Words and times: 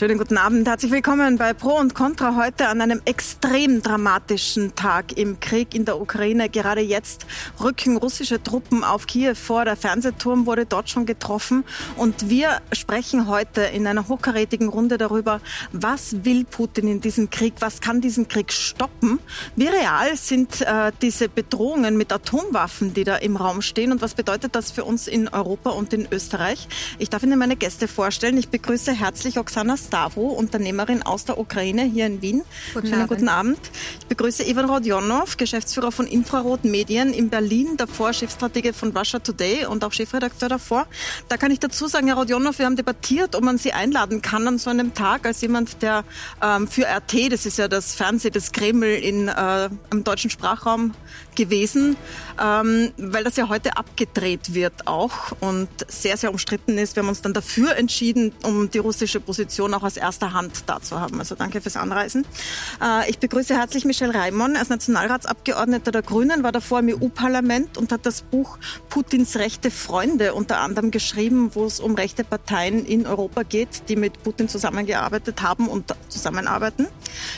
Schönen 0.00 0.16
guten 0.16 0.38
Abend. 0.38 0.66
Herzlich 0.66 0.92
willkommen 0.92 1.36
bei 1.36 1.52
Pro 1.52 1.78
und 1.78 1.94
Contra 1.94 2.34
heute 2.34 2.68
an 2.68 2.80
einem 2.80 3.02
extrem 3.04 3.82
dramatischen 3.82 4.74
Tag 4.74 5.18
im 5.18 5.40
Krieg 5.40 5.74
in 5.74 5.84
der 5.84 6.00
Ukraine. 6.00 6.48
Gerade 6.48 6.80
jetzt 6.80 7.26
rücken 7.62 7.98
russische 7.98 8.42
Truppen 8.42 8.82
auf 8.82 9.06
Kiew 9.06 9.34
vor. 9.34 9.66
Der 9.66 9.76
Fernsehturm 9.76 10.46
wurde 10.46 10.64
dort 10.64 10.88
schon 10.88 11.04
getroffen. 11.04 11.64
Und 11.98 12.30
wir 12.30 12.62
sprechen 12.72 13.28
heute 13.28 13.60
in 13.60 13.86
einer 13.86 14.08
hochkarätigen 14.08 14.70
Runde 14.70 14.96
darüber, 14.96 15.42
was 15.72 16.24
will 16.24 16.46
Putin 16.46 16.88
in 16.88 17.02
diesem 17.02 17.28
Krieg? 17.28 17.52
Was 17.60 17.82
kann 17.82 18.00
diesen 18.00 18.26
Krieg 18.26 18.54
stoppen? 18.54 19.18
Wie 19.54 19.66
real 19.66 20.16
sind 20.16 20.62
äh, 20.62 20.92
diese 21.02 21.28
Bedrohungen 21.28 21.98
mit 21.98 22.10
Atomwaffen, 22.10 22.94
die 22.94 23.04
da 23.04 23.16
im 23.16 23.36
Raum 23.36 23.60
stehen? 23.60 23.92
Und 23.92 24.00
was 24.00 24.14
bedeutet 24.14 24.54
das 24.54 24.70
für 24.70 24.84
uns 24.84 25.08
in 25.08 25.28
Europa 25.28 25.68
und 25.68 25.92
in 25.92 26.08
Österreich? 26.10 26.68
Ich 26.98 27.10
darf 27.10 27.22
Ihnen 27.22 27.38
meine 27.38 27.56
Gäste 27.56 27.86
vorstellen. 27.86 28.38
Ich 28.38 28.48
begrüße 28.48 28.94
herzlich 28.94 29.38
Oksana 29.38 29.76
Stavro, 29.90 30.28
Unternehmerin 30.28 31.02
aus 31.02 31.24
der 31.24 31.36
Ukraine 31.36 31.82
hier 31.82 32.06
in 32.06 32.22
Wien. 32.22 32.42
Guten 32.74 32.86
Schönen 32.86 33.02
Abend. 33.02 33.08
guten 33.08 33.28
Abend. 33.28 33.58
Ich 33.98 34.06
begrüße 34.06 34.48
Ivan 34.48 34.70
Rodionov, 34.70 35.36
Geschäftsführer 35.36 35.90
von 35.90 36.06
Infrarot 36.06 36.62
Medien 36.62 37.12
in 37.12 37.28
Berlin, 37.28 37.76
davor 37.76 38.12
Chefstratege 38.12 38.72
von 38.72 38.96
Russia 38.96 39.18
Today 39.18 39.66
und 39.66 39.82
auch 39.82 39.92
Chefredakteur 39.92 40.48
davor. 40.48 40.86
Da 41.28 41.36
kann 41.36 41.50
ich 41.50 41.58
dazu 41.58 41.88
sagen, 41.88 42.06
Herr 42.06 42.18
Rodionov, 42.18 42.60
wir 42.60 42.66
haben 42.66 42.76
debattiert, 42.76 43.34
ob 43.34 43.42
man 43.42 43.58
Sie 43.58 43.72
einladen 43.72 44.22
kann 44.22 44.46
an 44.46 44.58
so 44.58 44.70
einem 44.70 44.94
Tag 44.94 45.26
als 45.26 45.40
jemand, 45.40 45.82
der 45.82 46.04
ähm, 46.40 46.68
für 46.68 46.86
RT, 46.86 47.32
das 47.32 47.44
ist 47.44 47.58
ja 47.58 47.66
das 47.66 47.96
Fernsehen 47.96 48.32
des 48.32 48.52
Kreml 48.52 48.86
in, 48.86 49.26
äh, 49.26 49.70
im 49.90 50.04
deutschen 50.04 50.30
Sprachraum 50.30 50.94
gewesen, 51.34 51.96
ähm, 52.40 52.92
weil 52.96 53.24
das 53.24 53.36
ja 53.36 53.48
heute 53.48 53.76
abgedreht 53.76 54.54
wird 54.54 54.86
auch 54.86 55.32
und 55.40 55.68
sehr, 55.88 56.16
sehr 56.16 56.30
umstritten 56.30 56.78
ist. 56.78 56.94
Wir 56.94 57.02
haben 57.02 57.08
uns 57.08 57.22
dann 57.22 57.32
dafür 57.32 57.76
entschieden, 57.76 58.32
um 58.44 58.70
die 58.70 58.78
russische 58.78 59.18
Position 59.18 59.74
auch 59.74 59.79
aus 59.82 59.96
erster 59.96 60.32
Hand 60.32 60.64
da 60.66 60.80
zu 60.80 61.00
haben. 61.00 61.18
Also 61.18 61.34
danke 61.34 61.60
fürs 61.60 61.76
Anreisen. 61.76 62.26
Äh, 62.82 63.10
ich 63.10 63.18
begrüße 63.18 63.54
herzlich 63.54 63.84
Michel 63.84 64.10
Reimann 64.10 64.56
als 64.56 64.68
Nationalratsabgeordneter 64.68 65.92
der 65.92 66.02
Grünen, 66.02 66.42
war 66.42 66.52
davor 66.52 66.80
im 66.80 66.88
EU-Parlament 66.88 67.78
und 67.78 67.92
hat 67.92 68.06
das 68.06 68.22
Buch 68.22 68.58
Putins 68.88 69.36
rechte 69.36 69.70
Freunde 69.70 70.34
unter 70.34 70.60
anderem 70.60 70.90
geschrieben, 70.90 71.50
wo 71.54 71.64
es 71.64 71.80
um 71.80 71.94
rechte 71.94 72.24
Parteien 72.24 72.84
in 72.84 73.06
Europa 73.06 73.42
geht, 73.42 73.88
die 73.88 73.96
mit 73.96 74.22
Putin 74.22 74.48
zusammengearbeitet 74.48 75.42
haben 75.42 75.68
und 75.68 75.94
zusammenarbeiten. 76.08 76.86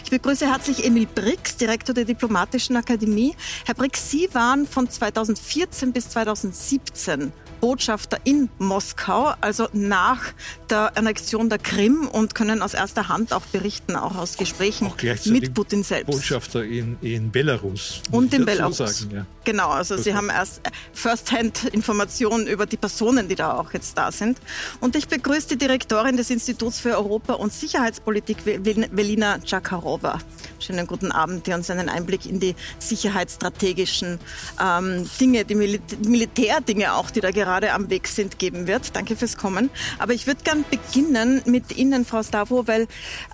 Ich 0.05 0.11
begrüße 0.11 0.51
herzlich 0.51 0.85
Emil 0.85 1.07
Brix, 1.13 1.57
Direktor 1.57 1.95
der 1.95 2.05
Diplomatischen 2.05 2.77
Akademie. 2.77 3.35
Herr 3.65 3.75
Brix, 3.75 4.11
Sie 4.11 4.29
waren 4.33 4.67
von 4.67 4.89
2014 4.89 5.93
bis 5.93 6.11
2017 6.11 7.33
Botschafter 7.63 8.19
in 8.25 8.49
Moskau, 8.59 9.35
also 9.41 9.69
nach 9.73 10.21
der 10.69 10.97
Annexion 10.97 11.49
der 11.49 11.59
Krim 11.59 12.09
und 12.09 12.35
können 12.35 12.61
aus 12.61 12.75
erster 12.75 13.09
Hand 13.09 13.33
auch 13.33 13.47
berichten, 13.53 13.95
auch 13.95 14.17
aus 14.17 14.37
Gesprächen 14.37 14.89
auch 14.89 14.97
mit 15.27 15.55
Putin 15.55 15.85
selbst. 15.85 16.11
Botschafter 16.11 16.65
in, 16.65 16.97
in 17.03 17.31
Belarus. 17.31 18.03
Und 18.11 18.35
in 18.35 18.45
Belarus. 18.45 18.79
Sagen, 18.79 19.15
ja. 19.15 19.27
Genau, 19.45 19.69
also 19.69 19.95
das 19.95 20.03
Sie 20.03 20.13
haben 20.13 20.29
erst 20.29 20.61
First-Hand-Informationen 20.93 22.49
über 22.49 22.67
die 22.67 22.77
Personen, 22.77 23.29
die 23.29 23.37
da 23.37 23.57
auch 23.57 23.73
jetzt 23.73 23.97
da 23.97 24.11
sind. 24.11 24.39
Und 24.81 24.97
ich 24.97 25.07
begrüße 25.07 25.49
die 25.51 25.59
Direktorin 25.59 26.17
des 26.17 26.31
Instituts 26.31 26.81
für 26.81 26.97
Europa- 26.97 27.35
und 27.35 27.53
Sicherheitspolitik, 27.53 28.39
Velina 28.45 29.39
Czakarova. 29.41 30.19
Schönen 30.59 30.89
guten 30.89 31.13
Abend, 31.13 31.47
die 31.47 31.53
uns 31.53 31.71
einen 31.71 31.89
Einblick 31.89 32.27
in 32.27 32.41
die 32.41 32.57
sicherheitsstrategischen 32.81 34.19
ähm, 34.61 35.09
Dinge, 35.21 35.45
die 35.45 35.55
Mil 35.55 35.81
Militärdinge 36.05 36.95
auch, 36.95 37.11
die 37.11 37.21
da 37.21 37.31
gerade 37.31 37.52
am 37.61 37.91
Weg 37.91 38.09
sind, 38.09 38.39
geben 38.39 38.67
wird. 38.67 38.97
Danke 38.97 39.17
fürs 39.17 39.37
Kommen. 39.37 39.71
Aber 39.99 40.13
ich 40.15 40.27
würde 40.27 40.43
gern 40.43 40.65
beginnen 40.71 41.43
mit 41.45 41.77
Ihnen, 41.77 42.05
Frau 42.05 42.23
Stavo, 42.23 42.67
weil 42.67 42.89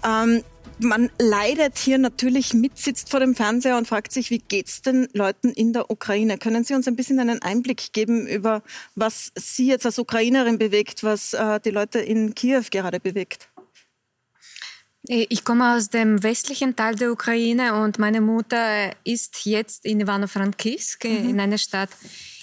ähm, 0.04 0.42
man 0.80 1.10
leidet 1.18 1.78
hier 1.78 1.98
natürlich 1.98 2.54
mit, 2.54 2.78
sitzt 2.78 3.10
vor 3.10 3.20
dem 3.20 3.34
Fernseher 3.34 3.76
und 3.76 3.88
fragt 3.88 4.12
sich, 4.12 4.30
wie 4.30 4.38
geht's 4.38 4.82
den 4.82 5.08
Leuten 5.12 5.50
in 5.50 5.72
der 5.72 5.90
Ukraine? 5.90 6.38
Können 6.38 6.64
Sie 6.64 6.74
uns 6.74 6.86
ein 6.86 6.96
bisschen 6.96 7.18
einen 7.20 7.42
Einblick 7.42 7.92
geben 7.92 8.26
über 8.26 8.62
was 8.94 9.32
Sie 9.34 9.66
jetzt 9.66 9.86
als 9.86 9.98
Ukrainerin 9.98 10.58
bewegt, 10.58 11.02
was 11.02 11.34
äh, 11.34 11.60
die 11.60 11.70
Leute 11.70 11.98
in 11.98 12.34
Kiew 12.34 12.62
gerade 12.70 13.00
bewegt? 13.00 13.48
Äh, 15.08 15.26
ich 15.28 15.44
komme 15.44 15.76
aus 15.76 15.90
dem 15.90 16.22
westlichen 16.22 16.76
Teil 16.76 16.94
der 16.94 17.12
Ukraine 17.12 17.82
und 17.82 17.98
meine 17.98 18.20
Mutter 18.20 18.92
ist 19.04 19.44
jetzt 19.44 19.84
in 19.84 20.00
Ivano-Frankivsk, 20.00 21.04
mhm. 21.04 21.30
in 21.30 21.40
einer 21.40 21.58
Stadt 21.58 21.90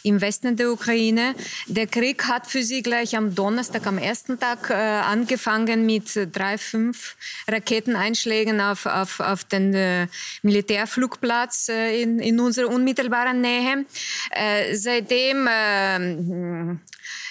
im 0.06 0.22
Westen 0.22 0.56
der 0.56 0.72
Ukraine. 0.72 1.36
Der 1.68 1.88
Krieg 1.88 2.28
hat 2.28 2.48
für 2.48 2.64
sie 2.64 2.82
gleich 2.82 3.18
am 3.18 3.36
Donnerstag, 3.36 3.88
am 3.88 3.98
ersten 3.98 4.40
Tag, 4.40 4.70
äh, 4.70 4.74
angefangen 4.74 5.86
mit 5.86 6.12
drei, 6.32 6.58
fünf 6.58 7.16
Raketeneinschlägen 7.48 8.62
auf, 8.62 8.86
auf, 8.86 9.20
auf 9.20 9.44
den 9.44 9.74
äh, 9.74 10.08
Militärflugplatz 10.44 11.70
äh, 11.70 12.02
in, 12.02 12.20
in 12.20 12.40
unserer 12.40 12.70
unmittelbaren 12.70 13.42
Nähe. 13.42 13.86
Äh, 14.32 14.76
seitdem 14.76 15.48
ähm, 15.50 16.80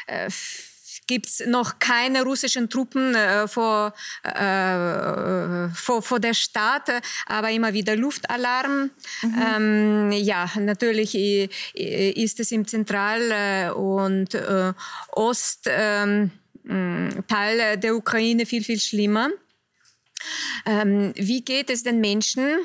äh, 0.06 0.28
gibt 1.06 1.26
es 1.26 1.42
noch 1.46 1.78
keine 1.78 2.22
russischen 2.22 2.68
Truppen 2.70 3.14
äh, 3.14 3.46
vor, 3.48 3.92
äh, 4.22 5.68
vor, 5.74 6.02
vor 6.02 6.20
der 6.20 6.34
Stadt, 6.34 6.90
aber 7.26 7.50
immer 7.50 7.72
wieder 7.72 7.96
Luftalarm. 7.96 8.90
Mhm. 9.22 9.42
Ähm, 9.56 10.12
ja, 10.12 10.50
natürlich 10.58 11.14
ist 11.74 12.40
es 12.40 12.52
im 12.52 12.66
Zentral- 12.66 13.30
äh, 13.30 13.70
und 13.70 14.34
äh, 14.34 14.72
Ostteil 15.12 16.30
ähm, 16.68 17.80
der 17.80 17.94
Ukraine 17.94 18.46
viel, 18.46 18.64
viel 18.64 18.80
schlimmer. 18.80 19.30
Ähm, 20.64 21.12
wie 21.16 21.42
geht 21.42 21.70
es 21.70 21.82
den 21.82 22.00
Menschen? 22.00 22.58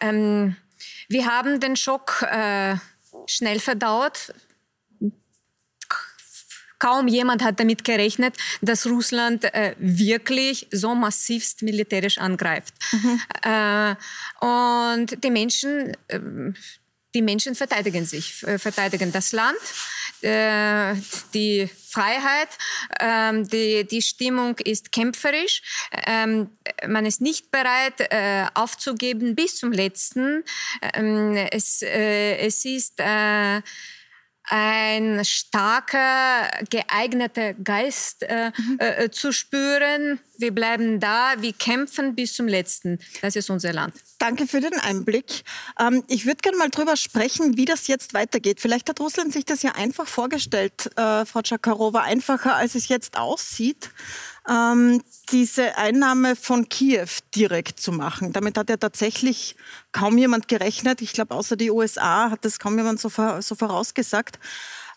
Ähm, 0.00 0.56
wir 1.08 1.26
haben 1.26 1.60
den 1.60 1.76
Schock 1.76 2.22
äh, 2.22 2.76
schnell 3.26 3.58
verdaut 3.58 4.32
kaum 6.84 7.08
jemand 7.08 7.42
hat 7.42 7.58
damit 7.60 7.82
gerechnet, 7.82 8.34
dass 8.60 8.86
Russland 8.86 9.44
äh, 9.44 9.74
wirklich 9.78 10.66
so 10.70 10.94
massivst 10.94 11.62
militärisch 11.62 12.18
angreift. 12.18 12.74
Mhm. 12.92 13.20
Äh, 13.42 13.94
und 14.44 15.24
die 15.24 15.30
Menschen, 15.30 15.96
äh, 16.08 16.20
die 17.14 17.22
Menschen 17.22 17.54
verteidigen 17.54 18.04
sich, 18.04 18.42
äh, 18.42 18.58
verteidigen 18.58 19.12
das 19.12 19.32
Land, 19.32 19.64
äh, 20.20 20.94
die 21.32 21.70
Freiheit, 21.88 22.48
ähm, 23.00 23.48
die, 23.48 23.86
die 23.86 24.02
Stimmung 24.02 24.58
ist 24.58 24.92
kämpferisch. 24.92 25.62
Ähm, 26.06 26.50
man 26.86 27.06
ist 27.06 27.20
nicht 27.22 27.50
bereit 27.50 27.98
äh, 28.10 28.44
aufzugeben 28.52 29.34
bis 29.34 29.56
zum 29.56 29.72
letzten. 29.72 30.44
Ähm, 30.94 31.36
es, 31.50 31.80
es 31.80 32.64
ist 32.64 33.00
ein 34.44 35.24
starker, 35.24 36.50
geeigneter 36.68 37.54
Geist 37.54 38.22
äh, 38.22 38.50
mhm. 38.56 38.78
äh, 38.78 39.10
zu 39.10 39.32
spüren. 39.32 40.20
Wir 40.36 40.54
bleiben 40.54 41.00
da, 41.00 41.34
wir 41.38 41.52
kämpfen 41.52 42.14
bis 42.14 42.34
zum 42.34 42.46
Letzten. 42.46 42.98
Das 43.22 43.36
ist 43.36 43.48
unser 43.48 43.72
Land. 43.72 43.94
Danke 44.18 44.46
für 44.46 44.60
den 44.60 44.74
Einblick. 44.74 45.44
Ähm, 45.80 46.04
ich 46.08 46.26
würde 46.26 46.42
gerne 46.42 46.58
mal 46.58 46.68
drüber 46.68 46.96
sprechen, 46.96 47.56
wie 47.56 47.64
das 47.64 47.86
jetzt 47.86 48.12
weitergeht. 48.12 48.60
Vielleicht 48.60 48.88
hat 48.88 49.00
Russland 49.00 49.32
sich 49.32 49.44
das 49.44 49.62
ja 49.62 49.72
einfach 49.72 50.06
vorgestellt, 50.06 50.90
äh, 50.96 51.24
Frau 51.24 51.42
Tschakarova, 51.42 52.02
einfacher 52.02 52.56
als 52.56 52.74
es 52.74 52.88
jetzt 52.88 53.16
aussieht 53.16 53.90
ähm, 54.48 55.02
diese 55.30 55.76
Einnahme 55.76 56.36
von 56.36 56.68
Kiew 56.68 57.08
direkt 57.34 57.80
zu 57.80 57.92
machen. 57.92 58.32
Damit 58.32 58.58
hat 58.58 58.68
ja 58.68 58.76
tatsächlich 58.76 59.56
kaum 59.92 60.18
jemand 60.18 60.48
gerechnet. 60.48 61.00
Ich 61.00 61.12
glaube, 61.12 61.34
außer 61.34 61.56
die 61.56 61.70
USA 61.70 62.30
hat 62.30 62.44
das 62.44 62.58
kaum 62.58 62.76
jemand 62.76 63.00
so, 63.00 63.08
so 63.08 63.54
vorausgesagt. 63.54 64.38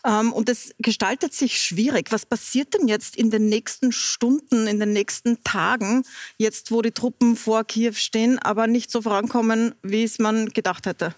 Ähm, 0.04 0.32
und 0.32 0.48
es 0.48 0.74
gestaltet 0.78 1.34
sich 1.34 1.60
schwierig. 1.60 2.12
Was 2.12 2.26
passiert 2.26 2.74
denn 2.74 2.88
jetzt 2.88 3.16
in 3.16 3.30
den 3.30 3.48
nächsten 3.48 3.92
Stunden, 3.92 4.66
in 4.66 4.78
den 4.78 4.92
nächsten 4.92 5.42
Tagen, 5.44 6.04
jetzt 6.36 6.70
wo 6.70 6.82
die 6.82 6.92
Truppen 6.92 7.36
vor 7.36 7.64
Kiew 7.64 7.94
stehen, 7.94 8.38
aber 8.38 8.66
nicht 8.66 8.90
so 8.90 9.02
vorankommen, 9.02 9.74
wie 9.82 10.04
es 10.04 10.18
man 10.18 10.48
gedacht 10.50 10.86
hätte? 10.86 11.14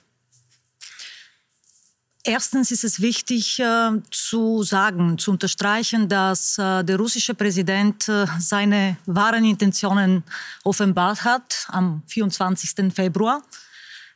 Erstens 2.30 2.70
ist 2.70 2.84
es 2.84 3.00
wichtig 3.00 3.58
äh, 3.58 3.90
zu 4.12 4.62
sagen, 4.62 5.18
zu 5.18 5.32
unterstreichen, 5.32 6.08
dass 6.08 6.58
äh, 6.58 6.84
der 6.84 6.96
russische 6.96 7.34
Präsident 7.34 8.08
äh, 8.08 8.24
seine 8.38 8.96
wahren 9.04 9.44
Intentionen 9.44 10.22
offenbart 10.62 11.24
hat 11.24 11.66
am 11.70 12.04
24. 12.06 12.94
Februar. 12.94 13.42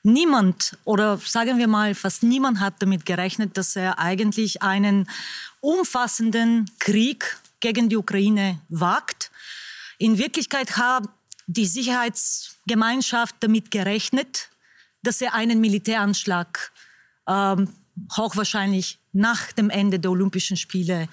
Niemand 0.05 0.79
oder 0.85 1.19
sagen 1.19 1.59
wir 1.59 1.67
mal 1.67 1.93
fast 1.97 2.23
niemand 2.23 2.61
hat 2.61 2.75
damit 2.79 3.05
gerechnet, 3.05 3.57
dass 3.59 3.75
er 3.75 3.99
eigentlich 3.99 4.63
einen 4.63 5.11
umfassenden 5.59 6.71
Krieg 6.79 7.37
gegen 7.59 7.89
die 7.89 7.97
Ukraine 7.97 8.61
wagt. 8.69 9.33
In 9.99 10.19
Wirklichkeit 10.19 10.77
hat 10.77 11.09
die 11.49 11.67
Sicherheitsgemeinschaft 11.67 13.35
damit 13.41 13.73
gerechnet, 13.73 14.51
dass 15.03 15.21
er 15.21 15.35
einen 15.35 15.61
Militäranschlag 15.61 16.71
ähm, 17.27 17.69
hochwahrscheinlich 18.17 18.99
nach 19.13 19.53
dem 19.53 19.71
Ende 19.71 19.99
der 19.99 20.11
Olympischen 20.11 20.57
Spiele 20.57 21.09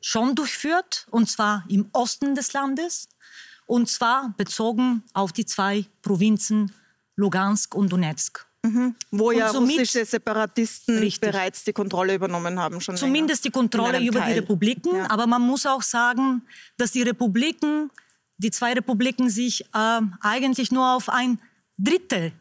schon 0.00 0.34
durchführt, 0.34 1.06
und 1.10 1.28
zwar 1.30 1.64
im 1.68 1.88
Osten 1.92 2.34
des 2.34 2.52
Landes. 2.52 3.08
und 3.66 3.88
zwar 3.88 4.34
bezogen 4.36 5.02
auf 5.14 5.32
die 5.32 5.46
zwei 5.46 5.86
Provinzen 6.02 6.72
Lugansk 7.16 7.74
und 7.74 7.90
Donetsk. 7.92 8.44
Mhm. 8.64 8.94
Wo 9.10 9.28
und 9.30 9.36
ja 9.36 9.50
russische 9.50 10.04
Separatisten 10.04 10.98
richtig. 10.98 11.20
bereits 11.20 11.64
die 11.64 11.72
Kontrolle 11.72 12.14
übernommen 12.14 12.58
haben. 12.60 12.80
Schon 12.80 12.96
Zumindest 12.96 13.44
die 13.44 13.50
Kontrolle 13.50 14.00
über 14.00 14.20
Teil. 14.20 14.34
die 14.34 14.40
Republiken. 14.40 14.96
Ja. 14.96 15.10
Aber 15.10 15.26
man 15.26 15.42
muss 15.42 15.66
auch 15.66 15.82
sagen, 15.82 16.42
dass 16.76 16.92
die 16.92 17.02
Republiken, 17.02 17.90
die 18.38 18.50
zwei 18.50 18.72
Republiken 18.72 19.30
sich 19.30 19.64
äh, 19.74 20.00
eigentlich 20.20 20.70
nur 20.70 20.94
auf 20.94 21.08
ein 21.08 21.40
Drittel 21.78 22.32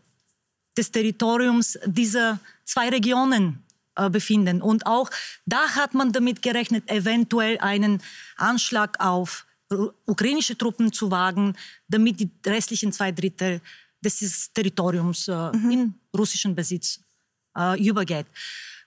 des 0.78 0.92
Territoriums 0.92 1.80
dieser 1.86 2.40
zwei 2.66 2.90
Regionen 2.90 3.64
äh, 4.02 4.10
befinden. 4.10 4.62
Und 4.62 4.86
auch 4.86 5.10
da 5.46 5.76
hat 5.76 5.94
man 5.94 6.12
damit 6.12 6.42
gerechnet, 6.42 6.90
eventuell 6.90 7.58
einen 7.60 8.02
Anschlag 8.38 9.00
auf 9.00 9.46
ukrainische 10.06 10.58
Truppen 10.58 10.92
zu 10.92 11.12
wagen, 11.12 11.56
damit 11.88 12.20
die 12.20 12.30
restlichen 12.46 12.92
zwei 12.92 13.12
Drittel 13.12 13.62
des 14.02 14.52
Territoriums 14.54 15.28
äh, 15.28 15.52
mhm. 15.56 15.72
in 15.72 15.94
russischen 16.18 16.56
Besitz 16.56 17.00
äh, 17.58 17.82
übergeht. 17.82 18.28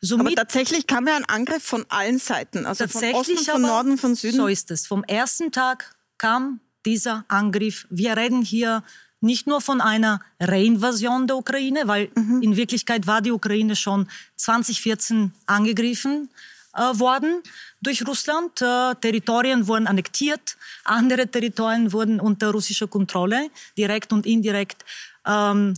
Somit, 0.01 0.27
Aber 0.27 0.37
tatsächlich 0.37 0.87
kam 0.87 1.07
ja 1.07 1.17
ein 1.17 1.25
Angriff 1.25 1.63
von 1.63 1.87
allen 1.89 2.19
Seiten, 2.19 2.67
also 2.67 2.87
von 2.87 3.15
Osten, 3.15 3.39
von 3.39 3.63
Norden, 3.63 3.97
von 3.97 4.15
Süden. 4.15 4.37
So 4.37 4.49
ist 4.49 4.71
es. 4.71 4.87
Vom 4.87 5.03
ersten 5.05 5.51
Tag 5.51 5.97
kam 6.19 6.61
dieser 6.85 7.25
Angriff. 7.29 7.87
Wir 7.89 8.17
reden 8.17 8.43
hier 8.43 8.83
nicht 9.25 9.47
nur 9.47 9.61
von 9.61 9.81
einer 9.81 10.21
Reinvasion 10.39 11.27
der 11.27 11.37
Ukraine, 11.37 11.83
weil 11.87 12.11
mhm. 12.15 12.43
in 12.43 12.57
Wirklichkeit 12.57 13.07
war 13.07 13.21
die 13.21 13.33
Ukraine 13.33 13.75
schon 13.75 14.07
2014 14.37 15.33
angegriffen 15.47 16.29
äh, 16.75 16.81
worden 16.99 17.43
durch 17.81 18.07
Russland. 18.07 18.61
Äh, 18.61 18.95
Territorien 19.01 19.67
wurden 19.67 19.87
annektiert, 19.87 20.57
andere 20.85 21.27
Territorien 21.27 21.93
wurden 21.93 22.21
unter 22.21 22.51
russischer 22.51 22.87
Kontrolle, 22.87 23.51
direkt 23.77 24.13
und 24.13 24.27
indirekt 24.27 24.85
ähm, 25.27 25.75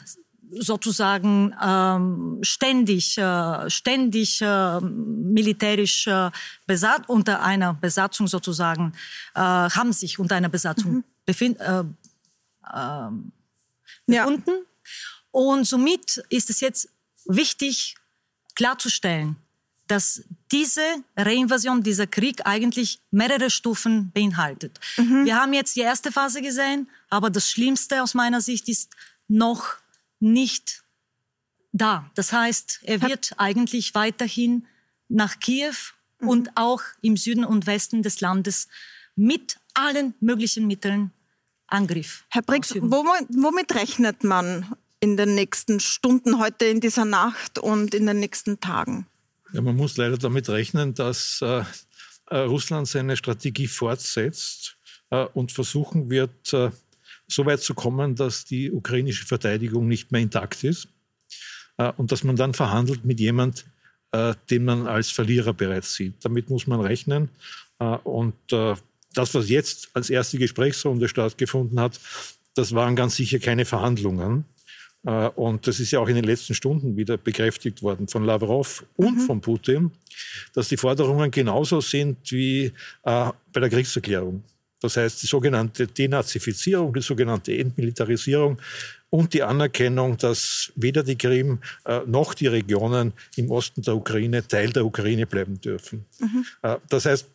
sozusagen 0.50 1.54
ähm, 1.62 2.38
ständig, 2.42 3.18
äh, 3.18 3.70
ständig 3.70 4.40
äh, 4.40 4.80
militärisch 4.80 6.06
äh, 6.06 6.30
besat 6.66 7.08
unter 7.08 7.42
einer 7.42 7.74
Besatzung 7.74 8.26
sozusagen 8.26 8.92
äh, 9.34 9.40
haben 9.40 9.92
sich 9.92 10.18
unter 10.18 10.36
einer 10.36 10.48
Besatzung 10.48 10.92
mhm. 10.92 11.04
befind, 11.24 11.60
äh, 11.60 11.80
äh, 12.72 13.08
befunden. 14.06 14.50
Ja. 14.50 14.90
Und 15.30 15.64
somit 15.64 16.22
ist 16.30 16.50
es 16.50 16.60
jetzt 16.60 16.88
wichtig 17.26 17.96
klarzustellen, 18.54 19.36
dass 19.86 20.24
diese 20.50 20.82
Reinvasion, 21.16 21.82
dieser 21.82 22.06
Krieg 22.06 22.46
eigentlich 22.46 23.00
mehrere 23.10 23.50
Stufen 23.50 24.10
beinhaltet. 24.12 24.80
Mhm. 24.96 25.24
Wir 25.24 25.36
haben 25.36 25.52
jetzt 25.52 25.76
die 25.76 25.80
erste 25.80 26.10
Phase 26.10 26.42
gesehen, 26.42 26.88
aber 27.08 27.30
das 27.30 27.50
Schlimmste 27.50 28.02
aus 28.02 28.14
meiner 28.14 28.40
Sicht 28.40 28.68
ist 28.68 28.90
noch 29.28 29.76
nicht 30.18 30.82
da. 31.72 32.10
Das 32.14 32.32
heißt, 32.32 32.80
er 32.82 33.02
wird 33.02 33.34
eigentlich 33.36 33.94
weiterhin 33.94 34.66
nach 35.08 35.38
Kiew 35.38 35.74
mhm. 36.20 36.28
und 36.28 36.50
auch 36.56 36.82
im 37.02 37.16
Süden 37.16 37.44
und 37.44 37.66
Westen 37.66 38.02
des 38.02 38.20
Landes 38.20 38.68
mit 39.14 39.58
allen 39.74 40.14
möglichen 40.20 40.66
Mitteln 40.66 41.12
Angriff. 41.68 42.24
Herr 42.30 42.42
Briggs, 42.42 42.74
womit 42.74 43.74
rechnet 43.74 44.24
man 44.24 44.66
in 45.00 45.16
den 45.16 45.34
nächsten 45.34 45.80
Stunden, 45.80 46.38
heute 46.38 46.64
in 46.66 46.80
dieser 46.80 47.04
Nacht 47.04 47.58
und 47.58 47.94
in 47.94 48.06
den 48.06 48.20
nächsten 48.20 48.60
Tagen? 48.60 49.06
Ja, 49.52 49.60
man 49.60 49.76
muss 49.76 49.96
leider 49.96 50.18
damit 50.18 50.48
rechnen, 50.48 50.94
dass 50.94 51.40
äh, 51.42 51.62
äh, 52.30 52.38
Russland 52.38 52.88
seine 52.88 53.16
Strategie 53.16 53.68
fortsetzt 53.68 54.76
äh, 55.10 55.24
und 55.34 55.52
versuchen 55.52 56.10
wird, 56.10 56.52
äh, 56.52 56.70
so 57.28 57.46
weit 57.46 57.60
zu 57.60 57.74
kommen, 57.74 58.14
dass 58.14 58.44
die 58.44 58.70
ukrainische 58.70 59.26
Verteidigung 59.26 59.88
nicht 59.88 60.12
mehr 60.12 60.20
intakt 60.20 60.64
ist 60.64 60.88
äh, 61.76 61.92
und 61.96 62.12
dass 62.12 62.24
man 62.24 62.36
dann 62.36 62.54
verhandelt 62.54 63.04
mit 63.04 63.20
jemand, 63.20 63.64
äh, 64.12 64.34
den 64.50 64.64
man 64.64 64.86
als 64.86 65.10
Verlierer 65.10 65.52
bereits 65.52 65.94
sieht. 65.94 66.24
Damit 66.24 66.50
muss 66.50 66.66
man 66.66 66.80
rechnen. 66.80 67.28
und 68.04 68.34
das, 69.16 69.34
was 69.34 69.48
jetzt 69.48 69.90
als 69.94 70.10
erste 70.10 70.38
Gesprächsrunde 70.38 71.08
stattgefunden 71.08 71.80
hat, 71.80 72.00
das 72.54 72.74
waren 72.74 72.96
ganz 72.96 73.16
sicher 73.16 73.38
keine 73.38 73.64
Verhandlungen, 73.64 74.44
äh, 75.06 75.28
und 75.28 75.66
das 75.66 75.80
ist 75.80 75.92
ja 75.92 76.00
auch 76.00 76.08
in 76.08 76.16
den 76.16 76.24
letzten 76.24 76.54
Stunden 76.54 76.96
wieder 76.96 77.16
bekräftigt 77.16 77.82
worden 77.82 78.08
von 78.08 78.24
Lavrov 78.24 78.84
und 78.96 79.16
mhm. 79.16 79.20
von 79.20 79.40
Putin, 79.40 79.90
dass 80.52 80.68
die 80.68 80.76
Forderungen 80.76 81.30
genauso 81.30 81.80
sind 81.80 82.30
wie 82.32 82.72
äh, 83.04 83.30
bei 83.52 83.60
der 83.60 83.70
Kriegserklärung. 83.70 84.42
Das 84.80 84.96
heißt, 84.98 85.22
die 85.22 85.26
sogenannte 85.26 85.86
Denazifizierung, 85.86 86.92
die 86.92 87.00
sogenannte 87.00 87.56
Entmilitarisierung 87.56 88.58
und 89.08 89.32
die 89.32 89.42
Anerkennung, 89.42 90.18
dass 90.18 90.70
weder 90.74 91.02
die 91.02 91.16
Krim 91.16 91.60
äh, 91.86 92.00
noch 92.06 92.34
die 92.34 92.48
Regionen 92.48 93.14
im 93.36 93.50
Osten 93.50 93.80
der 93.82 93.96
Ukraine 93.96 94.46
Teil 94.46 94.70
der 94.70 94.84
Ukraine 94.84 95.26
bleiben 95.26 95.58
dürfen. 95.60 96.04
Mhm. 96.20 96.44
Äh, 96.62 96.76
das 96.88 97.06
heißt, 97.06 97.26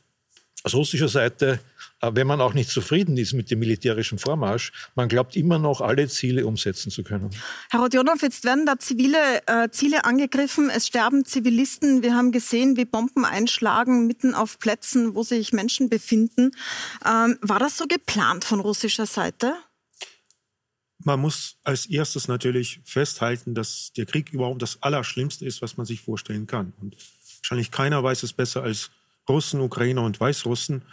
aus 0.63 0.73
russischer 0.73 1.07
Seite, 1.07 1.59
äh, 2.01 2.11
wenn 2.13 2.27
man 2.27 2.41
auch 2.41 2.53
nicht 2.53 2.69
zufrieden 2.69 3.17
ist 3.17 3.33
mit 3.33 3.49
dem 3.51 3.59
militärischen 3.59 4.17
Vormarsch, 4.19 4.71
man 4.95 5.07
glaubt 5.07 5.35
immer 5.35 5.59
noch, 5.59 5.81
alle 5.81 6.07
Ziele 6.07 6.45
umsetzen 6.45 6.91
zu 6.91 7.03
können. 7.03 7.29
Herr 7.69 7.79
Rodionov, 7.79 8.21
jetzt 8.21 8.43
werden 8.43 8.65
da 8.65 8.77
zivile 8.77 9.17
äh, 9.47 9.69
Ziele 9.69 10.05
angegriffen. 10.05 10.69
Es 10.69 10.87
sterben 10.87 11.25
Zivilisten. 11.25 12.03
Wir 12.03 12.15
haben 12.15 12.31
gesehen, 12.31 12.77
wie 12.77 12.85
Bomben 12.85 13.25
einschlagen 13.25 14.07
mitten 14.07 14.33
auf 14.33 14.59
Plätzen, 14.59 15.15
wo 15.15 15.23
sich 15.23 15.53
Menschen 15.53 15.89
befinden. 15.89 16.51
Ähm, 17.05 17.37
war 17.41 17.59
das 17.59 17.77
so 17.77 17.85
geplant 17.87 18.45
von 18.45 18.59
russischer 18.59 19.05
Seite? 19.05 19.53
Man 21.03 21.19
muss 21.19 21.57
als 21.63 21.87
erstes 21.87 22.27
natürlich 22.27 22.79
festhalten, 22.83 23.55
dass 23.55 23.91
der 23.97 24.05
Krieg 24.05 24.31
überhaupt 24.33 24.61
das 24.61 24.83
Allerschlimmste 24.83 25.45
ist, 25.45 25.61
was 25.61 25.77
man 25.77 25.85
sich 25.85 26.01
vorstellen 26.01 26.45
kann. 26.45 26.73
Und 26.79 26.95
wahrscheinlich 27.39 27.71
keiner 27.71 28.03
weiß 28.03 28.21
es 28.21 28.33
besser 28.33 28.61
als 28.61 28.91
Russen, 29.31 29.61
Ukrainer 29.61 30.03
und 30.03 30.19
Weißrussen, 30.19 30.83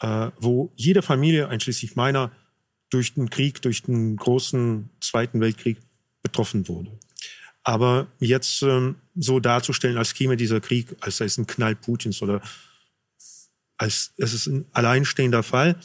äh, 0.00 0.30
wo 0.38 0.72
jede 0.76 1.02
Familie, 1.02 1.48
einschließlich 1.48 1.96
meiner, 1.96 2.32
durch 2.88 3.14
den 3.14 3.30
Krieg, 3.30 3.62
durch 3.62 3.82
den 3.82 4.16
großen 4.16 4.90
Zweiten 5.00 5.40
Weltkrieg 5.40 5.78
betroffen 6.22 6.66
wurde. 6.68 6.90
Aber 7.62 8.06
jetzt 8.18 8.62
ähm, 8.62 8.96
so 9.14 9.38
darzustellen, 9.38 9.98
als 9.98 10.14
käme 10.14 10.36
dieser 10.36 10.60
Krieg, 10.60 10.96
als 11.00 11.18
sei 11.18 11.26
es 11.26 11.38
ein 11.38 11.46
Knall 11.46 11.76
Putins 11.76 12.22
oder 12.22 12.40
als 13.76 14.12
es 14.16 14.34
ist 14.34 14.46
ein 14.46 14.66
alleinstehender 14.72 15.42
Fall, 15.42 15.76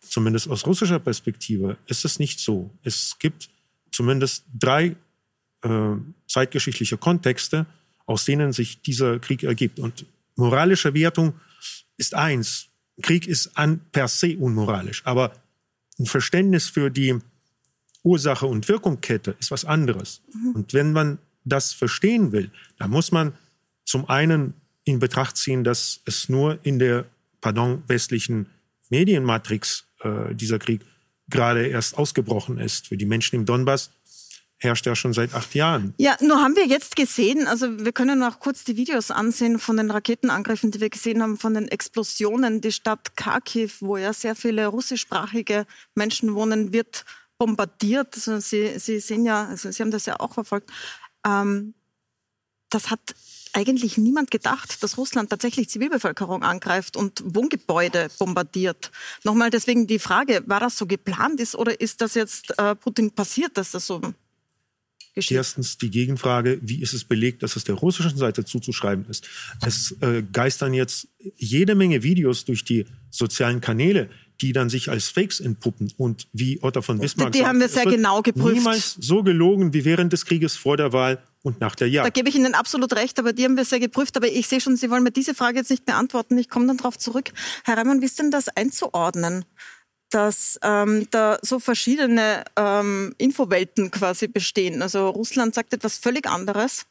zumindest 0.00 0.48
aus 0.48 0.66
russischer 0.66 0.98
Perspektive, 0.98 1.76
ist 1.86 2.04
es 2.04 2.18
nicht 2.18 2.40
so. 2.40 2.70
Es 2.82 3.16
gibt 3.18 3.50
zumindest 3.90 4.44
drei 4.58 4.96
äh, 5.62 5.96
zeitgeschichtliche 6.28 6.98
Kontexte, 6.98 7.66
aus 8.06 8.24
denen 8.24 8.52
sich 8.52 8.82
dieser 8.82 9.18
Krieg 9.18 9.42
ergibt. 9.42 9.78
Und 9.78 10.06
moralische 10.36 10.94
Wertung 10.94 11.34
ist 11.96 12.14
eins. 12.14 12.68
Krieg 13.02 13.26
ist 13.26 13.56
an 13.56 13.80
per 13.92 14.08
se 14.08 14.36
unmoralisch. 14.38 15.02
Aber 15.04 15.32
ein 15.98 16.06
Verständnis 16.06 16.68
für 16.68 16.90
die 16.90 17.18
Ursache- 18.02 18.46
und 18.46 18.68
Wirkungskette 18.68 19.36
ist 19.40 19.50
was 19.50 19.64
anderes. 19.64 20.22
Mhm. 20.32 20.52
Und 20.54 20.74
wenn 20.74 20.92
man 20.92 21.18
das 21.44 21.72
verstehen 21.72 22.32
will, 22.32 22.50
dann 22.78 22.90
muss 22.90 23.12
man 23.12 23.34
zum 23.84 24.08
einen 24.08 24.54
in 24.84 24.98
Betracht 24.98 25.36
ziehen, 25.36 25.64
dass 25.64 26.00
es 26.04 26.28
nur 26.28 26.58
in 26.62 26.78
der, 26.78 27.06
pardon, 27.40 27.82
westlichen 27.86 28.46
Medienmatrix 28.90 29.86
äh, 30.00 30.34
dieser 30.34 30.58
Krieg 30.58 30.82
gerade 31.28 31.66
erst 31.66 31.96
ausgebrochen 31.96 32.58
ist. 32.58 32.88
Für 32.88 32.96
die 32.96 33.06
Menschen 33.06 33.36
im 33.36 33.46
Donbass 33.46 33.90
herrscht 34.58 34.86
ja 34.86 34.96
schon 34.96 35.12
seit 35.12 35.34
acht 35.34 35.54
Jahren. 35.54 35.94
Ja, 35.98 36.16
nur 36.20 36.40
haben 36.40 36.56
wir 36.56 36.66
jetzt 36.66 36.96
gesehen, 36.96 37.46
also 37.46 37.84
wir 37.84 37.92
können 37.92 38.18
noch 38.18 38.40
kurz 38.40 38.64
die 38.64 38.76
Videos 38.76 39.10
ansehen 39.10 39.58
von 39.58 39.76
den 39.76 39.90
Raketenangriffen, 39.90 40.70
die 40.70 40.80
wir 40.80 40.90
gesehen 40.90 41.22
haben, 41.22 41.36
von 41.36 41.54
den 41.54 41.68
Explosionen. 41.68 42.60
Die 42.60 42.72
Stadt 42.72 43.16
Kharkiv, 43.16 43.80
wo 43.80 43.96
ja 43.96 44.12
sehr 44.12 44.34
viele 44.34 44.66
russischsprachige 44.66 45.66
Menschen 45.94 46.34
wohnen, 46.34 46.72
wird 46.72 47.04
bombardiert. 47.38 48.14
Also 48.14 48.40
Sie, 48.40 48.78
Sie 48.78 49.00
sehen 49.00 49.24
ja, 49.26 49.46
also 49.46 49.70
Sie 49.70 49.82
haben 49.82 49.90
das 49.90 50.06
ja 50.06 50.18
auch 50.20 50.34
verfolgt. 50.34 50.70
Ähm, 51.26 51.74
das 52.70 52.90
hat 52.90 53.14
eigentlich 53.52 53.96
niemand 53.98 54.30
gedacht, 54.32 54.82
dass 54.82 54.98
Russland 54.98 55.30
tatsächlich 55.30 55.68
Zivilbevölkerung 55.68 56.42
angreift 56.42 56.96
und 56.96 57.22
Wohngebäude 57.24 58.08
bombardiert. 58.18 58.90
Nochmal 59.22 59.50
deswegen 59.50 59.86
die 59.86 60.00
Frage, 60.00 60.42
war 60.46 60.58
das 60.58 60.76
so 60.76 60.86
geplant 60.86 61.38
ist 61.40 61.54
oder 61.54 61.80
ist 61.80 62.00
das 62.00 62.14
jetzt 62.14 62.58
äh, 62.58 62.74
Putin 62.74 63.12
passiert, 63.12 63.56
dass 63.56 63.70
das 63.70 63.86
so 63.86 64.00
geschieht? 65.14 65.36
Erstens 65.36 65.78
die 65.78 65.90
Gegenfrage, 65.90 66.58
wie 66.62 66.80
ist 66.80 66.92
es 66.92 67.04
belegt, 67.04 67.42
dass 67.42 67.56
es 67.56 67.64
der 67.64 67.74
russischen 67.76 68.16
Seite 68.16 68.44
zuzuschreiben 68.44 69.06
ist? 69.06 69.28
Es 69.64 69.96
äh, 70.00 70.22
geistern 70.32 70.74
jetzt 70.74 71.08
jede 71.36 71.74
Menge 71.74 72.02
Videos 72.02 72.44
durch 72.44 72.64
die 72.64 72.86
sozialen 73.10 73.60
Kanäle, 73.60 74.10
die 74.40 74.52
dann 74.52 74.68
sich 74.68 74.90
als 74.90 75.08
Fakes 75.08 75.40
entpuppen. 75.40 75.92
Und 75.96 76.26
wie 76.32 76.62
Otto 76.62 76.82
von 76.82 76.98
Bismarck 76.98 77.32
Die, 77.32 77.38
die 77.38 77.42
sagt, 77.42 77.48
haben 77.48 77.60
wir 77.60 77.68
sehr 77.68 77.84
genau 77.84 78.22
geprüft. 78.22 78.56
Niemals 78.56 78.96
so 79.00 79.22
gelogen 79.22 79.72
wie 79.72 79.84
während 79.84 80.12
des 80.12 80.26
Krieges 80.26 80.56
vor 80.56 80.76
der 80.76 80.92
Wahl 80.92 81.22
und 81.42 81.60
nach 81.60 81.74
der 81.74 81.88
Jagd. 81.88 82.06
Da 82.06 82.10
gebe 82.10 82.28
ich 82.28 82.34
Ihnen 82.34 82.54
absolut 82.54 82.94
recht, 82.94 83.18
aber 83.18 83.32
die 83.32 83.44
haben 83.44 83.56
wir 83.56 83.64
sehr 83.64 83.80
geprüft. 83.80 84.16
Aber 84.16 84.26
ich 84.26 84.48
sehe 84.48 84.60
schon, 84.60 84.76
Sie 84.76 84.90
wollen 84.90 85.02
mir 85.02 85.12
diese 85.12 85.34
Frage 85.34 85.58
jetzt 85.58 85.70
nicht 85.70 85.84
beantworten. 85.84 86.36
Ich 86.38 86.48
komme 86.48 86.66
dann 86.66 86.78
darauf 86.78 86.98
zurück. 86.98 87.30
Herr 87.64 87.76
Reimann, 87.76 88.00
wie 88.00 88.06
ist 88.06 88.18
denn 88.18 88.30
das 88.30 88.48
einzuordnen? 88.48 89.44
Dass 90.14 90.60
ähm, 90.62 91.08
da 91.10 91.38
so 91.42 91.58
verschiedene 91.58 92.44
ähm, 92.54 93.16
Infowelten 93.18 93.90
quasi 93.90 94.28
bestehen. 94.28 94.80
Also 94.80 95.08
Russland 95.08 95.56
sagt 95.56 95.72
etwas 95.72 95.98
völlig 95.98 96.28
anderes. 96.28 96.86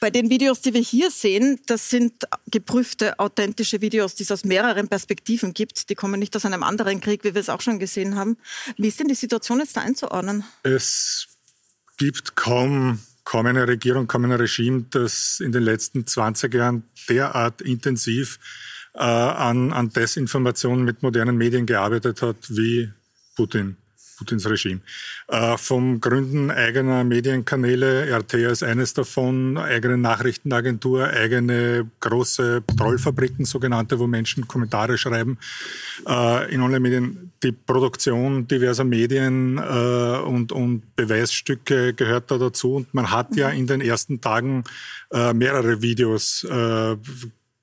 Bei 0.00 0.10
den 0.10 0.28
Videos, 0.28 0.60
die 0.60 0.74
wir 0.74 0.80
hier 0.80 1.12
sehen, 1.12 1.60
das 1.66 1.88
sind 1.88 2.24
geprüfte, 2.50 3.20
authentische 3.20 3.80
Videos, 3.80 4.16
die 4.16 4.24
es 4.24 4.32
aus 4.32 4.44
mehreren 4.44 4.88
Perspektiven 4.88 5.54
gibt. 5.54 5.88
Die 5.88 5.94
kommen 5.94 6.18
nicht 6.18 6.34
aus 6.34 6.44
einem 6.44 6.64
anderen 6.64 7.00
Krieg, 7.00 7.22
wie 7.22 7.32
wir 7.32 7.40
es 7.40 7.48
auch 7.48 7.60
schon 7.60 7.78
gesehen 7.78 8.16
haben. 8.16 8.36
Wie 8.76 8.88
ist 8.88 8.98
denn 8.98 9.08
die 9.08 9.14
Situation 9.14 9.60
jetzt 9.60 9.76
da 9.76 9.82
einzuordnen? 9.82 10.44
Es 10.64 11.28
gibt 11.96 12.34
kaum, 12.34 12.98
kaum 13.22 13.46
eine 13.46 13.68
Regierung, 13.68 14.08
kaum 14.08 14.24
ein 14.24 14.32
Regime, 14.32 14.86
das 14.90 15.38
in 15.38 15.52
den 15.52 15.62
letzten 15.62 16.08
20 16.08 16.52
Jahren 16.52 16.82
derart 17.08 17.62
intensiv 17.62 18.40
äh, 18.96 19.00
an, 19.00 19.72
an 19.72 19.90
Desinformation 19.90 20.84
mit 20.84 21.02
modernen 21.02 21.36
Medien 21.36 21.66
gearbeitet 21.66 22.22
hat 22.22 22.36
wie 22.48 22.90
Putin. 23.36 23.76
Putins 24.16 24.48
Regime. 24.48 24.80
Äh, 25.28 25.56
vom 25.58 26.00
Gründen 26.00 26.50
eigener 26.50 27.04
Medienkanäle, 27.04 28.10
RT 28.10 28.34
ist 28.34 28.62
eines 28.62 28.94
davon, 28.94 29.58
eigene 29.58 29.98
Nachrichtenagentur, 29.98 31.08
eigene 31.08 31.90
große 32.00 32.64
Trollfabriken, 32.76 33.44
sogenannte, 33.44 33.98
wo 33.98 34.06
Menschen 34.06 34.48
Kommentare 34.48 34.96
schreiben 34.98 35.38
äh, 36.08 36.52
in 36.52 36.62
Online-Medien. 36.62 37.32
Die 37.42 37.52
Produktion 37.52 38.48
diverser 38.48 38.84
Medien 38.84 39.58
äh, 39.58 40.18
und, 40.24 40.52
und 40.52 40.96
Beweisstücke 40.96 41.92
gehört 41.92 42.30
da 42.30 42.38
dazu. 42.38 42.76
Und 42.76 42.94
man 42.94 43.10
hat 43.10 43.36
ja 43.36 43.50
in 43.50 43.66
den 43.66 43.82
ersten 43.82 44.20
Tagen 44.20 44.64
äh, 45.12 45.34
mehrere 45.34 45.82
Videos 45.82 46.46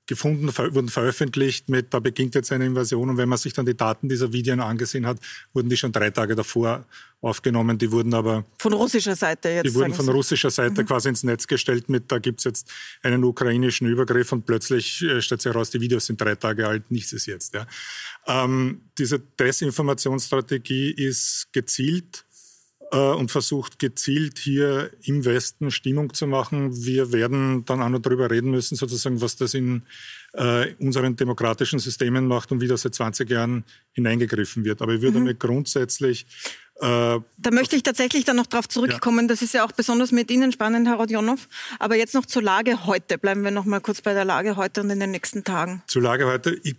gefunden, 0.06 0.48
wurden 0.48 0.88
veröffentlicht 0.88 1.68
mit, 1.68 1.94
da 1.94 2.00
beginnt 2.00 2.34
jetzt 2.34 2.52
eine 2.52 2.66
Invasion. 2.66 3.10
Und 3.10 3.16
wenn 3.16 3.28
man 3.28 3.38
sich 3.38 3.52
dann 3.52 3.66
die 3.66 3.76
Daten 3.76 4.08
dieser 4.08 4.32
Videos 4.32 4.58
angesehen 4.58 5.06
hat, 5.06 5.18
wurden 5.52 5.68
die 5.68 5.76
schon 5.76 5.92
drei 5.92 6.10
Tage 6.10 6.34
davor 6.34 6.84
aufgenommen. 7.20 7.78
Die 7.78 7.90
wurden 7.90 8.12
aber... 8.12 8.44
Von 8.58 8.74
russischer 8.74 9.16
Seite 9.16 9.48
jetzt? 9.48 9.64
Die 9.64 9.74
wurden 9.74 9.94
von 9.94 10.08
russischer 10.08 10.50
Seite 10.50 10.82
mhm. 10.82 10.86
quasi 10.86 11.08
ins 11.08 11.22
Netz 11.22 11.46
gestellt 11.46 11.88
mit, 11.88 12.12
da 12.12 12.18
gibt's 12.18 12.44
jetzt 12.44 12.70
einen 13.02 13.24
ukrainischen 13.24 13.86
Übergriff 13.88 14.30
und 14.32 14.44
plötzlich 14.44 15.02
äh, 15.02 15.22
stellt 15.22 15.40
sich 15.40 15.52
heraus, 15.52 15.70
die 15.70 15.80
Videos 15.80 16.06
sind 16.06 16.20
drei 16.20 16.34
Tage 16.34 16.68
alt, 16.68 16.90
nichts 16.90 17.12
ist 17.12 17.26
jetzt. 17.26 17.54
Ja. 17.54 17.66
Ähm, 18.26 18.82
diese 18.98 19.18
Desinformationsstrategie 19.18 20.90
ist 20.90 21.48
gezielt 21.52 22.24
und 22.96 23.30
versucht 23.30 23.78
gezielt 23.78 24.38
hier 24.38 24.90
im 25.02 25.24
Westen 25.24 25.70
Stimmung 25.70 26.12
zu 26.14 26.26
machen. 26.26 26.84
Wir 26.84 27.12
werden 27.12 27.64
dann 27.64 27.82
auch 27.82 27.88
noch 27.88 28.00
darüber 28.00 28.30
reden 28.30 28.50
müssen, 28.50 28.76
sozusagen, 28.76 29.20
was 29.20 29.36
das 29.36 29.54
in 29.54 29.82
äh, 30.34 30.74
unseren 30.78 31.16
demokratischen 31.16 31.78
Systemen 31.78 32.26
macht 32.26 32.52
und 32.52 32.60
wie 32.60 32.68
das 32.68 32.82
seit 32.82 32.94
20 32.94 33.30
Jahren 33.30 33.64
hineingegriffen 33.92 34.64
wird. 34.64 34.82
Aber 34.82 34.94
ich 34.94 35.02
würde 35.02 35.18
mhm. 35.18 35.24
damit 35.24 35.40
grundsätzlich 35.40 36.26
äh, 36.80 37.20
da 37.38 37.50
möchte 37.52 37.76
ich 37.76 37.84
tatsächlich 37.84 38.24
dann 38.24 38.36
noch 38.36 38.46
darauf 38.46 38.68
zurückkommen. 38.68 39.26
Ja. 39.26 39.28
Das 39.28 39.42
ist 39.42 39.54
ja 39.54 39.64
auch 39.64 39.72
besonders 39.72 40.10
mit 40.10 40.30
Ihnen 40.30 40.50
spannend, 40.50 40.88
Herr 40.88 40.96
Rodionov. 40.96 41.48
Aber 41.78 41.94
jetzt 41.94 42.14
noch 42.14 42.26
zur 42.26 42.42
Lage 42.42 42.86
heute. 42.86 43.16
Bleiben 43.16 43.44
wir 43.44 43.52
noch 43.52 43.64
mal 43.64 43.80
kurz 43.80 44.02
bei 44.02 44.12
der 44.12 44.24
Lage 44.24 44.56
heute 44.56 44.80
und 44.80 44.90
in 44.90 44.98
den 44.98 45.12
nächsten 45.12 45.44
Tagen. 45.44 45.82
Zur 45.86 46.02
Lage 46.02 46.26
heute. 46.26 46.58
Ich 46.64 46.74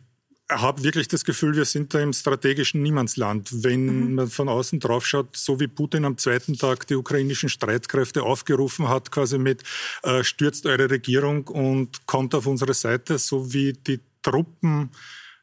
habe 0.49 0.83
wirklich 0.83 1.07
das 1.07 1.25
Gefühl, 1.25 1.55
wir 1.55 1.65
sind 1.65 1.93
da 1.93 1.99
im 1.99 2.13
strategischen 2.13 2.81
Niemandsland. 2.83 3.63
Wenn 3.63 4.09
mhm. 4.09 4.15
man 4.15 4.27
von 4.27 4.47
außen 4.47 4.79
drauf 4.79 5.05
schaut, 5.05 5.35
so 5.35 5.59
wie 5.59 5.67
Putin 5.67 6.05
am 6.05 6.17
zweiten 6.17 6.55
Tag 6.55 6.85
die 6.87 6.95
ukrainischen 6.95 7.49
Streitkräfte 7.49 8.23
aufgerufen 8.23 8.87
hat, 8.87 9.11
quasi 9.11 9.39
mit 9.39 9.63
äh, 10.03 10.23
stürzt 10.23 10.65
eure 10.67 10.89
Regierung 10.89 11.47
und 11.47 12.05
kommt 12.05 12.35
auf 12.35 12.45
unsere 12.45 12.73
Seite, 12.73 13.17
so 13.17 13.53
wie 13.53 13.73
die 13.73 14.01
Truppen 14.21 14.91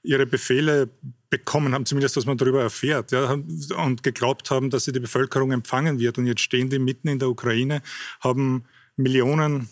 ihre 0.04 0.26
Befehle 0.26 0.88
bekommen 1.30 1.74
haben, 1.74 1.86
zumindest, 1.86 2.16
dass 2.16 2.26
man 2.26 2.36
darüber 2.36 2.62
erfährt, 2.62 3.12
ja, 3.12 3.32
und 3.76 4.02
geglaubt 4.02 4.50
haben, 4.50 4.70
dass 4.70 4.84
sie 4.84 4.92
die 4.92 5.00
Bevölkerung 5.00 5.52
empfangen 5.52 5.98
wird. 5.98 6.18
Und 6.18 6.26
jetzt 6.26 6.42
stehen 6.42 6.70
die 6.70 6.78
mitten 6.78 7.08
in 7.08 7.18
der 7.18 7.28
Ukraine, 7.28 7.82
haben 8.20 8.64
Millionen 8.96 9.68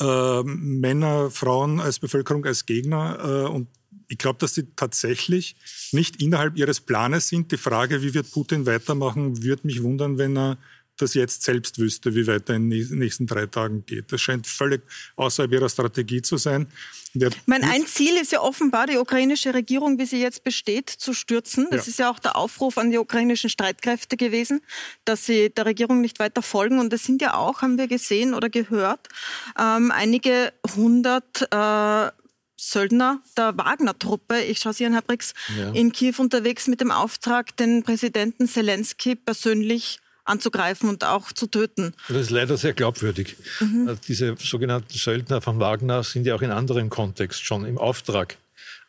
äh, 0.00 0.42
Männer, 0.44 1.30
Frauen 1.30 1.80
als 1.80 1.98
Bevölkerung 1.98 2.44
als 2.44 2.66
Gegner 2.66 3.18
äh, 3.22 3.48
und 3.48 3.68
ich 4.12 4.18
glaube, 4.18 4.38
dass 4.38 4.54
sie 4.54 4.66
tatsächlich 4.76 5.56
nicht 5.90 6.20
innerhalb 6.20 6.58
ihres 6.58 6.80
Planes 6.80 7.28
sind. 7.28 7.50
Die 7.50 7.56
Frage, 7.56 8.02
wie 8.02 8.12
wird 8.12 8.30
Putin 8.30 8.66
weitermachen, 8.66 9.42
würde 9.42 9.66
mich 9.66 9.82
wundern, 9.82 10.18
wenn 10.18 10.36
er 10.36 10.58
das 10.98 11.14
jetzt 11.14 11.42
selbst 11.42 11.78
wüsste, 11.78 12.14
wie 12.14 12.26
weiter 12.26 12.54
in 12.54 12.68
den 12.68 12.98
nächsten 12.98 13.26
drei 13.26 13.46
Tagen 13.46 13.86
geht. 13.86 14.12
Das 14.12 14.20
scheint 14.20 14.46
völlig 14.46 14.82
außerhalb 15.16 15.50
ihrer 15.50 15.70
Strategie 15.70 16.20
zu 16.20 16.36
sein. 16.36 16.66
mein 17.46 17.64
ein 17.64 17.86
Ziel 17.86 18.18
ist 18.18 18.32
ja 18.32 18.42
offenbar, 18.42 18.86
die 18.86 18.98
ukrainische 18.98 19.54
Regierung, 19.54 19.98
wie 19.98 20.04
sie 20.04 20.20
jetzt 20.20 20.44
besteht, 20.44 20.90
zu 20.90 21.14
stürzen. 21.14 21.68
Das 21.70 21.86
ja. 21.86 21.90
ist 21.90 21.98
ja 21.98 22.10
auch 22.10 22.18
der 22.18 22.36
Aufruf 22.36 22.76
an 22.76 22.90
die 22.90 22.98
ukrainischen 22.98 23.48
Streitkräfte 23.48 24.18
gewesen, 24.18 24.60
dass 25.06 25.24
sie 25.24 25.48
der 25.48 25.64
Regierung 25.64 26.02
nicht 26.02 26.18
weiter 26.18 26.42
folgen. 26.42 26.78
Und 26.78 26.92
es 26.92 27.04
sind 27.04 27.22
ja 27.22 27.32
auch, 27.32 27.62
haben 27.62 27.78
wir 27.78 27.88
gesehen 27.88 28.34
oder 28.34 28.50
gehört, 28.50 29.08
ähm, 29.58 29.90
einige 29.90 30.52
hundert 30.76 31.48
äh, 31.50 32.21
Söldner 32.64 33.20
der 33.36 33.58
Wagner-Truppe, 33.58 34.40
ich 34.40 34.60
schaue 34.60 34.72
Sie 34.72 34.86
an, 34.86 34.92
Herr 34.92 35.02
Brix, 35.02 35.34
ja. 35.58 35.72
in 35.72 35.90
Kiew 35.90 36.14
unterwegs 36.18 36.68
mit 36.68 36.80
dem 36.80 36.92
Auftrag, 36.92 37.56
den 37.56 37.82
Präsidenten 37.82 38.46
Zelensky 38.46 39.16
persönlich 39.16 39.98
anzugreifen 40.24 40.88
und 40.88 41.02
auch 41.02 41.32
zu 41.32 41.48
töten. 41.48 41.92
Das 42.06 42.18
ist 42.18 42.30
leider 42.30 42.56
sehr 42.56 42.72
glaubwürdig. 42.72 43.36
Mhm. 43.58 43.88
Äh, 43.88 43.96
diese 44.06 44.36
sogenannten 44.38 44.96
Söldner 44.96 45.40
von 45.40 45.58
Wagner 45.58 46.04
sind 46.04 46.24
ja 46.24 46.36
auch 46.36 46.42
in 46.42 46.52
anderem 46.52 46.88
Kontext 46.88 47.44
schon 47.44 47.66
im 47.66 47.78
Auftrag 47.78 48.36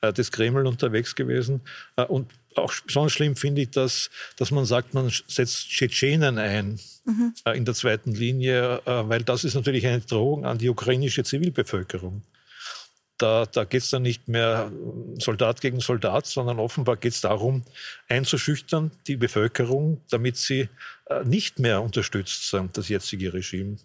äh, 0.01 0.13
des 0.13 0.31
Kreml 0.31 0.67
unterwegs 0.67 1.15
gewesen. 1.15 1.61
Äh, 1.95 2.03
und 2.03 2.29
auch 2.53 2.71
besonders 2.85 3.13
schlimm 3.13 3.35
finde 3.35 3.63
ich, 3.63 3.71
dass, 3.71 4.11
dass 4.35 4.51
man 4.51 4.65
sagt, 4.65 4.93
man 4.93 5.11
setzt 5.27 5.69
Tschetschenen 5.69 6.37
ein 6.37 6.79
mhm. 7.05 7.33
in 7.55 7.65
der 7.65 7.73
zweiten 7.73 8.13
Linie, 8.13 8.83
weil 8.85 9.23
das 9.23 9.43
ist 9.43 9.55
natürlich 9.55 9.87
eine 9.87 10.01
Drohung 10.01 10.45
an 10.45 10.59
die 10.59 10.69
ukrainische 10.69 11.23
Zivilbevölkerung. 11.23 12.21
Da, 13.17 13.45
da 13.45 13.63
geht 13.63 13.83
es 13.83 13.89
dann 13.89 14.01
nicht 14.01 14.27
mehr 14.27 14.71
Soldat 15.19 15.61
gegen 15.61 15.79
Soldat, 15.79 16.25
sondern 16.25 16.59
offenbar 16.59 16.97
geht 16.97 17.13
es 17.13 17.21
darum, 17.21 17.63
einzuschüchtern 18.09 18.91
die 19.07 19.17
Bevölkerung, 19.17 20.01
damit 20.09 20.37
sie 20.37 20.69
äh, 21.05 21.23
nicht 21.23 21.59
mehr 21.59 21.81
unterstützt, 21.81 22.53
das 22.73 22.89
jetzige 22.89 23.33
Regime. 23.33 23.77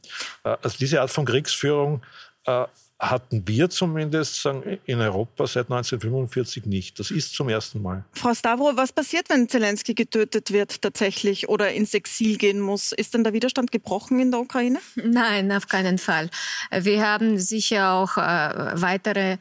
Äh, 0.45 0.57
also 0.63 0.79
diese 0.79 1.03
Art 1.03 1.11
von 1.11 1.27
Kriegsführung 1.27 2.03
äh, 2.47 2.65
hatten 2.99 3.47
wir 3.47 3.71
zumindest 3.71 4.43
sagen, 4.43 4.79
in 4.85 5.01
Europa 5.01 5.47
seit 5.47 5.67
1945 5.67 6.67
nicht. 6.67 6.99
Das 6.99 7.11
ist 7.11 7.33
zum 7.35 7.49
ersten 7.49 7.81
Mal. 7.81 8.05
Frau 8.13 8.35
Stavro, 8.35 8.73
was 8.75 8.93
passiert, 8.93 9.31
wenn 9.31 9.49
Zelensky 9.49 9.95
getötet 9.95 10.53
wird 10.53 10.83
tatsächlich 10.83 11.49
oder 11.49 11.73
ins 11.73 11.95
Exil 11.95 12.37
gehen 12.39 12.61
muss? 12.61 12.93
Ist 12.93 13.15
denn 13.15 13.23
der 13.23 13.33
Widerstand 13.33 13.71
gebrochen 13.71 14.19
in 14.19 14.33
der 14.33 14.41
Ukraine? 14.41 14.81
Nein, 14.97 15.53
auf 15.53 15.69
keinen 15.69 15.99
Fall. 15.99 16.29
Wir 16.73 17.07
haben 17.07 17.39
sicher 17.39 17.93
auch 17.93 18.17
äh, 18.17 18.81
weitere 18.81 19.39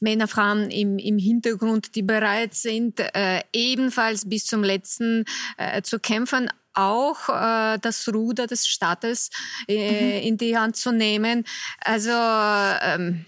Männer, 0.00 0.28
Frauen 0.28 0.70
im, 0.70 0.98
im 0.98 1.18
Hintergrund, 1.18 1.94
die 1.94 2.02
bereit 2.02 2.54
sind, 2.54 3.00
äh, 3.00 3.42
ebenfalls 3.52 4.28
bis 4.28 4.46
zum 4.46 4.64
letzten 4.64 5.24
äh, 5.56 5.82
zu 5.82 5.98
kämpfen 5.98 6.50
auch 6.72 7.28
äh, 7.28 7.78
das 7.78 8.08
Ruder 8.08 8.46
des 8.46 8.66
Staates 8.66 9.30
äh, 9.68 10.20
mhm. 10.20 10.26
in 10.28 10.36
die 10.38 10.56
Hand 10.56 10.76
zu 10.76 10.92
nehmen. 10.92 11.44
Also 11.80 12.10
ähm, 12.10 13.26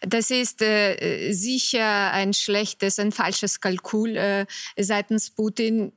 das 0.00 0.30
ist 0.30 0.62
äh, 0.62 1.32
sicher 1.32 2.12
ein 2.12 2.34
schlechtes, 2.34 2.98
ein 2.98 3.12
falsches 3.12 3.60
Kalkül 3.60 4.16
äh, 4.16 4.46
seitens 4.78 5.30
Putin. 5.30 5.92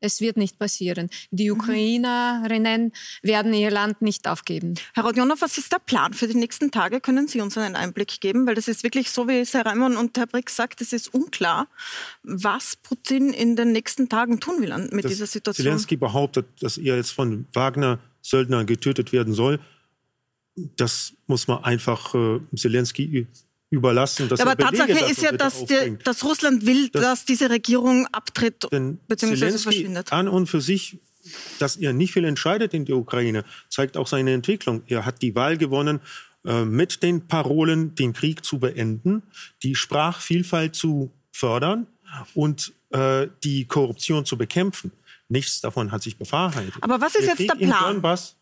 Es 0.00 0.20
wird 0.20 0.36
nicht 0.36 0.58
passieren. 0.58 1.08
Die 1.30 1.50
mhm. 1.50 1.58
Ukrainerinnen 1.58 2.92
werden 3.22 3.52
ihr 3.54 3.70
Land 3.70 4.02
nicht 4.02 4.28
aufgeben. 4.28 4.74
Herr 4.94 5.04
Rodionov, 5.04 5.40
was 5.40 5.58
ist 5.58 5.72
der 5.72 5.78
Plan 5.78 6.12
für 6.12 6.28
die 6.28 6.34
nächsten 6.34 6.70
Tage? 6.70 7.00
Können 7.00 7.28
Sie 7.28 7.40
uns 7.40 7.56
einen 7.56 7.76
Einblick 7.76 8.20
geben? 8.20 8.46
Weil 8.46 8.54
das 8.54 8.68
ist 8.68 8.82
wirklich 8.82 9.10
so, 9.10 9.28
wie 9.28 9.40
es 9.40 9.54
Herr 9.54 9.66
Reimann 9.66 9.96
und 9.96 10.16
Herr 10.18 10.26
Brick 10.26 10.50
sagt, 10.50 10.80
es 10.80 10.92
ist 10.92 11.14
unklar, 11.14 11.68
was 12.22 12.76
Putin 12.76 13.32
in 13.32 13.56
den 13.56 13.72
nächsten 13.72 14.08
Tagen 14.08 14.40
tun 14.40 14.60
will 14.60 14.76
mit 14.90 15.04
das 15.04 15.12
dieser 15.12 15.26
Situation. 15.26 15.64
Zelensky 15.64 15.96
behauptet, 15.96 16.46
dass 16.60 16.76
er 16.78 16.96
jetzt 16.96 17.10
von 17.10 17.46
Wagner-Söldnern 17.52 18.66
getötet 18.66 19.12
werden 19.12 19.32
soll. 19.32 19.60
Das 20.54 21.14
muss 21.26 21.48
man 21.48 21.64
einfach 21.64 22.14
äh, 22.14 22.40
Zelensky 22.54 23.26
überlassen. 23.70 24.28
Dass 24.28 24.40
aber 24.40 24.56
Tatsache 24.56 25.10
ist 25.10 25.22
ja, 25.22 25.32
dass, 25.32 25.64
die, 25.64 25.98
dass, 26.04 26.24
Russland 26.24 26.66
will, 26.66 26.88
dass, 26.88 27.02
dass 27.02 27.24
diese 27.24 27.50
Regierung 27.50 28.06
abtritt 28.12 28.66
bzw. 29.08 29.58
verschwindet. 29.58 30.12
An 30.12 30.28
und 30.28 30.46
für 30.46 30.60
sich, 30.60 30.98
dass 31.58 31.76
er 31.76 31.92
nicht 31.92 32.12
viel 32.12 32.24
entscheidet 32.24 32.74
in 32.74 32.84
der 32.84 32.96
Ukraine, 32.96 33.44
zeigt 33.68 33.96
auch 33.96 34.06
seine 34.06 34.32
Entwicklung. 34.32 34.82
Er 34.86 35.04
hat 35.04 35.22
die 35.22 35.34
Wahl 35.34 35.56
gewonnen 35.56 36.00
äh, 36.44 36.64
mit 36.64 37.02
den 37.02 37.26
Parolen, 37.26 37.94
den 37.94 38.12
Krieg 38.12 38.44
zu 38.44 38.58
beenden, 38.58 39.22
die 39.62 39.74
Sprachvielfalt 39.74 40.74
zu 40.74 41.12
fördern 41.32 41.86
und 42.34 42.72
äh, 42.90 43.26
die 43.42 43.66
Korruption 43.66 44.24
zu 44.24 44.38
bekämpfen. 44.38 44.92
Nichts 45.28 45.60
davon 45.60 45.90
hat 45.90 46.02
sich 46.02 46.16
bewahrheitet. 46.16 46.74
Aber 46.82 47.00
was 47.00 47.16
ist 47.16 47.22
der 47.22 47.30
jetzt 47.30 47.38
Krieg 47.38 47.58
der 47.58 47.66
Plan? 47.66 47.94
Donbass 47.94 48.36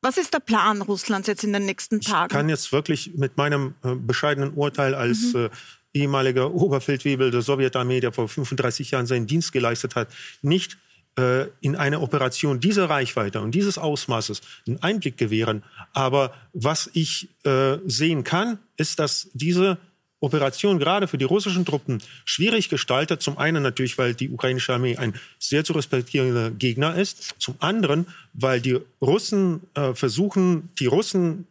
was 0.00 0.16
ist 0.16 0.32
der 0.32 0.40
Plan 0.40 0.82
Russlands 0.82 1.26
jetzt 1.28 1.44
in 1.44 1.52
den 1.52 1.64
nächsten 1.64 2.00
Tagen? 2.00 2.30
Ich 2.30 2.36
kann 2.36 2.48
jetzt 2.48 2.72
wirklich 2.72 3.14
mit 3.14 3.36
meinem 3.36 3.74
äh, 3.82 3.94
bescheidenen 3.94 4.54
Urteil 4.54 4.94
als 4.94 5.34
mhm. 5.34 5.46
äh, 5.46 5.50
ehemaliger 5.94 6.50
Oberfeldwebel 6.54 7.30
der 7.30 7.42
Sowjetarmee, 7.42 8.00
der 8.00 8.12
vor 8.12 8.28
35 8.28 8.90
Jahren 8.92 9.06
seinen 9.06 9.26
Dienst 9.26 9.52
geleistet 9.52 9.96
hat, 9.96 10.08
nicht 10.42 10.78
äh, 11.18 11.46
in 11.60 11.74
eine 11.74 12.00
Operation 12.00 12.60
dieser 12.60 12.88
Reichweite 12.88 13.40
und 13.40 13.54
dieses 13.54 13.76
Ausmaßes 13.76 14.40
einen 14.66 14.82
Einblick 14.82 15.16
gewähren. 15.16 15.64
Aber 15.92 16.32
was 16.52 16.88
ich 16.92 17.28
äh, 17.44 17.78
sehen 17.86 18.24
kann, 18.24 18.58
ist, 18.76 18.98
dass 18.98 19.28
diese 19.32 19.78
Operation 20.20 20.78
gerade 20.78 21.06
für 21.06 21.18
die 21.18 21.24
russischen 21.24 21.64
Truppen 21.64 22.02
schwierig 22.24 22.68
gestaltet. 22.68 23.22
Zum 23.22 23.38
einen 23.38 23.62
natürlich, 23.62 23.98
weil 23.98 24.14
die 24.14 24.30
ukrainische 24.30 24.74
Armee 24.74 24.96
ein 24.96 25.14
sehr 25.38 25.64
zu 25.64 25.72
respektierender 25.72 26.50
Gegner 26.50 26.96
ist. 26.96 27.34
Zum 27.38 27.54
anderen, 27.60 28.06
weil 28.32 28.60
die 28.60 28.78
Russen 29.00 29.60
äh, 29.74 29.94
versuchen, 29.94 30.70
die 30.78 30.86
Russen 30.86 31.46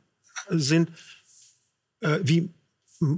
sind, 0.50 0.90
äh, 2.02 2.20
wie 2.22 2.50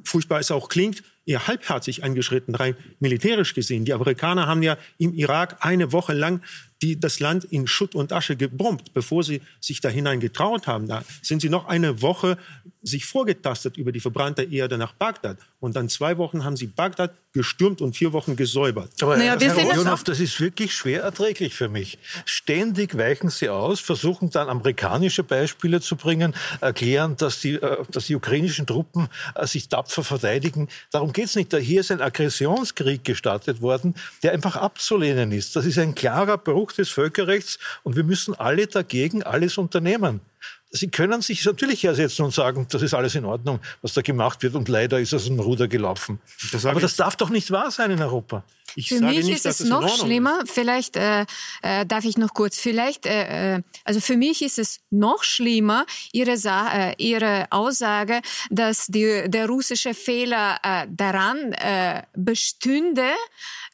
furchtbar 0.03 0.39
es 0.39 0.51
auch 0.51 0.69
klingt, 0.69 1.03
eher 1.25 1.47
halbherzig 1.47 2.03
angeschritten, 2.03 2.55
rein 2.55 2.75
militärisch 2.99 3.53
gesehen. 3.53 3.85
Die 3.85 3.93
Amerikaner 3.93 4.47
haben 4.47 4.63
ja 4.63 4.77
im 4.97 5.13
Irak 5.13 5.57
eine 5.59 5.91
Woche 5.91 6.13
lang 6.13 6.41
die 6.81 6.99
das 6.99 7.19
Land 7.19 7.45
in 7.45 7.67
Schutt 7.67 7.95
und 7.95 8.13
Asche 8.13 8.35
gebombt, 8.35 8.93
bevor 8.93 9.23
sie 9.23 9.41
sich 9.59 9.81
da 9.81 9.89
hinein 9.89 10.19
getraut 10.19 10.67
haben. 10.67 10.87
Da 10.87 11.03
sind 11.21 11.41
sie 11.41 11.49
noch 11.49 11.67
eine 11.67 12.01
Woche 12.01 12.37
sich 12.81 13.05
vorgetastet 13.05 13.77
über 13.77 13.91
die 13.91 13.99
verbrannte 13.99 14.43
Erde 14.43 14.77
nach 14.77 14.93
Bagdad. 14.93 15.37
Und 15.59 15.75
dann 15.75 15.89
zwei 15.89 16.17
Wochen 16.17 16.45
haben 16.45 16.55
sie 16.55 16.67
Bagdad 16.67 17.11
gestürmt 17.33 17.81
und 17.81 17.95
vier 17.95 18.13
Wochen 18.13 18.35
gesäubert. 18.35 18.91
Aber 19.01 19.17
naja, 19.17 19.39
wir 19.39 19.53
Herr 19.53 19.75
Jonov, 19.75 20.03
das 20.03 20.19
ist 20.19 20.39
wirklich 20.39 20.73
schwer 20.73 21.03
erträglich 21.03 21.53
für 21.53 21.67
mich. 21.67 21.99
Ständig 22.25 22.97
weichen 22.97 23.29
sie 23.29 23.49
aus, 23.49 23.81
versuchen 23.81 24.29
dann 24.29 24.47
amerikanische 24.47 25.23
Beispiele 25.23 25.81
zu 25.81 25.97
bringen, 25.97 26.33
erklären, 26.61 27.17
dass 27.17 27.41
die, 27.41 27.55
äh, 27.55 27.83
dass 27.91 28.07
die 28.07 28.15
ukrainischen 28.15 28.65
Truppen 28.65 29.09
äh, 29.35 29.45
sich 29.45 29.67
tapfer 29.67 30.03
verteidigen. 30.03 30.69
Darum 30.91 31.11
geht 31.11 31.25
es 31.25 31.35
nicht. 31.35 31.53
Hier 31.53 31.81
ist 31.81 31.91
ein 31.91 32.01
Aggressionskrieg 32.01 33.03
gestartet 33.03 33.61
worden, 33.61 33.95
der 34.23 34.31
einfach 34.31 34.55
abzulehnen 34.55 35.31
ist. 35.33 35.55
Das 35.55 35.65
ist 35.65 35.77
ein 35.77 35.93
klarer 35.93 36.37
Bruch 36.37 36.68
Bruch 36.69 36.73
des 36.73 36.89
Völkerrechts 36.89 37.59
und 37.83 37.95
wir 37.95 38.03
müssen 38.03 38.33
alle 38.35 38.67
dagegen 38.67 39.23
alles 39.23 39.57
unternehmen. 39.57 40.21
Sie 40.71 40.89
können 40.89 41.21
sich 41.23 41.43
natürlich 41.45 41.83
ersetzen 41.83 42.23
und 42.23 42.33
sagen, 42.33 42.67
das 42.69 42.83
ist 42.83 42.93
alles 42.93 43.15
in 43.15 43.25
Ordnung, 43.25 43.59
was 43.81 43.93
da 43.93 44.01
gemacht 44.01 44.43
wird 44.43 44.53
und 44.53 44.69
leider 44.69 44.99
ist 44.99 45.13
es 45.13 45.27
im 45.27 45.39
Ruder 45.39 45.67
gelaufen. 45.67 46.19
Das 46.51 46.65
Aber 46.65 46.79
das 46.79 46.95
darf 46.95 47.15
doch 47.15 47.31
nicht 47.31 47.49
wahr 47.49 47.71
sein 47.71 47.89
in 47.89 48.01
Europa. 48.01 48.43
Ich 48.75 48.89
Für 48.89 49.01
mich 49.01 49.25
nicht, 49.25 49.45
ist 49.45 49.61
es 49.61 49.61
noch 49.61 49.97
schlimmer. 49.97 50.41
Ist. 50.43 50.53
Vielleicht 50.53 50.95
äh, 50.95 51.25
äh, 51.63 51.87
darf 51.87 52.05
ich 52.05 52.17
noch 52.17 52.35
kurz. 52.35 52.59
Vielleicht, 52.59 53.07
äh, 53.07 53.55
äh, 53.55 53.61
also 53.83 53.99
für 53.99 54.15
mich 54.15 54.43
ist 54.43 54.59
es 54.59 54.81
noch 54.91 55.23
schlimmer 55.23 55.87
Ihre, 56.11 56.37
Sa 56.37 56.71
äh, 56.71 56.93
Ihre 56.97 57.47
Aussage, 57.49 58.21
dass 58.51 58.85
die, 58.85 59.23
der 59.27 59.47
russische 59.47 59.95
Fehler 59.95 60.59
äh, 60.61 60.85
daran 60.89 61.51
äh, 61.53 62.03
bestünde, 62.15 63.09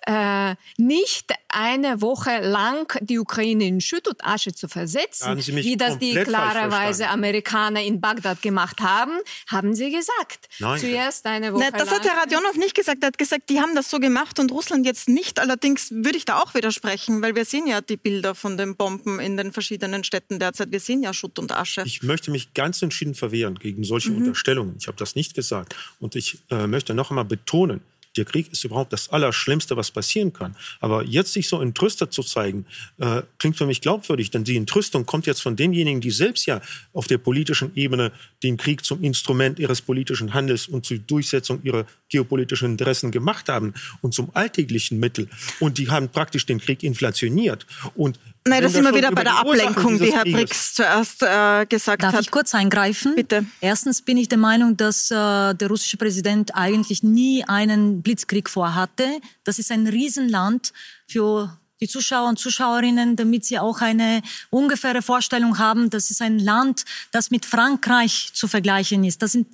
äh, 0.06 0.56
nicht 0.78 1.34
eine 1.50 2.02
Woche 2.02 2.42
lang 2.42 2.92
die 3.02 3.18
Ukraine 3.18 3.66
in 3.66 3.82
Schutt 3.82 4.08
und 4.08 4.24
Asche 4.26 4.54
zu 4.54 4.68
versetzen, 4.68 5.38
wie 5.38 5.78
das 5.78 5.98
die 5.98 6.14
klarerweise 6.14 7.08
Amerikaner 7.10 7.82
in 7.82 8.02
Bagdad 8.02 8.42
gemacht 8.42 8.82
haben, 8.82 9.14
haben 9.48 9.74
sie 9.74 9.90
gesagt. 9.90 10.50
Nein. 10.60 10.80
Zuerst 10.80 11.26
eine 11.26 11.54
Woche 11.54 11.64
Na, 11.72 11.78
das 11.78 11.90
lang. 11.90 12.00
hat 12.00 12.08
Herr 12.08 12.22
Radionov 12.22 12.56
nicht 12.58 12.76
gesagt. 12.76 13.04
Er 13.04 13.08
hat 13.08 13.18
gesagt, 13.18 13.50
die 13.50 13.62
haben 13.62 13.74
das 13.74 13.90
so 13.90 14.00
gemacht 14.00 14.40
und 14.40 14.52
Russland 14.52 14.86
jetzt 14.86 15.08
nicht. 15.08 15.40
Allerdings 15.40 15.92
würde 15.92 16.18
ich 16.18 16.26
da 16.26 16.40
auch 16.40 16.54
widersprechen, 16.54 17.22
weil 17.22 17.36
wir 17.36 17.46
sehen 17.46 17.68
ja 17.68 17.82
die 17.82 17.98
Bilder 17.98 18.36
von 18.36 18.58
den 18.58 18.76
Bomben 18.76 19.20
in 19.20 19.38
den 19.38 19.54
verschiedenen 19.54 20.04
Städten 20.04 20.40
derzeit. 20.40 20.72
Wir 20.72 20.80
sehen 20.80 21.02
ja 21.02 21.14
Schutt 21.14 21.40
und 21.40 21.52
Asche. 21.52 21.84
Ich 21.86 22.04
möchte 22.04 22.32
mich 22.32 22.54
ganz 22.54 22.82
entschieden 22.82 23.16
verwehren 23.16 23.56
gegen 23.56 23.84
solche 23.84 24.12
mhm. 24.12 24.18
Unterstellungen. 24.18 24.76
Ich 24.80 24.88
habe 24.88 24.98
das 24.98 25.16
nicht 25.16 25.34
gesagt. 25.34 25.76
Und 26.00 26.16
ich 26.16 26.40
äh, 26.52 26.68
möchte 26.68 26.94
noch 26.94 27.12
einmal 27.12 27.26
betonen, 27.26 27.82
der 28.18 28.26
Krieg 28.26 28.52
ist 28.52 28.64
überhaupt 28.64 28.94
das 28.94 29.10
Allerschlimmste, 29.10 29.78
was 29.78 29.92
passieren 29.92 30.34
kann. 30.34 30.56
Aber 30.80 31.04
jetzt 31.04 31.34
sich 31.34 31.48
so 31.48 31.62
entrüstet 31.62 32.14
zu 32.14 32.24
zeigen, 32.24 32.66
äh, 32.98 33.22
klingt 33.40 33.58
für 33.58 33.66
mich 33.66 33.82
glaubwürdig, 33.82 34.32
denn 34.32 34.44
die 34.44 34.58
Entrüstung 34.58 35.06
kommt 35.06 35.26
jetzt 35.26 35.42
von 35.42 35.56
denjenigen, 35.56 36.02
die 36.02 36.12
selbst 36.12 36.46
ja 36.46 36.62
auf 36.94 37.08
der 37.08 37.18
politischen 37.18 37.76
Ebene 37.76 38.12
den 38.44 38.58
Krieg 38.58 38.86
zum 38.86 39.04
Instrument 39.04 39.60
ihres 39.60 39.82
politischen 39.82 40.34
Handels 40.34 40.68
und 40.68 40.86
zur 40.86 40.98
Durchsetzung 41.00 41.62
ihrer 41.64 41.86
geopolitischen 42.10 42.72
Interessen 42.72 43.12
gemacht 43.12 43.50
haben 43.50 43.74
und 44.02 44.14
zum 44.14 44.30
alltäglichen 44.34 45.00
Mittel. 45.00 45.28
Und 45.60 45.78
die 45.78 45.90
haben 45.90 46.10
praktisch 46.10 46.46
den 46.46 46.60
Krieg 46.60 46.84
inflationiert. 46.84 47.66
Und 47.96 48.20
Nein, 48.48 48.62
das 48.62 48.74
sind 48.74 48.84
wir 48.84 48.94
wieder 48.94 49.12
bei 49.12 49.24
der 49.24 49.40
Ablenkung, 49.40 49.98
die 49.98 50.14
Herr 50.14 50.24
Brix 50.24 50.76
zuerst 50.76 51.24
äh, 51.24 51.66
gesagt 51.66 52.04
Darf 52.04 52.10
hat. 52.10 52.20
Darf 52.20 52.22
ich 52.22 52.30
kurz 52.30 52.54
eingreifen? 52.54 53.16
Bitte. 53.16 53.44
Erstens 53.60 54.04
bin 54.04 54.18
ich 54.18 54.30
der 54.30 54.38
Meinung, 54.38 54.78
dass 54.78 55.10
äh, 55.10 55.16
der 55.56 55.68
russische 55.68 55.98
Präsident 55.98 56.54
eigentlich 56.54 57.02
nie 57.02 57.44
einen 57.44 58.04
Blitzkrieg 58.04 58.48
vorhatte. 58.48 59.20
Das 59.44 59.58
ist 59.58 59.72
ein 59.72 59.88
Riesenland 59.88 60.74
für 61.08 61.58
die 61.82 61.88
Zuschauer 61.88 62.30
und 62.30 62.40
Zuschauerinnen, 62.40 63.16
damit 63.16 63.46
sie 63.46 63.60
auch 63.60 63.82
eine 63.82 64.22
ungefähre 64.50 65.02
Vorstellung 65.02 65.58
haben. 65.58 65.90
Das 65.90 66.10
ist 66.10 66.22
ein 66.22 66.40
Land, 66.40 66.86
das 67.12 67.32
mit 67.32 67.46
Frankreich 67.46 68.30
zu 68.34 68.48
vergleichen 68.48 69.04
ist. 69.04 69.22
Das 69.22 69.34
sind 69.34 69.48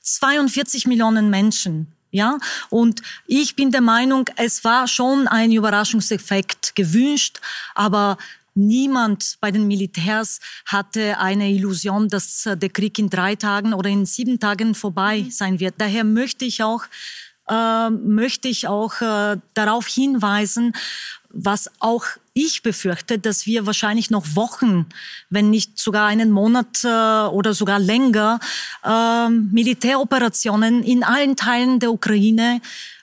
42 0.00 0.86
Millionen 0.86 1.30
Menschen. 1.30 1.92
Ja, 2.12 2.38
und 2.70 3.02
ich 3.26 3.54
bin 3.54 3.70
der 3.70 3.82
Meinung, 3.82 4.28
es 4.34 4.64
war 4.64 4.88
schon 4.88 5.28
ein 5.28 5.52
Überraschungseffekt 5.52 6.74
gewünscht, 6.74 7.40
aber 7.74 8.18
Niemand 8.54 9.38
bei 9.40 9.52
den 9.52 9.68
Militärs 9.68 10.40
hatte 10.66 11.18
eine 11.18 11.50
Illusion, 11.50 12.08
dass 12.08 12.42
der 12.42 12.68
Krieg 12.68 12.98
in 12.98 13.08
drei 13.08 13.36
Tagen 13.36 13.72
oder 13.72 13.88
in 13.88 14.06
sieben 14.06 14.40
Tagen 14.40 14.74
vorbei 14.74 15.26
sein 15.30 15.60
wird. 15.60 15.76
Daher 15.78 16.02
möchte 16.02 16.44
ich 16.44 16.62
auch 16.62 16.82
äh, 17.48 17.90
möchte 17.90 18.48
ich 18.48 18.68
auch 18.68 19.00
äh, 19.00 19.36
darauf 19.54 19.86
hinweisen, 19.86 20.72
was 21.30 21.70
auch 21.80 22.04
ich 22.46 22.62
befürchte, 22.62 23.18
dass 23.18 23.46
wir 23.46 23.66
wahrscheinlich 23.66 24.10
noch 24.10 24.24
Wochen, 24.34 24.86
wenn 25.28 25.50
nicht 25.50 25.78
sogar 25.78 26.06
einen 26.06 26.30
Monat 26.30 26.84
äh, 26.84 26.88
oder 26.88 27.54
sogar 27.54 27.78
länger, 27.78 28.40
äh, 28.84 29.28
Militäroperationen 29.28 30.82
in 30.82 31.04
allen 31.04 31.36
Teilen 31.36 31.78
der 31.78 31.92
Ukraine 31.92 32.60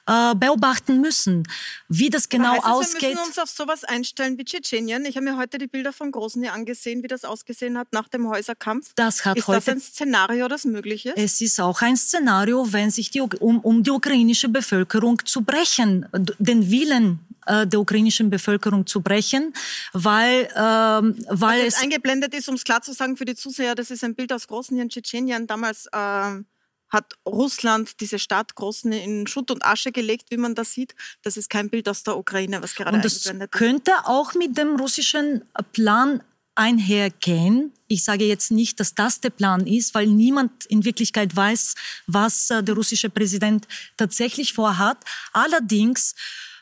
äh, 0.07 0.35
beobachten 0.35 1.01
müssen, 1.01 1.43
wie 1.89 2.09
das 2.09 2.29
genau 2.29 2.53
heißt 2.53 2.65
ausgeht. 2.65 3.01
Wir 3.01 3.09
müssen 3.09 3.27
uns 3.27 3.39
auf 3.39 3.49
sowas 3.49 3.83
einstellen 3.83 4.37
wie 4.37 4.45
Tschetschenien. 4.45 5.05
Ich 5.05 5.17
habe 5.17 5.25
mir 5.25 5.37
heute 5.37 5.57
die 5.57 5.67
Bilder 5.67 5.91
von 5.91 6.11
Grosny 6.11 6.47
angesehen, 6.47 7.03
wie 7.03 7.07
das 7.07 7.25
ausgesehen 7.25 7.77
hat 7.77 7.91
nach 7.91 8.07
dem 8.07 8.27
Häuserkampf. 8.29 8.93
Das 8.95 9.25
hat 9.25 9.37
ist 9.37 9.47
heute, 9.47 9.59
das 9.59 9.67
ein 9.67 9.79
Szenario, 9.81 10.47
das 10.47 10.63
möglich 10.63 11.05
ist? 11.05 11.17
Es 11.17 11.41
ist 11.41 11.59
auch 11.59 11.81
ein 11.81 11.97
Szenario, 11.97 12.71
wenn 12.71 12.89
sich 12.89 13.11
die, 13.11 13.19
um, 13.19 13.59
um 13.59 13.83
die 13.83 13.91
ukrainische 13.91 14.47
Bevölkerung 14.47 15.21
zu 15.25 15.41
brechen, 15.41 16.05
den 16.39 16.71
Willen 16.71 17.19
äh, 17.47 17.65
der 17.67 17.79
ukrainischen 17.79 18.29
Bevölkerung 18.29 18.85
zu 18.85 19.01
brechen, 19.01 19.53
weil, 19.93 20.49
ähm, 20.55 21.15
weil 21.29 21.65
Was 21.65 21.75
es 21.75 21.81
eingeblendet 21.81 22.33
ist, 22.33 22.47
um 22.49 22.55
es 22.55 22.63
klar 22.63 22.81
zu 22.81 22.93
sagen 22.93 23.17
für 23.17 23.25
die 23.25 23.35
Zuseher, 23.35 23.75
das 23.75 23.91
ist 23.91 24.03
ein 24.03 24.15
Bild 24.15 24.31
aus 24.31 24.47
Grosny 24.47 24.81
in 24.81 24.89
Tschetschenien 24.89 25.47
damals. 25.47 25.87
Äh, 25.91 26.43
hat 26.89 27.15
Russland 27.25 27.99
diese 27.99 28.17
Stadt 28.17 28.55
Grosny 28.55 29.03
in 29.03 29.27
Schutt 29.27 29.51
und 29.51 29.65
Asche 29.65 29.91
gelegt, 29.91 30.31
wie 30.31 30.37
man 30.37 30.55
das 30.55 30.71
sieht. 30.71 30.95
Das 31.21 31.35
ist 31.35 31.49
kein 31.49 31.69
Bild 31.69 31.89
aus 31.89 32.03
der 32.03 32.17
Ukraine, 32.17 32.63
was 32.63 32.75
gerade 32.75 32.95
und 32.95 33.03
das 33.03 33.29
könnte 33.51 33.91
auch 34.05 34.33
mit 34.35 34.57
dem 34.57 34.77
russischen 34.77 35.43
Plan 35.73 36.23
einhergehen. 36.57 37.71
Ich 37.87 38.03
sage 38.03 38.25
jetzt 38.25 38.51
nicht, 38.51 38.79
dass 38.79 38.95
das 38.95 39.21
der 39.21 39.29
Plan 39.29 39.67
ist, 39.67 39.93
weil 39.93 40.07
niemand 40.07 40.65
in 40.65 40.83
Wirklichkeit 40.85 41.35
weiß, 41.35 41.75
was 42.07 42.49
äh, 42.49 42.63
der 42.63 42.75
russische 42.75 43.09
Präsident 43.09 43.67
tatsächlich 43.95 44.53
vorhat. 44.53 44.97
Allerdings, 45.33 46.15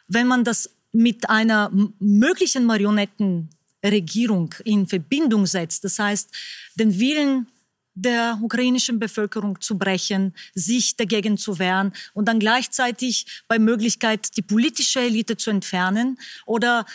wenn 0.08 0.28
man 0.28 0.44
das 0.44 0.70
mit 0.96 1.30
einer 1.30 1.70
möglichen 2.00 2.66
Marionettenregierung 2.66 4.56
in 4.64 4.88
Verbindung 4.88 5.46
setzt, 5.46 5.84
das 5.84 6.00
heißt, 6.00 6.30
den 6.76 6.98
Willen 7.00 7.48
der 7.96 8.40
ukrainischen 8.42 9.00
Bevölkerung 9.00 9.60
zu 9.62 9.78
brechen, 9.78 10.34
sich 10.54 10.98
dagegen 10.98 11.38
zu 11.38 11.60
wehren 11.60 11.94
und 12.14 12.28
dann 12.28 12.40
gleichzeitig 12.40 13.44
bei 13.48 13.58
Möglichkeit 13.60 14.36
die 14.38 14.42
politische 14.42 15.00
Elite 15.00 15.38
zu 15.38 15.50
entfernen 15.50 16.18
oder 16.46 16.86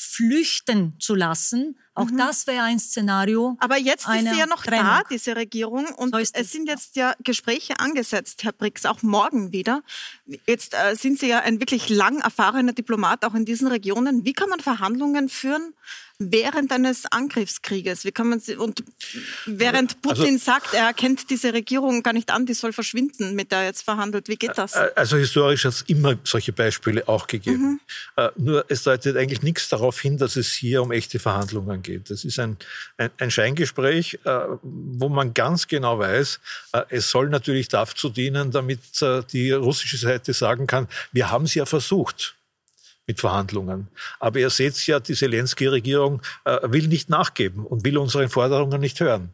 flüchten 0.00 0.94
zu 0.98 1.14
lassen. 1.14 1.78
Auch 1.94 2.06
mhm. 2.06 2.16
das 2.16 2.46
wäre 2.46 2.62
ein 2.62 2.78
Szenario. 2.78 3.58
Aber 3.60 3.76
jetzt 3.76 4.08
ist 4.08 4.32
sie 4.32 4.38
ja 4.38 4.46
noch 4.46 4.64
Trennung. 4.64 4.86
da, 4.86 5.02
diese 5.10 5.36
Regierung. 5.36 5.86
Und 5.94 6.14
so 6.14 6.18
es 6.18 6.52
sind 6.52 6.68
jetzt 6.68 6.96
ja 6.96 7.12
Gespräche 7.22 7.78
angesetzt, 7.80 8.42
Herr 8.42 8.52
Brix, 8.52 8.86
auch 8.86 9.02
morgen 9.02 9.52
wieder. 9.52 9.82
Jetzt 10.46 10.72
äh, 10.74 10.94
sind 10.96 11.18
Sie 11.18 11.28
ja 11.28 11.40
ein 11.40 11.60
wirklich 11.60 11.90
lang 11.90 12.20
erfahrener 12.20 12.72
Diplomat 12.72 13.26
auch 13.26 13.34
in 13.34 13.44
diesen 13.44 13.68
Regionen. 13.68 14.24
Wie 14.24 14.32
kann 14.32 14.48
man 14.48 14.60
Verhandlungen 14.60 15.28
führen 15.28 15.74
während 16.20 16.70
eines 16.70 17.06
Angriffskrieges? 17.06 18.04
Wie 18.04 18.12
kann 18.12 18.28
man 18.28 18.40
sie, 18.40 18.56
und 18.56 18.84
während 19.46 19.96
also 20.04 20.14
Putin 20.16 20.34
also, 20.34 20.44
sagt, 20.44 20.74
er 20.74 20.84
erkennt 20.84 21.30
diese 21.30 21.52
Regierung 21.52 22.02
gar 22.02 22.12
nicht 22.12 22.30
an, 22.30 22.46
die 22.46 22.54
soll 22.54 22.72
verschwinden, 22.72 23.34
mit 23.34 23.50
der 23.50 23.60
er 23.60 23.64
jetzt 23.64 23.82
verhandelt. 23.82 24.28
Wie 24.28 24.36
geht 24.36 24.56
das? 24.56 24.74
Also 24.74 25.16
historisch 25.16 25.64
hat 25.64 25.72
es 25.72 25.82
immer 25.82 26.16
solche 26.24 26.52
Beispiele 26.52 27.08
auch 27.08 27.26
gegeben. 27.26 27.62
Mhm. 27.62 27.80
Uh, 28.18 28.28
nur 28.36 28.64
es 28.68 28.82
deutet 28.82 29.16
eigentlich 29.16 29.42
nichts 29.42 29.68
darauf 29.68 29.98
hin, 30.00 30.18
dass 30.18 30.36
es 30.36 30.52
hier 30.52 30.82
um 30.82 30.92
echte 30.92 31.18
Verhandlungen 31.18 31.82
geht. 31.82 32.10
Das 32.10 32.24
ist 32.24 32.38
ein, 32.38 32.56
ein, 32.98 33.10
ein 33.18 33.30
Scheingespräch, 33.30 34.18
äh, 34.24 34.40
wo 34.62 35.08
man 35.08 35.32
ganz 35.32 35.66
genau 35.66 35.98
weiß, 35.98 36.40
äh, 36.72 36.82
es 36.90 37.10
soll 37.10 37.30
natürlich 37.30 37.68
dazu 37.68 38.10
dienen, 38.10 38.50
damit 38.50 38.80
äh, 39.00 39.22
die 39.32 39.52
russische 39.52 39.96
Seite 39.96 40.34
sagen 40.34 40.66
kann, 40.66 40.86
wir 41.12 41.30
haben 41.30 41.44
es 41.44 41.54
ja 41.54 41.64
versucht 41.64 42.34
mit 43.10 43.20
Verhandlungen. 43.20 43.88
Aber 44.20 44.38
ihr 44.38 44.50
seht 44.50 44.86
ja, 44.86 45.00
die 45.00 45.14
Zelensky-Regierung 45.14 46.22
äh, 46.44 46.58
will 46.62 46.86
nicht 46.86 47.10
nachgeben 47.10 47.66
und 47.66 47.84
will 47.84 47.98
unsere 47.98 48.28
Forderungen 48.28 48.80
nicht 48.80 49.00
hören. 49.00 49.30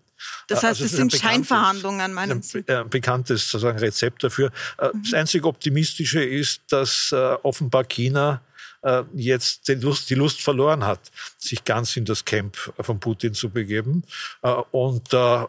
Das 0.49 0.63
heißt, 0.63 0.81
also 0.81 0.85
es 0.87 0.93
sind 0.93 1.13
Scheinverhandlungen, 1.13 2.15
meinen 2.15 2.41
Sie? 2.41 2.65
Ein 2.67 2.89
bekanntes 2.89 3.51
sozusagen 3.51 3.79
Rezept 3.79 4.25
dafür. 4.25 4.51
Mhm. 4.81 5.03
Das 5.03 5.13
einzig 5.13 5.45
Optimistische 5.45 6.25
ist, 6.25 6.63
dass 6.71 7.13
äh, 7.13 7.17
offenbar 7.43 7.85
China 7.85 8.41
äh, 8.81 9.03
jetzt 9.15 9.69
Lust, 9.69 10.09
die 10.09 10.15
Lust 10.15 10.41
verloren 10.41 10.85
hat, 10.85 11.01
sich 11.37 11.63
ganz 11.65 11.97
in 11.99 12.07
das 12.07 12.25
Camp 12.25 12.57
von 12.81 12.99
Putin 12.99 13.35
zu 13.35 13.51
begeben 13.51 14.05
äh, 14.43 14.49
und 14.71 15.13
äh, 15.13 15.45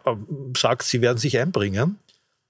sagt, 0.57 0.83
sie 0.83 0.99
werden 1.01 1.17
sich 1.17 1.37
einbringen 1.39 1.97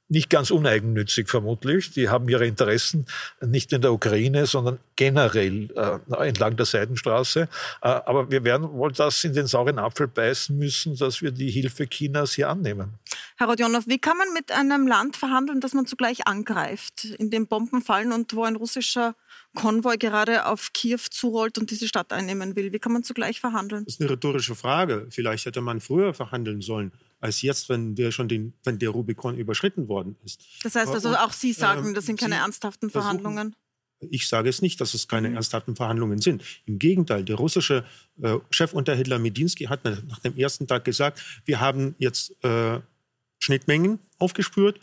nicht 0.10 0.30
ganz 0.30 0.52
uneigennützig 0.52 1.30
vermutlich. 1.30 1.92
Die 1.92 2.10
haben 2.10 2.30
ihre 2.30 2.46
Interessen 2.46 3.06
nicht 3.46 3.74
in 3.74 3.82
der 3.82 3.92
Ukraine, 3.92 4.46
sondern 4.46 4.80
generell 4.96 5.70
äh, 5.76 6.28
entlang 6.28 6.56
der 6.56 6.66
Seidenstraße. 6.66 7.42
Äh, 7.42 7.48
aber 7.82 8.32
wir 8.32 8.44
werden 8.44 8.72
wohl 8.72 8.92
das 8.92 9.24
in 9.24 9.34
den 9.34 9.48
sauren 9.48 9.80
Apfel 9.80 10.08
beißen 10.08 10.58
müssen, 10.58 10.96
dass 10.96 11.22
wir 11.22 11.32
die 11.32 11.50
Hilfe 11.50 11.88
Chinas 11.88 12.34
hier 12.34 12.50
annehmen. 12.50 12.94
Herr 13.38 13.48
Rodionov, 13.48 13.88
wie 13.88 14.00
kann 14.00 14.18
man 14.18 14.34
mit 14.34 14.52
einem 14.52 14.88
Land 14.88 15.18
verhandeln, 15.18 15.60
das 15.60 15.74
man 15.74 15.86
zugleich 15.86 16.26
angreift, 16.26 17.06
in 17.06 17.30
dem 17.30 17.48
Bomben 17.48 17.82
fallen 17.82 18.12
und 18.12 18.34
wo 18.34 18.44
ein 18.44 18.56
russischer 18.56 19.16
Konvoi 19.56 19.98
gerade 19.98 20.46
auf 20.46 20.72
Kiew 20.74 21.00
zurollt 21.10 21.58
und 21.58 21.70
diese 21.70 21.88
Stadt 21.88 22.14
einnehmen 22.14 22.56
will? 22.56 22.72
Wie 22.72 22.80
kann 22.80 22.94
man 22.94 23.04
zugleich 23.04 23.40
verhandeln? 23.40 23.86
Das 23.86 23.96
ist 23.96 24.02
eine 24.02 24.10
rhetorische 24.10 24.56
Frage. 24.56 25.08
Vielleicht 25.10 25.46
hätte 25.46 25.62
man 25.62 25.82
früher 25.82 26.14
verhandeln 26.14 26.62
sollen 26.62 26.92
als 27.20 27.42
jetzt, 27.42 27.70
wenn 27.70 27.98
wir 27.98 28.12
schon 28.12 28.28
den, 28.28 28.54
wenn 28.64 28.80
der 28.80 28.90
Rubikon 28.90 29.38
überschritten 29.38 29.88
worden 29.88 30.18
ist. 30.24 30.42
Das 30.64 30.76
heißt 30.76 30.90
also, 30.90 31.16
auch 31.16 31.34
Sie 31.34 31.54
sagen, 31.54 31.94
das 31.94 32.06
sind 32.06 32.20
keine 32.20 32.36
Sie 32.36 32.42
ernsthaften 32.42 32.90
Verhandlungen? 32.90 33.56
Ich 34.00 34.28
sage 34.28 34.50
es 34.50 34.62
nicht, 34.62 34.80
dass 34.80 34.94
es 34.94 35.08
keine 35.08 35.30
mhm. 35.30 35.36
ernsthaften 35.36 35.76
Verhandlungen 35.76 36.20
sind. 36.22 36.44
Im 36.66 36.78
Gegenteil, 36.78 37.24
der 37.24 37.36
russische 37.36 37.84
äh, 38.22 38.38
Chefunterhändler 38.52 39.18
Medinsky 39.18 39.66
hat 39.66 39.84
nach 39.84 40.20
dem 40.20 40.38
ersten 40.38 40.68
Tag 40.68 40.86
gesagt, 40.86 41.22
wir 41.46 41.60
haben 41.60 41.96
jetzt 41.98 42.36
äh, 42.44 42.80
Schnittmengen 43.40 44.00
aufgespürt 44.20 44.80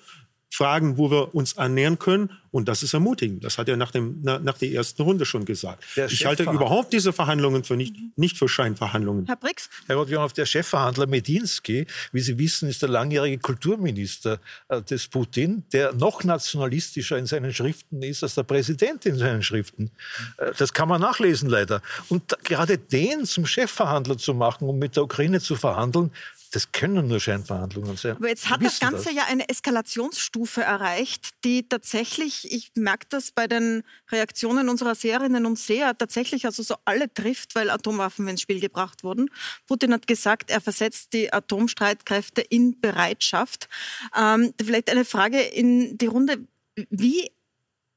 fragen, 0.54 0.96
wo 0.98 1.10
wir 1.10 1.34
uns 1.34 1.54
ernähren 1.54 1.98
können. 1.98 2.30
Und 2.50 2.68
das 2.68 2.84
ist 2.84 2.94
ermutigend. 2.94 3.42
Das 3.42 3.58
hat 3.58 3.68
er 3.68 3.76
nach, 3.76 3.90
dem, 3.90 4.20
na, 4.22 4.38
nach 4.38 4.56
der 4.56 4.70
ersten 4.70 5.02
Runde 5.02 5.26
schon 5.26 5.44
gesagt. 5.44 5.82
Der 5.96 6.06
ich 6.06 6.24
halte 6.24 6.44
überhaupt 6.44 6.92
diese 6.92 7.12
Verhandlungen 7.12 7.64
für 7.64 7.76
nicht, 7.76 7.96
nicht 8.16 8.38
für 8.38 8.48
Scheinverhandlungen. 8.48 9.26
Herr 9.26 9.34
Brix? 9.34 9.68
Herr 9.88 9.96
Rodionov, 9.96 10.32
der 10.34 10.46
Chefverhandler 10.46 11.08
Medinsky, 11.08 11.86
wie 12.12 12.20
Sie 12.20 12.38
wissen, 12.38 12.68
ist 12.68 12.82
der 12.82 12.88
langjährige 12.90 13.38
Kulturminister 13.38 14.38
äh, 14.68 14.80
des 14.82 15.08
Putin, 15.08 15.64
der 15.72 15.92
noch 15.94 16.22
nationalistischer 16.22 17.18
in 17.18 17.26
seinen 17.26 17.52
Schriften 17.52 18.02
ist 18.02 18.22
als 18.22 18.36
der 18.36 18.44
Präsident 18.44 19.04
in 19.04 19.18
seinen 19.18 19.42
Schriften. 19.42 19.90
Äh, 20.36 20.52
das 20.56 20.72
kann 20.72 20.88
man 20.88 21.00
nachlesen 21.00 21.50
leider. 21.50 21.82
Und 22.08 22.36
gerade 22.44 22.78
den 22.78 23.24
zum 23.24 23.46
Chefverhandler 23.46 24.16
zu 24.16 24.32
machen, 24.32 24.68
um 24.68 24.78
mit 24.78 24.94
der 24.94 25.02
Ukraine 25.02 25.40
zu 25.40 25.56
verhandeln, 25.56 26.12
das 26.54 26.70
können 26.70 27.08
nur 27.08 27.18
Scheinverhandlungen 27.18 27.96
sein. 27.96 28.16
Aber 28.16 28.28
jetzt 28.28 28.48
hat 28.48 28.62
das 28.62 28.78
Ganze 28.78 29.06
das. 29.06 29.14
ja 29.14 29.24
eine 29.24 29.48
Eskalationsstufe 29.48 30.62
erreicht, 30.62 31.30
die 31.42 31.68
tatsächlich, 31.68 32.52
ich 32.52 32.70
merke 32.76 33.06
das 33.08 33.32
bei 33.32 33.48
den 33.48 33.82
Reaktionen 34.12 34.68
unserer 34.68 34.94
Seherinnen 34.94 35.46
und 35.46 35.58
Seher, 35.58 35.98
tatsächlich 35.98 36.46
also 36.46 36.62
so 36.62 36.76
alle 36.84 37.12
trifft, 37.12 37.56
weil 37.56 37.70
Atomwaffen 37.70 38.28
ins 38.28 38.40
Spiel 38.40 38.60
gebracht 38.60 39.02
wurden. 39.02 39.30
Putin 39.66 39.92
hat 39.92 40.06
gesagt, 40.06 40.50
er 40.50 40.60
versetzt 40.60 41.12
die 41.12 41.32
Atomstreitkräfte 41.32 42.40
in 42.40 42.80
Bereitschaft. 42.80 43.68
Ähm, 44.16 44.54
vielleicht 44.62 44.90
eine 44.90 45.04
Frage 45.04 45.40
in 45.40 45.98
die 45.98 46.06
Runde. 46.06 46.46
Wie 46.88 47.32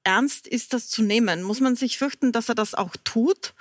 ernst 0.04 0.48
ist 0.48 0.74
das 0.74 0.90
zu 0.90 1.04
nehmen? 1.04 1.44
Muss 1.44 1.60
man 1.60 1.76
sich 1.76 2.00
fürchten, 2.00 2.32
dass 2.32 2.50
er 2.50 2.56
das 2.56 2.74
auch 2.74 2.96
tut? 3.04 3.54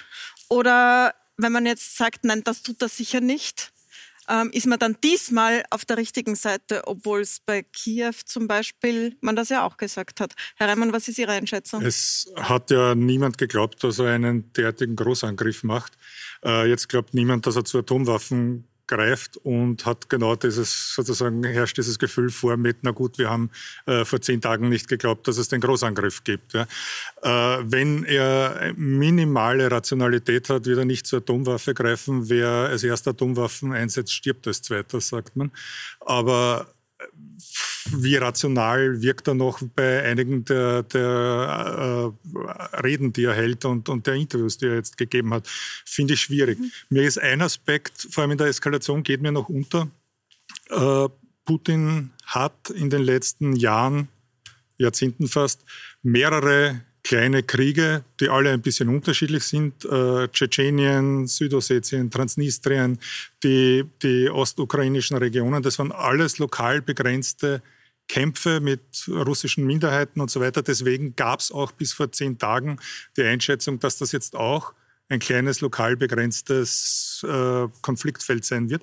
Oder 0.49 1.15
wenn 1.37 1.53
man 1.53 1.67
jetzt 1.67 1.99
sagt, 1.99 2.25
nein, 2.25 2.43
das 2.45 2.63
tut 2.63 2.81
er 2.81 2.89
sicher 2.89 3.21
nicht, 3.21 3.73
ähm, 4.29 4.51
ist 4.53 4.67
man 4.67 4.79
dann 4.79 4.97
diesmal 5.03 5.63
auf 5.71 5.85
der 5.85 5.97
richtigen 5.97 6.35
Seite, 6.35 6.83
obwohl 6.87 7.21
es 7.21 7.41
bei 7.45 7.63
Kiew 7.63 8.15
zum 8.25 8.47
Beispiel 8.49 9.17
man 9.21 9.37
das 9.37 9.49
ja 9.49 9.65
auch 9.65 9.77
gesagt 9.77 10.21
hat. 10.21 10.35
Herr 10.57 10.69
Reimann, 10.69 10.93
was 10.93 11.09
ist 11.09 11.19
Ihre 11.19 11.33
Einschätzung? 11.33 11.83
Es 11.83 12.33
hat 12.37 12.71
ja 12.71 12.95
niemand 12.95 13.39
geglaubt, 13.39 13.83
dass 13.85 13.99
er 13.99 14.13
einen 14.13 14.53
derartigen 14.53 14.97
Großangriff 14.97 15.63
macht. 15.63 15.93
Äh, 16.45 16.69
jetzt 16.69 16.89
glaubt 16.89 17.15
niemand, 17.15 17.47
dass 17.47 17.57
er 17.57 17.65
zu 17.65 17.79
Atomwaffen 17.79 18.69
greift 18.87 19.37
und 19.39 19.87
hat 19.87 20.09
genau 20.09 20.37
dieses, 20.37 20.95
sozusagen 20.95 21.43
herrscht 21.45 21.77
dieses 21.77 21.99
Gefühl 21.99 22.31
vor 22.31 22.57
mit, 22.57 22.79
na 22.83 22.91
gut, 22.91 23.19
wir 23.19 23.31
haben 23.31 23.51
äh, 23.87 24.05
vor 24.05 24.21
zehn 24.21 24.41
Tagen 24.41 24.69
nicht 24.69 24.89
geglaubt, 24.89 25.27
dass 25.29 25.39
es 25.39 25.49
den 25.49 25.61
Großangriff 25.61 26.25
gibt. 26.25 26.55
Ja. 26.55 26.67
Äh, 27.23 27.65
wenn 27.65 28.05
er 28.05 28.73
minimale 28.77 29.71
Rationalität 29.71 30.49
hat, 30.51 30.67
wird 30.67 30.79
er 30.79 30.85
nicht 30.85 31.07
zur 31.07 31.19
Atomwaffe 31.19 31.75
greifen. 31.75 32.29
Wer 32.29 32.49
als 32.49 32.85
erster 32.85 33.11
Atomwaffen 33.11 33.73
einsetzt, 33.73 34.13
stirbt 34.13 34.47
als 34.47 34.63
zweiter, 34.63 35.01
sagt 35.01 35.37
man. 35.37 35.51
Aber 36.01 36.67
wie 37.91 38.17
rational 38.17 39.01
wirkt 39.01 39.29
er 39.29 39.35
noch 39.35 39.61
bei 39.75 40.03
einigen 40.03 40.45
der, 40.45 40.83
der 40.83 42.13
äh, 42.43 42.77
Reden, 42.81 43.13
die 43.13 43.25
er 43.25 43.35
hält 43.35 43.65
und, 43.65 43.89
und 43.89 44.07
der 44.07 44.15
Interviews, 44.15 44.59
die 44.59 44.67
er 44.67 44.75
jetzt 44.77 44.97
gegeben 44.97 45.33
hat, 45.33 45.47
finde 45.85 46.15
ich 46.15 46.21
schwierig. 46.21 46.59
Mhm. 46.59 46.73
Mir 46.91 47.03
ist 47.03 47.19
ein 47.19 47.43
Aspekt, 47.43 48.09
vor 48.11 48.23
allem 48.23 48.33
in 48.33 48.39
der 48.39 48.49
Eskalation, 48.49 49.03
geht 49.03 49.23
mir 49.23 49.33
noch 49.33 49.49
unter. 49.49 49.89
Äh, 50.71 51.09
Putin 51.45 52.11
hat 52.25 52.71
in 52.71 52.91
den 52.91 53.03
letzten 53.03 53.55
Jahren, 53.55 54.09
Jahrzehnten 54.79 55.29
fast, 55.29 55.65
mehrere 56.03 56.83
kleine 57.07 57.45
Kriege, 57.45 58.05
die 58.19 58.29
alle 58.29 58.51
ein 58.51 58.63
bisschen 58.63 58.89
unterschiedlich 58.89 59.45
sind. 59.45 59.85
Äh, 59.85 60.27
Tschetschenien, 60.29 61.29
Südossetien, 61.29 62.11
Transnistrien, 62.11 62.99
die, 63.45 63.85
die 64.03 64.29
ostukrainischen 64.29 65.17
Regionen, 65.17 65.63
das 65.63 65.79
waren 65.79 65.93
alles 65.93 66.39
lokal 66.39 66.83
begrenzte 66.83 67.63
Kämpfe 68.09 68.59
mit 68.61 69.09
russischen 69.09 69.65
Minderheiten 69.67 70.21
und 70.21 70.33
so 70.33 70.41
weiter. 70.41 70.63
Deswegen 70.63 71.15
gab 71.15 71.39
es 71.41 71.53
auch 71.53 71.71
bis 71.71 71.93
vor 71.93 72.11
zehn 72.11 72.39
Tagen 72.39 72.81
die 73.17 73.23
Einschätzung, 73.23 73.79
dass 73.79 73.99
das 73.99 74.11
jetzt 74.11 74.35
auch 74.35 74.75
ein 75.09 75.21
kleines 75.21 75.61
lokal 75.61 75.97
begrenztes 75.97 77.25
äh, 77.29 77.69
Konfliktfeld 77.83 78.45
sein 78.45 78.69
wird. 78.69 78.83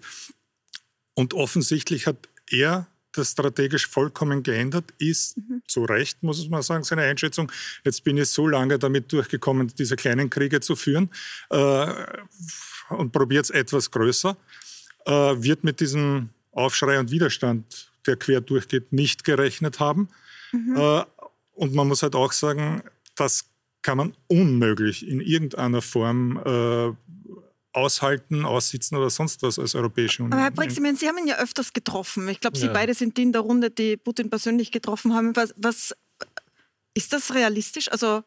Und 1.13 1.33
offensichtlich 1.33 2.07
hat 2.07 2.29
er 2.49 2.87
das 3.13 3.31
strategisch 3.31 3.87
vollkommen 3.87 4.43
geändert 4.43 4.85
ist. 4.97 5.37
Mhm. 5.37 5.61
Zu 5.67 5.85
Recht, 5.85 6.21
muss 6.23 6.47
man 6.49 6.61
sagen, 6.61 6.83
seine 6.83 7.03
Einschätzung. 7.03 7.51
Jetzt 7.83 8.03
bin 8.03 8.17
ich 8.17 8.29
so 8.29 8.47
lange 8.47 8.79
damit 8.79 9.11
durchgekommen, 9.11 9.71
diese 9.77 9.95
kleinen 9.95 10.29
Kriege 10.29 10.59
zu 10.59 10.75
führen 10.75 11.09
äh, 11.49 11.87
und 12.89 13.11
probiert 13.11 13.45
es 13.45 13.49
etwas 13.49 13.91
größer. 13.91 14.35
Äh, 15.05 15.11
wird 15.11 15.63
mit 15.63 15.79
diesem 15.79 16.29
Aufschrei 16.51 16.99
und 16.99 17.11
Widerstand, 17.11 17.91
der 18.05 18.15
quer 18.15 18.41
durchgeht, 18.41 18.93
nicht 18.93 19.23
gerechnet 19.23 19.79
haben. 19.79 20.09
Mhm. 20.51 20.75
Äh, 20.77 21.03
und 21.55 21.73
man 21.73 21.87
muss 21.87 22.03
halt 22.03 22.15
auch 22.15 22.31
sagen, 22.31 22.83
das 23.15 23.45
kann 23.81 23.97
man 23.97 24.13
unmöglich 24.27 25.07
in 25.07 25.19
irgendeiner 25.21 25.81
Form 25.81 26.37
äh, 26.37 26.93
aushalten, 27.73 28.45
aussitzen 28.45 28.97
oder 28.97 29.09
sonst 29.09 29.41
was 29.41 29.59
als 29.59 29.75
Europäische 29.75 30.23
Union. 30.23 30.33
Aber 30.33 30.43
Herr 30.43 30.51
Brix, 30.51 30.75
Sie 30.75 31.07
haben 31.07 31.17
ihn 31.17 31.27
ja 31.27 31.37
öfters 31.37 31.73
getroffen. 31.73 32.29
Ich 32.29 32.39
glaube, 32.39 32.57
Sie 32.57 32.67
ja. 32.67 32.73
beide 32.73 32.93
sind 32.93 33.17
die 33.17 33.23
in 33.23 33.33
der 33.33 33.41
Runde, 33.41 33.71
die 33.71 33.97
Putin 33.97 34.29
persönlich 34.29 34.71
getroffen 34.71 35.13
haben. 35.13 35.35
Was, 35.35 35.53
was 35.57 35.95
ist 36.93 37.13
das 37.13 37.33
realistisch? 37.33 37.91
Also 37.91 38.23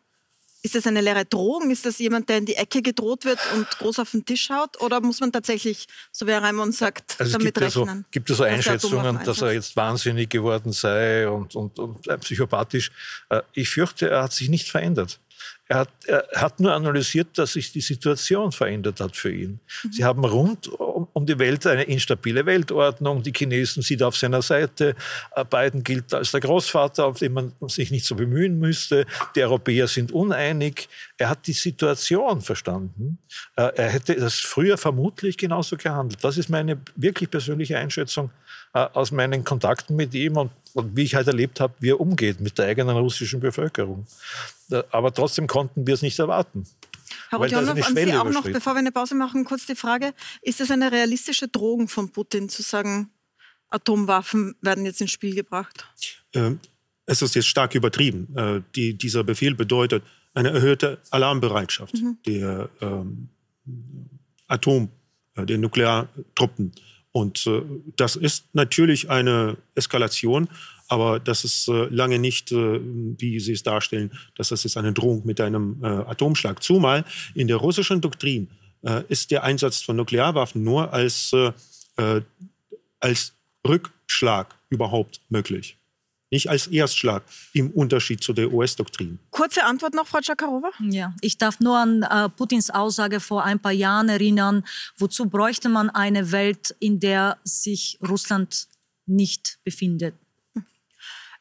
ist 0.62 0.74
das 0.74 0.87
eine 0.88 1.00
leere 1.00 1.24
Drohung? 1.24 1.70
Ist 1.70 1.87
das 1.87 1.98
jemand, 1.98 2.28
der 2.28 2.38
in 2.38 2.46
die 2.46 2.56
Ecke 2.56 2.82
gedroht 2.82 3.24
wird 3.24 3.38
und 3.54 3.68
groß 3.78 4.00
auf 4.00 4.11
den 4.11 4.24
Tisch 4.24 4.50
haut? 4.50 4.80
Oder 4.82 5.00
muss 5.00 5.20
man 5.20 5.30
tatsächlich, 5.30 5.87
so 6.11 6.26
wie 6.26 6.32
Herr 6.32 6.42
Raimund 6.42 6.74
sagt, 6.74 7.20
also 7.20 7.32
damit 7.32 7.54
gibt 7.54 7.61
rechnen? 7.61 7.87
Ja 7.87 7.94
so, 7.94 8.04
gibt 8.11 8.30
es 8.30 8.37
so 8.37 8.42
Einschätzungen, 8.42 9.20
dass 9.24 9.42
er 9.42 9.52
jetzt 9.52 9.76
wahnsinnig 9.76 10.28
geworden 10.28 10.72
sei 10.72 11.28
und, 11.28 11.54
und, 11.54 11.78
und 11.78 12.02
psychopathisch? 12.20 12.90
Äh, 13.28 13.42
ich 13.52 13.68
fürchte, 13.68 14.11
er 14.11 14.24
hat 14.24 14.32
sich 14.32 14.48
nicht 14.48 14.68
verändert. 14.68 15.20
Er 15.68 15.78
hat, 15.78 15.88
er 16.06 16.24
hat 16.37 16.61
nur 16.61 16.72
analysiert, 16.72 17.37
dass 17.38 17.54
sich 17.54 17.72
die 17.72 17.80
Situation 17.80 18.52
verändert 18.52 19.00
hat 19.00 19.16
für 19.16 19.32
ihn. 19.32 19.59
Mhm. 19.82 19.92
Sie 19.92 20.04
haben 20.04 20.24
rund 20.24 20.68
um, 20.68 21.09
um, 21.12 21.26
die 21.26 21.38
Welt 21.40 21.66
eine 21.66 21.82
instabile 21.82 22.46
Weltordnung. 22.46 23.24
Die 23.24 23.32
Chinesen 23.32 23.82
sind 23.82 24.00
auf 24.04 24.16
seiner 24.16 24.42
Seite. 24.42 24.94
Äh, 25.35 25.44
Biden 25.44 25.82
gilt 25.82 26.14
als 26.14 26.30
der 26.30 26.40
Großvater, 26.40 27.06
auf 27.06 27.18
den 27.18 27.32
man 27.32 27.52
sich 27.66 27.90
nicht 27.90 28.04
so 28.04 28.14
bemühen 28.14 28.61
müsste. 28.61 29.06
Die 29.35 29.42
Europäer 29.42 29.88
sind 29.88 30.12
uneinig. 30.12 30.88
Er 31.18 31.30
hat 31.30 31.48
die 31.48 31.52
Situation 31.52 32.42
verstanden. 32.42 33.18
Äh, 33.56 33.72
er 33.74 33.88
hätte 33.88 34.14
das 34.14 34.38
früher 34.38 34.78
vermutlich 34.78 35.37
genauso 35.37 35.76
gehandelt. 35.76 36.22
Das 36.22 36.38
ist 36.38 36.48
meine 36.48 36.78
wirklich 36.94 37.28
persönliche 37.28 37.76
Einschätzung 37.76 38.30
äh, 38.72 38.87
aus 38.92 39.11
meinen 39.11 39.42
Kontakten 39.42 39.96
mit 39.96 40.14
ihm 40.14 40.37
und, 40.37 40.52
und 40.74 40.96
wie 40.96 41.02
ich 41.02 41.16
halt 41.16 41.26
erlebt 41.26 41.59
habe, 41.59 41.74
wie 41.80 41.90
er 41.90 42.00
umgeht 42.00 42.40
mit 42.40 42.56
der 42.56 42.66
eigenen 42.66 42.96
russischen 42.96 43.40
Bevölkerung. 43.40 44.06
Aber 44.90 45.12
trotzdem 45.12 45.46
konnten 45.46 45.87
wir 45.87 45.94
es 45.94 46.02
nicht 46.02 46.18
erwarten. 46.18 46.66
Herr 47.31 47.38
Rodionov, 47.38 47.87
an 47.87 47.96
Sie 47.96 48.14
auch 48.14 48.31
noch, 48.31 48.44
bevor 48.44 48.74
wir 48.74 48.81
eine 48.81 48.92
Pause 48.92 49.14
machen, 49.14 49.44
kurz 49.44 49.66
die 49.66 49.74
Frage, 49.74 50.12
ist 50.42 50.61
es 50.61 50.70
eine 50.70 50.92
realistische 50.92 51.48
Drohung 51.48 51.88
von 51.88 52.11
Putin 52.11 52.48
zu 52.48 52.62
sagen, 52.62 53.11
Atomwaffen 53.68 54.55
werden 54.61 54.85
jetzt 54.85 55.00
ins 55.00 55.11
Spiel 55.11 55.35
gebracht? 55.35 55.87
Ähm, 56.35 56.61
es 57.05 57.22
ist 57.22 57.35
jetzt 57.35 57.48
stark 57.48 57.74
übertrieben. 57.74 58.29
Äh, 58.37 58.62
die, 58.74 58.94
dieser 58.94 59.24
Befehl 59.24 59.55
bedeutet 59.55 60.02
eine 60.35 60.50
erhöhte 60.50 60.98
Alarmbereitschaft 61.11 61.94
mhm. 61.94 62.18
der 62.26 62.68
ähm, 62.81 63.29
Atom, 64.46 64.90
äh, 65.35 65.46
der 65.46 65.59
Nukleartruppen. 65.59 66.72
Und 67.12 67.46
äh, 67.46 67.62
das 67.96 68.16
ist 68.16 68.44
natürlich 68.52 69.09
eine 69.09 69.57
Eskalation, 69.74 70.48
aber 70.88 71.20
das 71.20 71.44
ist 71.44 71.68
äh, 71.68 71.87
lange 71.87 72.18
nicht, 72.18 72.53
äh, 72.53 72.81
wie 72.83 73.40
Sie 73.40 73.53
es 73.53 73.62
darstellen, 73.62 74.12
dass 74.37 74.49
das 74.51 74.64
ist 74.64 74.77
eine 74.77 74.92
Drohung 74.92 75.22
mit 75.25 75.40
einem 75.40 75.83
äh, 75.83 75.87
Atomschlag. 75.87 76.62
Zumal 76.62 77.05
in 77.35 77.49
der 77.49 77.57
russischen 77.57 78.01
Doktrin 78.01 78.49
äh, 78.83 79.03
ist 79.09 79.31
der 79.31 79.44
Einsatz 79.44 79.83
von 79.83 79.96
Nuklearwaffen 79.96 80.62
nur 80.62 80.92
als, 80.92 81.35
als 83.01 83.33
Rückschlag 83.66 84.55
überhaupt 84.68 85.22
möglich 85.31 85.79
nicht 86.31 86.49
als 86.49 86.66
Erstschlag 86.66 87.22
im 87.53 87.70
Unterschied 87.70 88.22
zu 88.22 88.33
der 88.33 88.53
US-Doktrin. 88.53 89.18
Kurze 89.31 89.64
Antwort 89.64 89.94
noch, 89.94 90.07
Frau 90.07 90.20
Tschakarova? 90.20 90.70
Ja, 90.81 91.14
ich 91.20 91.38
darf 91.38 91.61
nur 91.61 91.77
an 91.77 92.03
äh, 92.03 92.29
Putins 92.29 92.70
Aussage 92.70 93.20
vor 93.20 93.44
ein 93.44 93.61
paar 93.61 93.72
Jahren 93.72 94.09
erinnern, 94.09 94.64
wozu 94.96 95.27
bräuchte 95.27 95.68
man 95.68 95.88
eine 95.90 96.33
Welt, 96.33 96.75
in 96.81 97.01
der 97.01 97.38
sich 97.44 97.99
Russland 98.07 98.66
nicht 99.07 99.59
befindet. 99.64 100.14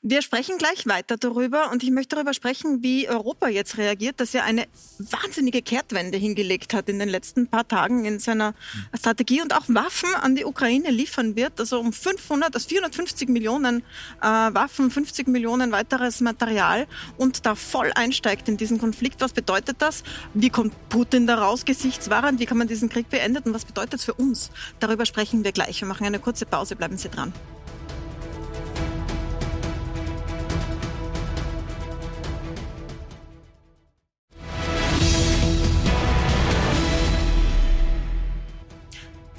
Wir 0.07 0.21
sprechen 0.21 0.59
gleich 0.59 0.85
weiter 0.85 1.17
darüber 1.17 1.71
und 1.71 1.81
ich 1.81 1.89
möchte 1.89 2.15
darüber 2.15 2.35
sprechen, 2.35 2.83
wie 2.83 3.09
Europa 3.09 3.47
jetzt 3.47 3.79
reagiert, 3.79 4.19
dass 4.19 4.35
er 4.35 4.43
eine 4.43 4.67
wahnsinnige 4.99 5.63
Kehrtwende 5.63 6.19
hingelegt 6.19 6.75
hat 6.75 6.89
in 6.89 6.99
den 6.99 7.09
letzten 7.09 7.47
paar 7.47 7.67
Tagen 7.67 8.05
in 8.05 8.19
seiner 8.19 8.53
Strategie 8.95 9.41
und 9.41 9.55
auch 9.55 9.63
Waffen 9.67 10.13
an 10.21 10.35
die 10.35 10.45
Ukraine 10.45 10.91
liefern 10.91 11.35
wird. 11.35 11.59
Also 11.59 11.79
um 11.79 11.91
500, 11.91 12.53
also 12.53 12.69
450 12.69 13.29
Millionen 13.29 13.81
äh, 14.21 14.27
Waffen, 14.27 14.91
50 14.91 15.27
Millionen 15.27 15.71
weiteres 15.71 16.21
Material 16.21 16.85
und 17.17 17.47
da 17.47 17.55
voll 17.55 17.91
einsteigt 17.95 18.47
in 18.47 18.57
diesen 18.57 18.77
Konflikt. 18.77 19.21
Was 19.21 19.33
bedeutet 19.33 19.77
das? 19.79 20.03
Wie 20.35 20.51
kommt 20.51 20.75
Putin 20.89 21.25
da 21.25 21.39
raus, 21.39 21.65
gesichtswahrend? 21.65 22.39
Wie 22.39 22.45
kann 22.45 22.59
man 22.59 22.67
diesen 22.67 22.89
Krieg 22.89 23.09
beenden 23.09 23.41
und 23.45 23.53
was 23.55 23.65
bedeutet 23.65 23.95
es 23.95 24.05
für 24.05 24.13
uns? 24.13 24.51
Darüber 24.79 25.07
sprechen 25.07 25.43
wir 25.43 25.51
gleich. 25.51 25.81
Wir 25.81 25.87
machen 25.87 26.05
eine 26.05 26.19
kurze 26.19 26.45
Pause. 26.45 26.75
Bleiben 26.75 26.99
Sie 26.99 27.09
dran. 27.09 27.33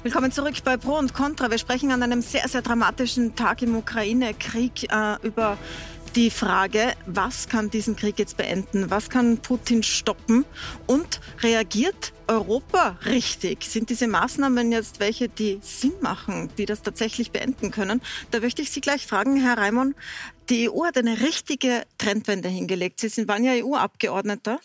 Willkommen 0.07 0.31
zurück 0.31 0.55
bei 0.63 0.77
Pro 0.77 0.97
und 0.97 1.13
Contra. 1.13 1.51
Wir 1.51 1.57
sprechen 1.57 1.91
an 1.91 2.01
einem 2.01 2.21
sehr, 2.21 2.47
sehr 2.47 2.61
dramatischen 2.61 3.35
Tag 3.35 3.61
im 3.61 3.75
Ukraine-Krieg 3.75 4.89
äh, 4.89 5.17
über 5.21 5.57
die 6.15 6.29
Frage, 6.29 6.93
was 7.05 7.49
kann 7.49 7.69
diesen 7.69 7.97
Krieg 7.97 8.17
jetzt 8.17 8.37
beenden? 8.37 8.89
Was 8.89 9.09
kann 9.09 9.39
Putin 9.39 9.83
stoppen? 9.83 10.45
Und 10.85 11.19
reagiert 11.41 12.13
Europa 12.27 12.97
richtig? 13.05 13.65
Sind 13.65 13.89
diese 13.89 14.07
Maßnahmen 14.07 14.71
jetzt 14.71 15.01
welche, 15.01 15.27
die 15.27 15.59
Sinn 15.61 15.91
machen, 15.99 16.51
die 16.57 16.65
das 16.65 16.83
tatsächlich 16.83 17.31
beenden 17.31 17.71
können? 17.71 18.01
Da 18.31 18.39
möchte 18.39 18.61
ich 18.61 18.71
Sie 18.71 18.79
gleich 18.79 19.05
fragen, 19.05 19.35
Herr 19.35 19.57
Raimon. 19.57 19.93
Die 20.49 20.69
EU 20.69 20.85
hat 20.85 20.97
eine 20.97 21.19
richtige 21.19 21.83
Trendwende 21.97 22.47
hingelegt. 22.47 23.01
Sie 23.01 23.09
sind, 23.09 23.27
waren 23.27 23.43
ja 23.43 23.51
EU-Abgeordneter. 23.61 24.61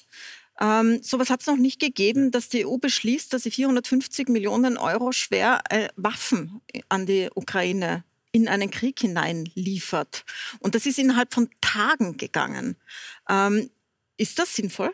Ähm, 0.60 1.00
sowas 1.02 1.30
hat 1.30 1.40
es 1.40 1.46
noch 1.46 1.56
nicht 1.56 1.80
gegeben, 1.80 2.30
dass 2.30 2.48
die 2.48 2.66
EU 2.66 2.76
beschließt, 2.76 3.32
dass 3.32 3.44
sie 3.44 3.50
450 3.50 4.28
Millionen 4.28 4.76
Euro 4.76 5.12
schwer 5.12 5.62
äh, 5.70 5.88
Waffen 5.96 6.60
an 6.88 7.06
die 7.06 7.30
Ukraine 7.34 8.04
in 8.32 8.48
einen 8.48 8.70
Krieg 8.70 8.98
hinein 8.98 9.48
liefert. 9.54 10.24
Und 10.60 10.74
das 10.74 10.86
ist 10.86 10.98
innerhalb 10.98 11.34
von 11.34 11.50
Tagen 11.60 12.16
gegangen. 12.16 12.76
Ähm, 13.28 13.70
ist 14.16 14.38
das 14.38 14.54
sinnvoll? 14.54 14.92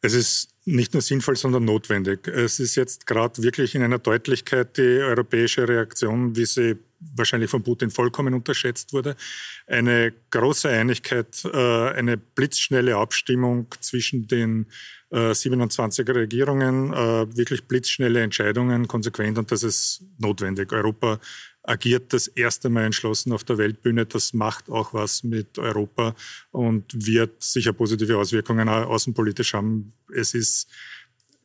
Es 0.00 0.14
ist 0.14 0.50
nicht 0.68 0.92
nur 0.92 1.02
sinnvoll, 1.02 1.36
sondern 1.36 1.64
notwendig. 1.64 2.28
Es 2.28 2.60
ist 2.60 2.76
jetzt 2.76 3.06
gerade 3.06 3.42
wirklich 3.42 3.74
in 3.74 3.82
einer 3.82 3.98
Deutlichkeit 3.98 4.76
die 4.76 4.98
europäische 5.00 5.66
Reaktion, 5.68 6.36
wie 6.36 6.46
sie 6.46 6.76
wahrscheinlich 7.14 7.50
von 7.50 7.62
Putin 7.62 7.90
vollkommen 7.90 8.34
unterschätzt 8.34 8.92
wurde. 8.92 9.16
Eine 9.66 10.12
große 10.30 10.68
Einigkeit, 10.68 11.44
äh, 11.44 11.90
eine 11.90 12.16
blitzschnelle 12.16 12.96
Abstimmung 12.96 13.66
zwischen 13.80 14.26
den 14.26 14.66
27 15.10 16.06
äh, 16.06 16.12
Regierungen, 16.12 16.92
äh, 16.92 17.36
wirklich 17.36 17.64
blitzschnelle 17.64 18.20
Entscheidungen, 18.22 18.86
konsequent 18.88 19.38
und 19.38 19.50
das 19.50 19.62
ist 19.62 20.02
notwendig. 20.18 20.70
Europa 20.72 21.18
agiert 21.68 22.12
das 22.12 22.28
erste 22.28 22.70
Mal 22.70 22.84
entschlossen 22.84 23.32
auf 23.32 23.44
der 23.44 23.58
Weltbühne. 23.58 24.06
Das 24.06 24.32
macht 24.32 24.70
auch 24.70 24.94
was 24.94 25.22
mit 25.22 25.58
Europa 25.58 26.14
und 26.50 27.06
wird 27.06 27.42
sicher 27.42 27.72
positive 27.72 28.16
Auswirkungen 28.16 28.68
außenpolitisch 28.68 29.52
haben. 29.54 29.92
Es 30.14 30.34
ist 30.34 30.68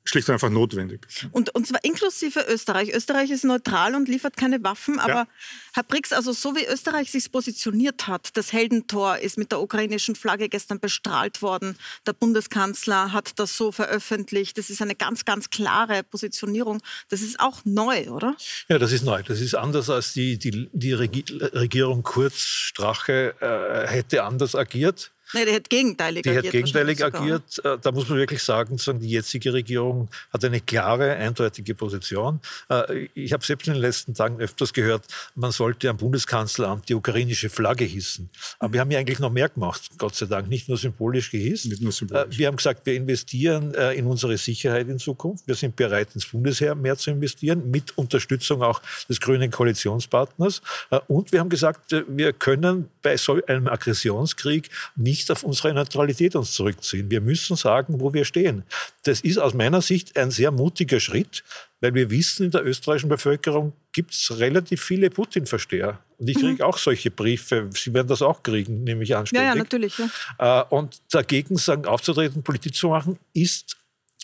schlicht 0.04 0.28
und 0.28 0.34
einfach 0.34 0.50
notwendig. 0.50 1.08
Und, 1.32 1.54
und 1.56 1.68
zwar 1.68 1.84
inklusive 1.84 2.46
Österreich. 2.50 2.94
Österreich 2.94 3.32
ist 3.32 3.44
neutral 3.44 3.96
und 3.96 4.08
liefert 4.08 4.38
keine 4.38 4.64
Waffen, 4.64 5.00
aber 5.00 5.14
ja. 5.14 5.28
Herr 5.74 5.84
Brix, 5.84 6.12
also 6.12 6.34
so 6.34 6.56
wie 6.56 6.66
Österreich 6.66 7.12
sich 7.12 7.32
positioniert 7.32 8.08
hat, 8.08 8.36
das 8.36 8.54
Heldentor 8.54 9.18
ist 9.18 9.38
mit 9.38 9.52
der 9.52 9.62
ukrainischen 9.62 10.16
Flagge 10.16 10.50
gestern 10.50 10.80
bestrahlt 10.80 11.42
worden. 11.42 11.78
Der 12.06 12.14
Bundeskanzler 12.14 13.14
hat 13.14 13.40
das 13.40 13.56
so 13.58 13.72
veröffentlicht. 13.72 14.58
Das 14.58 14.70
ist 14.70 14.82
eine 14.82 14.96
ganz, 14.96 15.26
ganz 15.26 15.50
klare 15.50 16.04
Positionierung. 16.04 16.82
Das 17.10 17.22
ist 17.22 17.40
auch 17.40 17.62
neu, 17.64 18.10
oder? 18.10 18.36
Ja, 18.68 18.78
das 18.78 18.92
ist 18.92 19.04
neu. 19.04 19.24
Das 19.24 19.40
ist 19.40 19.56
anders 19.56 19.90
als 19.90 20.14
die, 20.14 20.38
die, 20.38 20.70
die 20.74 20.94
Regierung 20.94 22.04
Kurz 22.04 22.38
Strache 22.38 23.36
äh, 23.40 23.88
hätte 23.88 24.24
anders 24.24 24.56
agiert. 24.56 25.13
Nein, 25.34 25.48
die 25.48 25.56
hat 25.56 25.70
gegenteilig 25.70 26.24
die 26.24 26.30
agiert. 26.30 26.44
Die 26.44 26.48
hat 26.48 26.52
gegenteilig 26.52 27.04
agiert. 27.04 27.66
Äh, 27.66 27.78
da 27.82 27.92
muss 27.92 28.08
man 28.08 28.20
wirklich 28.20 28.44
sagen, 28.44 28.78
die 29.00 29.10
jetzige 29.10 29.52
Regierung 29.54 30.10
hat 30.32 30.46
eine 30.46 30.62
klare, 30.62 31.14
eindeutige 31.16 31.74
Position. 31.74 32.40
Äh, 32.70 33.08
ich 33.16 33.34
habe 33.34 33.44
selbst 33.44 33.68
in 33.68 33.74
den 33.74 33.82
letzten 33.82 34.14
Tagen 34.14 34.40
öfters 34.40 34.74
gehört, 34.74 35.06
man 35.36 35.52
sollte 35.52 35.90
am 35.90 35.98
Bundeskanzleramt 35.98 36.88
die 36.88 36.94
ukrainische 36.94 37.50
Flagge 37.50 37.86
hissen. 37.86 38.30
Aber 38.60 38.74
wir 38.74 38.82
haben 38.82 38.92
ja 38.92 39.00
eigentlich 39.00 39.20
noch 39.20 39.32
mehr 39.32 39.50
gemacht, 39.50 39.90
Gott 39.98 40.16
sei 40.16 40.28
Dank. 40.28 40.50
Nicht 40.50 40.70
nur 40.70 40.78
symbolisch 40.78 41.32
gehisst. 41.32 41.66
Nicht 41.66 41.82
nur 41.82 41.92
symbolisch. 41.92 42.36
Äh, 42.36 42.38
wir 42.38 42.48
haben 42.48 42.58
gesagt, 42.58 42.86
wir 42.86 42.94
investieren 42.94 43.74
in 43.74 44.06
unsere 44.06 44.38
Sicherheit 44.38 44.88
in 44.88 45.00
Zukunft. 45.00 45.48
Wir 45.48 45.56
sind 45.56 45.76
bereit, 45.76 46.10
ins 46.14 46.28
Bundesheer 46.28 46.76
mehr 46.76 46.96
zu 46.98 47.12
investieren, 47.12 47.72
mit 47.72 47.98
Unterstützung 47.98 48.62
auch 48.62 48.82
des 49.10 49.20
grünen 49.20 49.50
Koalitionspartners. 49.50 50.62
Und 51.08 51.32
wir 51.32 51.40
haben 51.40 51.50
gesagt, 51.50 51.96
wir 52.08 52.34
können 52.34 52.90
bei 53.02 53.18
so 53.18 53.40
einem 53.48 53.68
Aggressionskrieg 53.68 54.70
nicht 54.96 55.23
nicht 55.24 55.32
auf 55.32 55.44
unsere 55.44 55.74
Neutralität 55.74 56.36
uns 56.36 56.52
zurückziehen. 56.52 57.10
Wir 57.10 57.22
müssen 57.22 57.56
sagen, 57.56 58.00
wo 58.00 58.14
wir 58.14 58.26
stehen. 58.26 58.64
Das 59.04 59.22
ist 59.22 59.38
aus 59.38 59.54
meiner 59.54 59.82
Sicht 59.82 60.18
ein 60.18 60.32
sehr 60.32 60.52
mutiger 60.52 61.00
Schritt, 61.00 61.44
weil 61.80 61.94
wir 61.94 62.10
wissen, 62.10 62.46
in 62.46 62.52
der 62.52 62.66
österreichischen 62.66 63.10
Bevölkerung 63.10 63.74
gibt 63.94 64.14
es 64.14 64.38
relativ 64.38 64.84
viele 64.84 65.10
Putin-Versteher. 65.10 66.00
Und 66.18 66.30
ich 66.30 66.36
kriege 66.36 66.64
mhm. 66.64 66.70
auch 66.70 66.78
solche 66.78 67.10
Briefe. 67.10 67.70
Sie 67.74 67.94
werden 67.94 68.08
das 68.08 68.22
auch 68.22 68.44
kriegen, 68.44 68.84
nehme 68.84 69.04
ich 69.04 69.16
an. 69.16 69.26
Ja, 69.32 69.44
ja, 69.44 69.56
natürlich. 69.56 69.98
Ja. 69.98 70.62
Äh, 70.62 70.76
und 70.76 71.02
dagegen 71.12 71.56
sagen, 71.56 71.86
aufzutreten, 71.86 72.44
Politik 72.44 72.76
zu 72.76 72.90
machen, 72.90 73.18
ist 73.34 73.78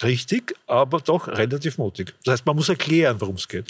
richtig, 0.04 0.54
aber 0.68 1.00
doch 1.00 1.28
relativ 1.28 1.78
mutig. 1.78 2.14
Das 2.26 2.34
heißt, 2.34 2.46
man 2.46 2.56
muss 2.56 2.70
erklären, 2.70 3.20
worum 3.20 3.36
es 3.36 3.48
geht. 3.48 3.66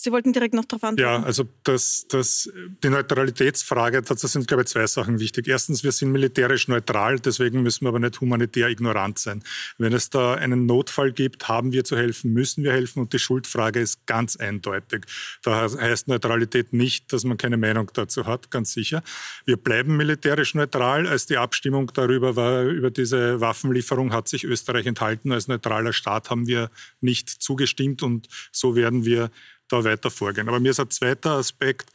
Sie 0.00 0.12
wollten 0.12 0.32
direkt 0.32 0.54
noch 0.54 0.64
darauf 0.64 0.84
antworten. 0.84 1.22
Ja, 1.22 1.24
also 1.24 1.48
das, 1.64 2.06
das, 2.08 2.48
die 2.84 2.88
Neutralitätsfrage, 2.88 4.00
dazu 4.00 4.28
sind, 4.28 4.46
glaube 4.46 4.62
ich, 4.62 4.68
zwei 4.68 4.86
Sachen 4.86 5.18
wichtig. 5.18 5.48
Erstens, 5.48 5.82
wir 5.82 5.90
sind 5.90 6.12
militärisch 6.12 6.68
neutral, 6.68 7.18
deswegen 7.18 7.62
müssen 7.64 7.84
wir 7.84 7.88
aber 7.88 7.98
nicht 7.98 8.20
humanitär 8.20 8.68
ignorant 8.68 9.18
sein. 9.18 9.42
Wenn 9.76 9.92
es 9.92 10.08
da 10.08 10.34
einen 10.34 10.66
Notfall 10.66 11.10
gibt, 11.10 11.48
haben 11.48 11.72
wir 11.72 11.82
zu 11.82 11.96
helfen, 11.96 12.32
müssen 12.32 12.62
wir 12.62 12.70
helfen 12.70 13.00
und 13.00 13.12
die 13.12 13.18
Schuldfrage 13.18 13.80
ist 13.80 14.06
ganz 14.06 14.36
eindeutig. 14.36 15.04
Da 15.42 15.68
heißt 15.68 16.06
Neutralität 16.06 16.72
nicht, 16.72 17.12
dass 17.12 17.24
man 17.24 17.36
keine 17.36 17.56
Meinung 17.56 17.90
dazu 17.92 18.24
hat, 18.24 18.52
ganz 18.52 18.74
sicher. 18.74 19.02
Wir 19.46 19.56
bleiben 19.56 19.96
militärisch 19.96 20.54
neutral. 20.54 21.08
Als 21.08 21.26
die 21.26 21.38
Abstimmung 21.38 21.90
darüber 21.92 22.36
war, 22.36 22.62
über 22.62 22.92
diese 22.92 23.40
Waffenlieferung, 23.40 24.12
hat 24.12 24.28
sich 24.28 24.44
Österreich 24.44 24.86
enthalten. 24.86 25.32
Als 25.32 25.48
neutraler 25.48 25.92
Staat 25.92 26.30
haben 26.30 26.46
wir 26.46 26.70
nicht 27.00 27.28
zugestimmt 27.28 28.04
und 28.04 28.28
so 28.52 28.76
werden 28.76 29.04
wir 29.04 29.32
da 29.68 29.84
weiter 29.84 30.10
vorgehen. 30.10 30.48
Aber 30.48 30.60
mir 30.60 30.70
ist 30.70 30.80
ein 30.80 30.90
zweiter 30.90 31.32
Aspekt 31.32 31.90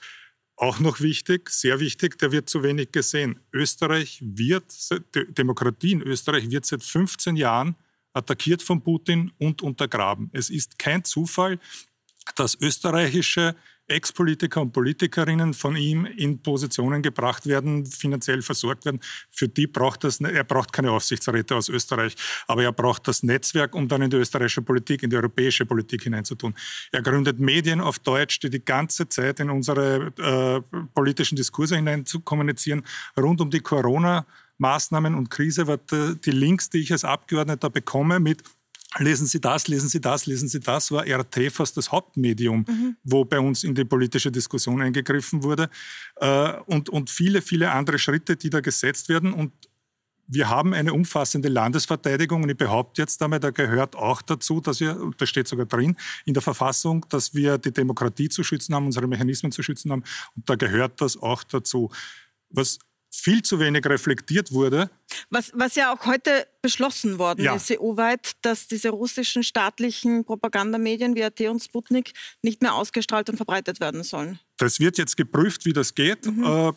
auch 0.55 0.79
noch 0.79 1.01
wichtig, 1.01 1.49
sehr 1.49 1.79
wichtig, 1.79 2.17
der 2.19 2.31
wird 2.31 2.49
zu 2.49 2.63
wenig 2.63 2.91
gesehen. 2.91 3.39
Österreich 3.51 4.19
wird, 4.21 4.65
Demokratie 5.37 5.93
in 5.93 6.01
Österreich 6.01 6.49
wird 6.49 6.65
seit 6.65 6.83
15 6.83 7.35
Jahren 7.35 7.75
attackiert 8.13 8.61
von 8.61 8.81
Putin 8.81 9.31
und 9.39 9.61
untergraben. 9.61 10.29
Es 10.31 10.49
ist 10.49 10.77
kein 10.77 11.03
Zufall, 11.03 11.59
dass 12.35 12.55
österreichische 12.59 13.55
Ex-Politiker 13.87 14.61
und 14.61 14.71
Politikerinnen 14.71 15.53
von 15.53 15.75
ihm 15.75 16.05
in 16.05 16.41
Positionen 16.41 17.01
gebracht 17.01 17.45
werden, 17.45 17.85
finanziell 17.85 18.41
versorgt 18.41 18.85
werden. 18.85 18.99
Für 19.29 19.47
die 19.47 19.67
braucht 19.67 20.03
das, 20.03 20.19
er 20.21 20.43
braucht 20.43 20.71
keine 20.71 20.91
Aufsichtsräte 20.91 21.55
aus 21.55 21.69
Österreich, 21.69 22.15
aber 22.47 22.63
er 22.63 22.71
braucht 22.71 23.07
das 23.07 23.23
Netzwerk, 23.23 23.75
um 23.75 23.87
dann 23.87 24.01
in 24.01 24.09
die 24.09 24.17
österreichische 24.17 24.61
Politik, 24.61 25.03
in 25.03 25.09
die 25.09 25.15
europäische 25.15 25.65
Politik 25.65 26.03
hineinzutun. 26.03 26.55
Er 26.91 27.01
gründet 27.01 27.39
Medien 27.39 27.81
auf 27.81 27.99
Deutsch, 27.99 28.39
die 28.39 28.49
die 28.49 28.63
ganze 28.63 29.07
Zeit 29.09 29.39
in 29.39 29.49
unsere 29.49 30.13
äh, 30.17 30.83
politischen 30.93 31.35
Diskurse 31.35 31.75
hinein 31.75 32.05
zu 32.05 32.21
kommunizieren, 32.21 32.83
rund 33.17 33.41
um 33.41 33.49
die 33.49 33.61
Corona- 33.61 34.25
Maßnahmen 34.59 35.15
und 35.15 35.29
Krise, 35.29 35.67
weil 35.67 35.79
die 36.23 36.31
Links, 36.31 36.69
die 36.69 36.77
ich 36.77 36.91
als 36.91 37.03
Abgeordneter 37.03 37.69
bekomme 37.69 38.19
mit 38.19 38.43
Lesen 38.99 39.25
Sie 39.27 39.41
das, 39.41 39.67
lesen 39.67 39.89
Sie 39.89 40.01
das, 40.01 40.25
lesen 40.25 40.47
Sie 40.47 40.59
das, 40.59 40.91
war 40.91 41.05
RT 41.05 41.51
fast 41.51 41.77
das 41.77 41.91
Hauptmedium, 41.91 42.65
mhm. 42.67 42.95
wo 43.03 43.25
bei 43.25 43.39
uns 43.39 43.63
in 43.63 43.73
die 43.73 43.85
politische 43.85 44.31
Diskussion 44.31 44.81
eingegriffen 44.81 45.43
wurde. 45.43 45.69
Äh, 46.17 46.53
und, 46.65 46.89
und 46.89 47.09
viele, 47.09 47.41
viele 47.41 47.71
andere 47.71 47.97
Schritte, 47.97 48.35
die 48.35 48.49
da 48.49 48.59
gesetzt 48.59 49.09
werden. 49.09 49.33
Und 49.33 49.51
wir 50.27 50.49
haben 50.49 50.73
eine 50.73 50.93
umfassende 50.93 51.49
Landesverteidigung 51.49 52.43
und 52.43 52.49
ich 52.49 52.57
behaupte 52.57 53.01
jetzt 53.01 53.21
einmal, 53.21 53.39
da 53.39 53.51
gehört 53.51 53.95
auch 53.95 54.21
dazu, 54.21 54.61
dass 54.61 54.79
wir, 54.79 55.11
das 55.17 55.29
steht 55.29 55.47
sogar 55.47 55.65
drin 55.65 55.97
in 56.25 56.33
der 56.33 56.41
Verfassung, 56.41 57.05
dass 57.09 57.33
wir 57.33 57.57
die 57.57 57.73
Demokratie 57.73 58.29
zu 58.29 58.43
schützen 58.43 58.73
haben, 58.73 58.85
unsere 58.85 59.07
Mechanismen 59.07 59.51
zu 59.51 59.63
schützen 59.63 59.91
haben 59.91 60.03
und 60.35 60.49
da 60.49 60.55
gehört 60.55 61.01
das 61.01 61.17
auch 61.17 61.43
dazu. 61.43 61.91
Was 62.49 62.79
viel 63.15 63.43
zu 63.43 63.59
wenig 63.59 63.85
reflektiert 63.85 64.51
wurde. 64.51 64.89
Was, 65.29 65.51
was 65.53 65.75
ja 65.75 65.93
auch 65.93 66.05
heute 66.07 66.47
beschlossen 66.63 67.19
worden 67.19 67.43
ja. 67.43 67.55
ist, 67.55 67.69
EU-weit, 67.69 68.31
dass 68.41 68.67
diese 68.67 68.89
russischen 68.89 69.43
staatlichen 69.43 70.25
Propagandamedien 70.25 71.15
wie 71.15 71.23
AT 71.23 71.39
und 71.41 71.63
Sputnik 71.63 72.13
nicht 72.41 72.63
mehr 72.63 72.73
ausgestrahlt 72.73 73.29
und 73.29 73.37
verbreitet 73.37 73.79
werden 73.79 74.03
sollen. 74.03 74.39
Das 74.57 74.79
wird 74.79 74.97
jetzt 74.97 75.15
geprüft, 75.15 75.65
wie 75.65 75.73
das 75.73 75.93
geht. 75.93 76.25
Mhm. 76.25 76.43
Äh, 76.43 76.71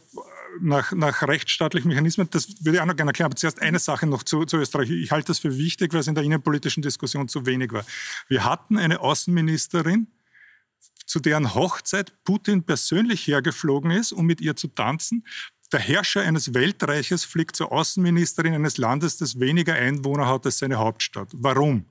nach, 0.60 0.92
nach 0.92 1.22
rechtsstaatlichen 1.22 1.88
Mechanismen. 1.88 2.28
Das 2.30 2.64
würde 2.64 2.76
ich 2.76 2.80
auch 2.82 2.86
noch 2.86 2.96
gerne 2.96 3.10
erklären. 3.10 3.26
Aber 3.26 3.36
zuerst 3.36 3.60
eine 3.62 3.78
Sache 3.78 4.06
noch 4.06 4.22
zu, 4.22 4.44
zu 4.44 4.58
Österreich. 4.58 4.90
Ich 4.90 5.10
halte 5.10 5.28
das 5.28 5.38
für 5.38 5.56
wichtig, 5.56 5.92
weil 5.92 6.00
es 6.00 6.06
in 6.06 6.14
der 6.14 6.24
innenpolitischen 6.24 6.82
Diskussion 6.82 7.28
zu 7.28 7.46
wenig 7.46 7.72
war. 7.72 7.84
Wir 8.28 8.44
hatten 8.44 8.78
eine 8.78 9.00
Außenministerin, 9.00 10.08
zu 11.06 11.20
deren 11.20 11.54
Hochzeit 11.54 12.12
Putin 12.24 12.64
persönlich 12.64 13.26
hergeflogen 13.26 13.90
ist, 13.90 14.12
um 14.12 14.26
mit 14.26 14.40
ihr 14.40 14.56
zu 14.56 14.68
tanzen. 14.68 15.24
Der 15.72 15.80
Herrscher 15.80 16.22
eines 16.22 16.54
Weltreiches 16.54 17.24
fliegt 17.24 17.56
zur 17.56 17.72
Außenministerin 17.72 18.54
eines 18.54 18.78
Landes, 18.78 19.18
das 19.18 19.40
weniger 19.40 19.74
Einwohner 19.74 20.28
hat 20.28 20.46
als 20.46 20.58
seine 20.58 20.76
Hauptstadt. 20.76 21.28
Warum? 21.32 21.84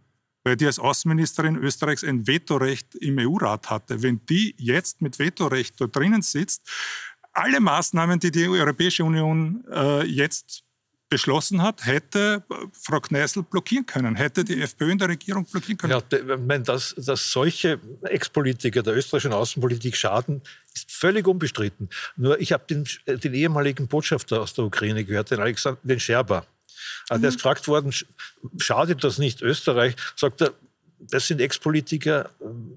Weil 0.44 0.56
die 0.56 0.66
als 0.66 0.80
Außenministerin 0.80 1.56
Österreichs 1.58 2.04
ein 2.04 2.26
Vetorecht 2.26 2.96
im 2.96 3.18
EU-Rat 3.20 3.70
hatte. 3.70 4.02
Wenn 4.02 4.22
die 4.28 4.56
jetzt 4.58 5.02
mit 5.02 5.20
Vetorecht 5.20 5.80
dort 5.80 5.96
drinnen 5.96 6.22
sitzt, 6.22 6.70
alle 7.34 7.60
Maßnahmen, 7.60 8.20
die 8.20 8.32
die 8.32 8.48
Europäische 8.48 9.04
Union 9.04 9.66
äh, 9.70 10.06
jetzt 10.06 10.65
beschlossen 11.10 11.62
hat, 11.62 11.86
hätte 11.86 12.44
Frau 12.74 13.00
Kneißl 13.00 13.44
blockieren 13.44 13.86
können, 13.86 14.16
hätte 14.16 14.44
die 14.44 14.62
FPÖ 14.62 14.92
in 14.92 14.98
der 14.98 15.10
Regierung 15.10 15.46
blockieren 15.46 15.78
können. 15.78 16.02
Ja, 16.10 16.38
meine, 16.38 16.64
dass, 16.64 16.96
dass 16.98 17.32
solche 17.32 17.80
Ex-Politiker 18.04 18.82
der 18.82 18.96
österreichischen 18.96 19.34
Außenpolitik 19.34 19.96
schaden, 19.96 20.42
ist 20.74 20.92
völlig 20.92 21.28
unbestritten. 21.28 21.90
Nur 22.16 22.40
ich 22.40 22.52
habe 22.52 22.66
den, 22.68 22.86
den, 23.08 23.34
ehemaligen 23.34 23.88
Botschafter 23.88 24.42
aus 24.42 24.54
der 24.54 24.66
Ukraine 24.66 25.06
gehört, 25.06 25.32
den 25.32 25.40
Alexander, 25.40 25.80
den 25.84 26.00
Scherber. 26.00 26.48
Also 27.08 27.20
mhm. 27.20 27.22
Der 27.22 27.30
ist 27.30 27.36
gefragt 27.36 27.68
worden, 27.68 27.94
schadet 28.58 29.04
das 29.04 29.18
nicht 29.18 29.42
Österreich? 29.42 29.96
Sagt 30.16 30.42
er, 30.42 30.54
das 31.00 31.28
sind 31.28 31.42
Ex-Politiker. 31.42 32.30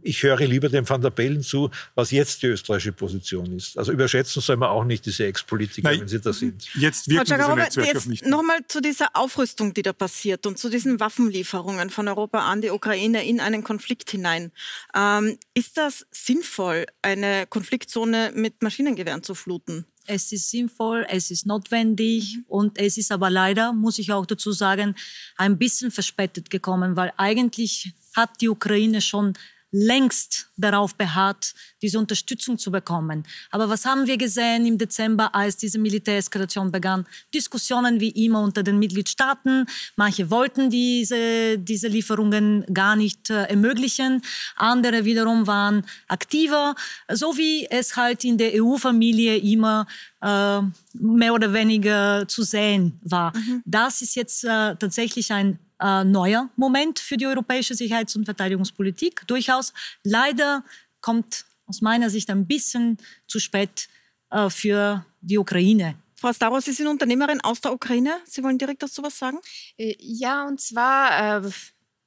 Ich 0.03 0.23
höre 0.23 0.41
lieber 0.41 0.69
dem 0.69 0.89
Van 0.89 1.01
der 1.01 1.11
Bellen 1.11 1.43
zu, 1.43 1.71
was 1.95 2.11
jetzt 2.11 2.43
die 2.43 2.47
österreichische 2.47 2.93
Position 2.93 3.57
ist. 3.57 3.79
Also 3.79 3.93
überschätzen 3.93 4.43
soll 4.43 4.57
man 4.57 4.69
auch 4.71 4.85
nicht 4.85 5.07
diese 5.07 5.27
Ex-Politiker, 5.27 5.91
wenn 5.91 6.09
sie 6.09 6.21
da 6.21 6.33
sind. 6.33 6.69
Jetzt 6.75 7.09
wirken 7.09 7.25
diese 7.27 7.55
Netzwerke 7.55 7.93
jetzt 7.93 8.09
nicht. 8.09 8.27
Nochmal 8.27 8.59
zu 8.67 8.81
dieser 8.81 9.09
Aufrüstung, 9.15 9.75
die 9.75 9.83
da 9.83 9.93
passiert 9.93 10.47
und 10.47 10.59
zu 10.59 10.69
diesen 10.69 11.01
Waffenlieferungen 11.01 11.91
von 11.91 12.09
Europa 12.09 12.41
an 12.41 12.61
die 12.61 12.71
Ukraine 12.71 13.27
in 13.27 13.41
einen 13.41 13.65
Konflikt 13.65 14.11
hinein. 14.11 14.53
Ähm, 14.95 15.39
ist 15.55 15.77
das 15.77 16.07
sinnvoll, 16.11 16.87
eine 17.03 17.47
Konfliktzone 17.47 18.33
mit 18.35 18.63
Maschinengewehren 18.63 19.23
zu 19.23 19.35
fluten? 19.35 19.87
es 20.09 20.33
ist 20.33 20.51
sinnvoll, 20.51 21.07
es 21.09 21.31
ist 21.31 21.47
notwendig 21.47 22.39
und 22.49 22.79
es 22.79 22.97
ist 22.97 23.13
aber 23.13 23.31
leider, 23.31 23.73
muss 23.73 23.99
ich 23.99 24.11
auch 24.11 24.27
dazu 24.27 24.53
sagen, 24.53 24.95
ein 25.37 25.59
bisschen 25.59 25.91
verspätet 25.91 26.51
gekommen, 26.51 26.97
weil 26.97 27.13
eigentlich 27.17 27.93
hat 28.19 28.41
die 28.41 28.49
Ukraine 28.49 29.01
schon 29.01 29.35
längst 29.71 30.51
darauf 30.57 30.95
beharrt, 30.95 31.55
diese 31.83 31.99
Unterstützung 31.99 32.59
zu 32.59 32.71
bekommen. 32.71 33.25
Aber 33.51 33.69
was 33.69 33.85
haben 33.85 34.07
wir 34.07 34.17
gesehen 34.17 34.65
im 34.65 34.79
Dezember, 34.79 35.35
als 35.35 35.59
diese 35.59 35.79
Militäreskalation 35.79 36.73
begann? 36.73 37.07
Diskussionen 37.35 38.01
wie 38.01 38.11
immer 38.25 38.41
unter 38.41 38.63
den 38.63 38.79
Mitgliedstaaten. 38.79 39.67
Manche 39.97 40.31
wollten 40.31 40.71
diese, 40.71 41.59
diese 41.59 41.89
Lieferungen 41.89 42.65
gar 42.73 42.97
nicht 42.97 43.29
äh, 43.29 43.45
ermöglichen. 43.45 44.23
Andere 44.57 45.05
wiederum 45.05 45.47
waren 45.47 45.85
aktiver. 46.09 46.75
So 47.13 47.37
wie 47.37 47.67
es 47.71 47.95
halt 47.95 48.25
in 48.25 48.39
der 48.39 48.53
EU-Familie 48.55 49.37
immer 49.37 49.87
äh, 50.23 50.61
mehr 50.95 51.35
oder 51.35 51.53
weniger 51.53 52.27
zu 52.27 52.43
sehen 52.43 52.99
war. 53.03 53.37
Mhm. 53.37 53.63
Das 53.67 54.01
ist 54.01 54.17
jetzt 54.17 54.45
äh, 54.45 54.77
tatsächlich 54.77 55.31
ein 55.31 55.59
äh, 55.81 56.05
neuer 56.05 56.51
Moment 56.57 56.99
für 56.99 57.17
die 57.17 57.27
europäische 57.27 57.75
Sicherheits- 57.75 58.17
und 58.17 58.25
Verteidigungspolitik. 58.25 59.27
Durchaus. 59.27 59.73
Leider 60.03 60.65
kommt 61.01 61.45
aus 61.67 61.81
meiner 61.81 62.11
Sicht 62.11 62.31
ein 62.31 62.47
bisschen 62.47 62.99
zu 63.27 63.39
spät 63.39 63.89
äh, 64.31 64.51
für 64.51 65.05
die 65.21 65.39
Ukraine. 65.39 65.97
Frau 66.17 66.33
Stavros, 66.33 66.65
Sie 66.65 66.73
sind 66.73 66.89
Unternehmerin 66.89 67.41
aus 67.43 67.61
der 67.61 67.73
Ukraine. 67.73 68.17
Sie 68.25 68.43
wollen 68.43 68.59
direkt 68.59 68.83
dazu 68.83 69.03
was 69.03 69.19
sagen? 69.19 69.39
Äh, 69.77 69.95
ja, 69.99 70.47
und 70.47 70.61
zwar. 70.61 71.45
Äh 71.45 71.51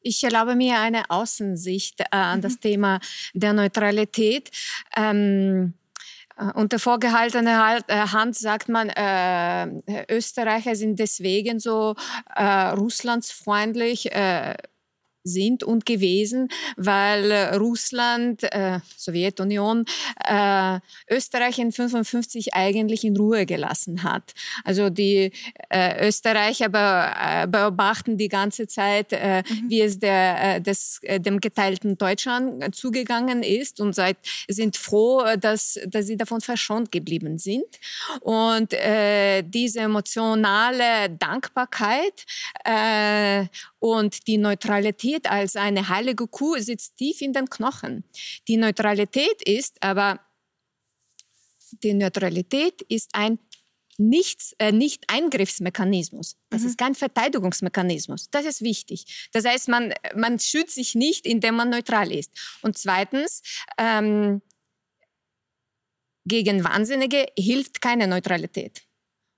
ich 0.04 0.24
erlaube 0.24 0.56
mir 0.56 0.80
eine 0.80 1.10
Außensicht 1.10 2.00
äh, 2.00 2.06
an 2.10 2.40
mhm. 2.40 2.42
das 2.42 2.60
Thema 2.60 3.00
der 3.34 3.54
Neutralität. 3.54 4.50
Ähm, 4.96 5.74
äh, 5.76 5.81
unter 6.56 6.80
vorgehaltener 6.80 7.80
äh, 7.88 8.08
Hand 8.08 8.36
sagt 8.36 8.70
man, 8.70 8.90
äh, 8.90 10.06
Österreicher 10.10 10.76
sind 10.76 11.00
deswegen 11.00 11.60
so 11.60 11.96
äh, 12.36 12.70
russlandsfreundlich. 12.70 14.12
Äh, 14.12 14.56
sind 15.24 15.64
und 15.64 15.86
gewesen, 15.86 16.50
weil 16.78 17.32
äh, 17.32 17.56
Russland, 17.56 18.44
äh, 18.44 18.80
Sowjetunion, 18.98 19.86
äh, 20.26 20.80
Österreich 21.10 21.60
in 21.60 21.72
55 21.72 22.54
eigentlich 22.54 23.04
in 23.04 23.18
Ruhe 23.18 23.46
gelassen 23.46 24.04
hat. 24.04 24.34
Also 24.64 24.90
die 24.90 25.32
äh, 25.70 26.08
Österreicher 26.08 26.70
be 26.70 26.80
äh, 26.80 27.48
beobachten 27.48 28.18
die 28.18 28.28
ganze 28.28 28.68
Zeit, 28.68 29.14
äh, 29.14 29.44
mhm. 29.48 29.70
wie 29.70 29.82
es 29.82 30.00
der, 30.00 30.56
äh, 30.56 30.62
des, 30.62 31.00
äh, 31.04 31.20
dem 31.20 31.40
geteilten 31.40 31.98
Deutschland 31.98 32.76
zugegangen 32.76 33.44
ist 33.44 33.80
und 33.80 33.94
seit, 33.94 34.18
sind 34.48 34.78
froh, 34.78 35.24
dass, 35.40 35.80
dass 35.88 36.08
sie 36.08 36.18
davon 36.18 36.42
verschont 36.42 36.92
geblieben 36.92 37.38
sind. 37.38 37.80
Und 38.22 38.74
äh, 38.74 39.44
diese 39.44 39.82
emotionale 39.82 41.10
Dankbarkeit 41.10 42.26
äh, 42.66 43.46
und 43.82 44.28
die 44.28 44.38
Neutralität 44.38 45.30
als 45.30 45.56
eine 45.56 45.90
heilige 45.90 46.28
Kuh 46.28 46.56
sitzt 46.60 46.98
tief 46.98 47.20
in 47.20 47.34
den 47.34 47.50
Knochen. 47.50 48.04
Die 48.48 48.58
Neutralität 48.58 49.42
ist 49.44 49.82
aber, 49.82 50.20
die 51.84 51.96
Neutralität 51.96 52.84
ist 52.84 53.10
ein 53.14 53.40
Nichts, 53.98 54.56
äh, 54.58 54.72
nicht 54.72 55.04
Eingriffsmechanismus. 55.10 56.38
Das 56.50 56.62
mhm. 56.62 56.68
ist 56.68 56.78
kein 56.78 56.96
Verteidigungsmechanismus. 56.96 58.30
Das 58.32 58.46
ist 58.46 58.62
wichtig. 58.62 59.30
Das 59.32 59.46
heißt, 59.46 59.68
man, 59.68 59.94
man 60.16 60.40
schützt 60.40 60.76
sich 60.76 60.96
nicht, 60.96 61.28
indem 61.28 61.56
man 61.56 61.70
neutral 61.70 62.12
ist. 62.12 62.32
Und 62.62 62.78
zweitens, 62.80 63.44
ähm, 63.78 64.42
gegen 66.26 66.64
Wahnsinnige 66.64 67.28
hilft 67.38 67.82
keine 67.82 68.08
Neutralität. 68.08 68.82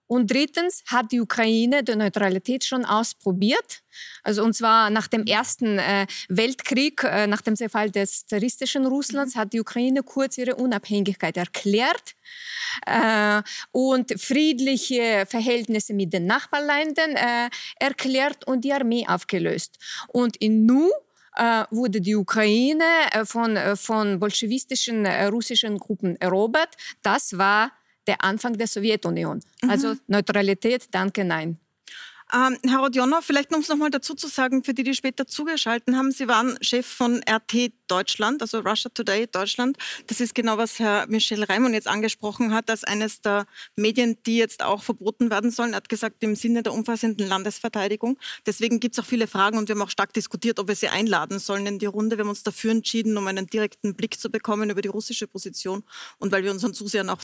Und 0.08 0.32
drittens 0.32 0.84
hat 0.88 1.12
die 1.12 1.22
Ukraine 1.22 1.84
die 1.84 1.96
Neutralität 1.96 2.64
schon 2.64 2.86
ausprobiert. 2.86 3.84
Also 4.24 4.44
und 4.44 4.54
zwar 4.54 4.90
nach 4.90 5.08
dem 5.08 5.26
Ersten 5.26 5.80
äh, 5.80 6.08
Weltkrieg, 6.30 7.04
äh, 7.04 7.28
nach 7.28 7.42
dem 7.42 7.56
Zerfall 7.56 7.90
des 7.90 8.26
zaristischen 8.26 8.86
Russlands, 8.86 9.36
hat 9.36 9.54
die 9.54 9.62
Ukraine 9.62 10.04
kurz 10.04 10.38
ihre 10.38 10.56
Unabhängigkeit 10.56 11.38
erklärt 11.38 12.16
äh, 12.86 13.42
und 13.72 14.20
friedliche 14.20 15.26
Verhältnisse 15.28 15.94
mit 15.94 16.12
den 16.14 16.26
Nachbarländern 16.26 17.16
erklärt 17.80 18.46
und 18.46 18.64
die 18.64 18.74
Armee 18.74 19.06
aufgelöst. 19.08 19.78
Und 20.08 20.38
in 20.38 20.66
Nu 20.66 20.90
wurde 21.72 22.00
die 22.00 22.16
Ukraine 22.16 22.84
von, 23.24 23.58
von 23.76 24.20
bolschewistischen 24.20 25.06
russischen 25.06 25.80
Gruppen 25.80 26.16
erobert. 26.22 26.76
Das 27.02 27.38
war 27.38 27.72
der 28.08 28.24
Anfang 28.24 28.58
der 28.58 28.68
Sowjetunion. 28.68 29.42
Mhm. 29.62 29.70
Also 29.70 29.96
Neutralität, 30.08 30.88
danke, 30.92 31.24
nein. 31.24 31.58
Ähm, 32.34 32.58
Herr 32.68 32.80
Rodionov, 32.80 33.24
vielleicht 33.24 33.54
um 33.54 33.62
es 33.62 33.70
nochmal 33.70 33.92
dazu 33.92 34.16
zu 34.16 34.28
sagen, 34.28 34.64
für 34.64 34.74
die, 34.74 34.84
die 34.84 34.96
später 34.96 35.28
zugeschaltet 35.28 35.96
haben, 35.96 36.12
Sie 36.12 36.28
waren 36.28 36.58
Chef 36.62 36.86
von 36.86 37.22
RT 37.30 37.74
Deutschland, 37.88 38.42
also 38.42 38.60
Russia 38.60 38.90
Today 38.92 39.28
Deutschland. 39.28 39.78
Das 40.08 40.20
ist 40.20 40.34
genau, 40.34 40.58
was 40.58 40.80
Herr 40.80 41.06
Michel 41.08 41.44
Raimond 41.44 41.76
jetzt 41.76 41.88
angesprochen 41.88 42.52
hat, 42.52 42.72
als 42.72 42.84
eines 42.84 43.22
der 43.22 43.46
Medien, 43.76 44.18
die 44.26 44.38
jetzt 44.38 44.64
auch 44.64 44.82
verboten 44.82 45.30
werden 45.30 45.52
sollen. 45.52 45.74
Er 45.74 45.78
hat 45.78 45.90
gesagt, 45.90 46.24
im 46.24 46.36
Sinne 46.36 46.64
der 46.64 46.74
umfassenden 46.74 47.28
Landesverteidigung. 47.28 48.18
Deswegen 48.48 48.80
gibt 48.80 48.96
es 48.96 49.04
auch 49.04 49.08
viele 49.08 49.28
Fragen 49.28 49.60
und 49.60 49.70
wir 49.70 49.76
haben 49.76 49.84
auch 49.84 49.92
stark 49.92 50.12
diskutiert, 50.14 50.60
ob 50.60 50.70
wir 50.70 50.76
sie 50.76 50.88
einladen 50.88 51.38
sollen 51.38 51.68
in 51.68 51.78
die 51.78 51.86
Runde. 51.86 52.18
Wir 52.18 52.24
haben 52.24 52.30
uns 52.30 52.42
dafür 52.42 52.72
entschieden, 52.72 53.16
um 53.16 53.28
einen 53.28 53.46
direkten 53.46 53.94
Blick 53.94 54.20
zu 54.20 54.32
bekommen 54.32 54.72
über 54.72 54.82
die 54.82 54.88
russische 54.88 55.28
Position 55.28 55.84
und 56.18 56.32
weil 56.32 56.44
wir 56.44 56.50
unseren 56.50 56.74
Zusehern 56.74 57.12
auch 57.12 57.22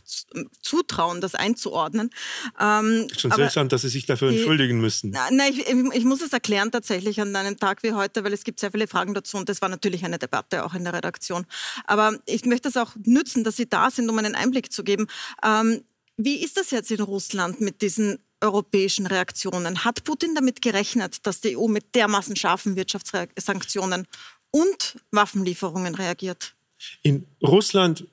zutrauen, 0.61 1.19
das 1.19 1.33
einzuordnen. 1.33 2.11
Ähm, 2.59 3.07
Schon 3.17 3.31
seltsam, 3.31 3.69
dass 3.69 3.81
Sie 3.81 3.89
sich 3.89 4.05
dafür 4.05 4.29
entschuldigen 4.29 4.79
müssen. 4.79 4.98
Nein, 5.03 5.53
ich, 5.53 5.67
ich 5.67 6.05
muss 6.05 6.21
es 6.21 6.33
erklären 6.33 6.71
tatsächlich 6.71 7.19
an 7.21 7.35
einem 7.35 7.57
Tag 7.57 7.83
wie 7.83 7.93
heute, 7.93 8.23
weil 8.23 8.33
es 8.33 8.43
gibt 8.43 8.59
sehr 8.59 8.71
viele 8.71 8.87
Fragen 8.87 9.13
dazu 9.13 9.37
und 9.37 9.49
das 9.49 9.61
war 9.61 9.69
natürlich 9.69 10.03
eine 10.05 10.19
Debatte 10.19 10.65
auch 10.65 10.73
in 10.73 10.83
der 10.83 10.93
Redaktion. 10.93 11.45
Aber 11.85 12.17
ich 12.25 12.45
möchte 12.45 12.69
es 12.69 12.77
auch 12.77 12.95
nützen, 13.03 13.43
dass 13.43 13.57
Sie 13.57 13.69
da 13.69 13.91
sind, 13.91 14.09
um 14.09 14.17
einen 14.17 14.35
Einblick 14.35 14.71
zu 14.71 14.83
geben. 14.83 15.07
Ähm, 15.43 15.83
wie 16.17 16.43
ist 16.43 16.57
das 16.57 16.71
jetzt 16.71 16.91
in 16.91 17.01
Russland 17.01 17.61
mit 17.61 17.81
diesen 17.81 18.19
europäischen 18.41 19.05
Reaktionen? 19.05 19.85
Hat 19.85 20.03
Putin 20.03 20.35
damit 20.35 20.61
gerechnet, 20.61 21.25
dass 21.25 21.41
die 21.41 21.57
EU 21.57 21.67
mit 21.67 21.95
dermaßen 21.95 22.35
scharfen 22.35 22.75
Wirtschaftssanktionen 22.75 24.07
und 24.51 24.97
Waffenlieferungen 25.11 25.95
reagiert? 25.95 26.55
In 27.03 27.25
Russland 27.41 28.05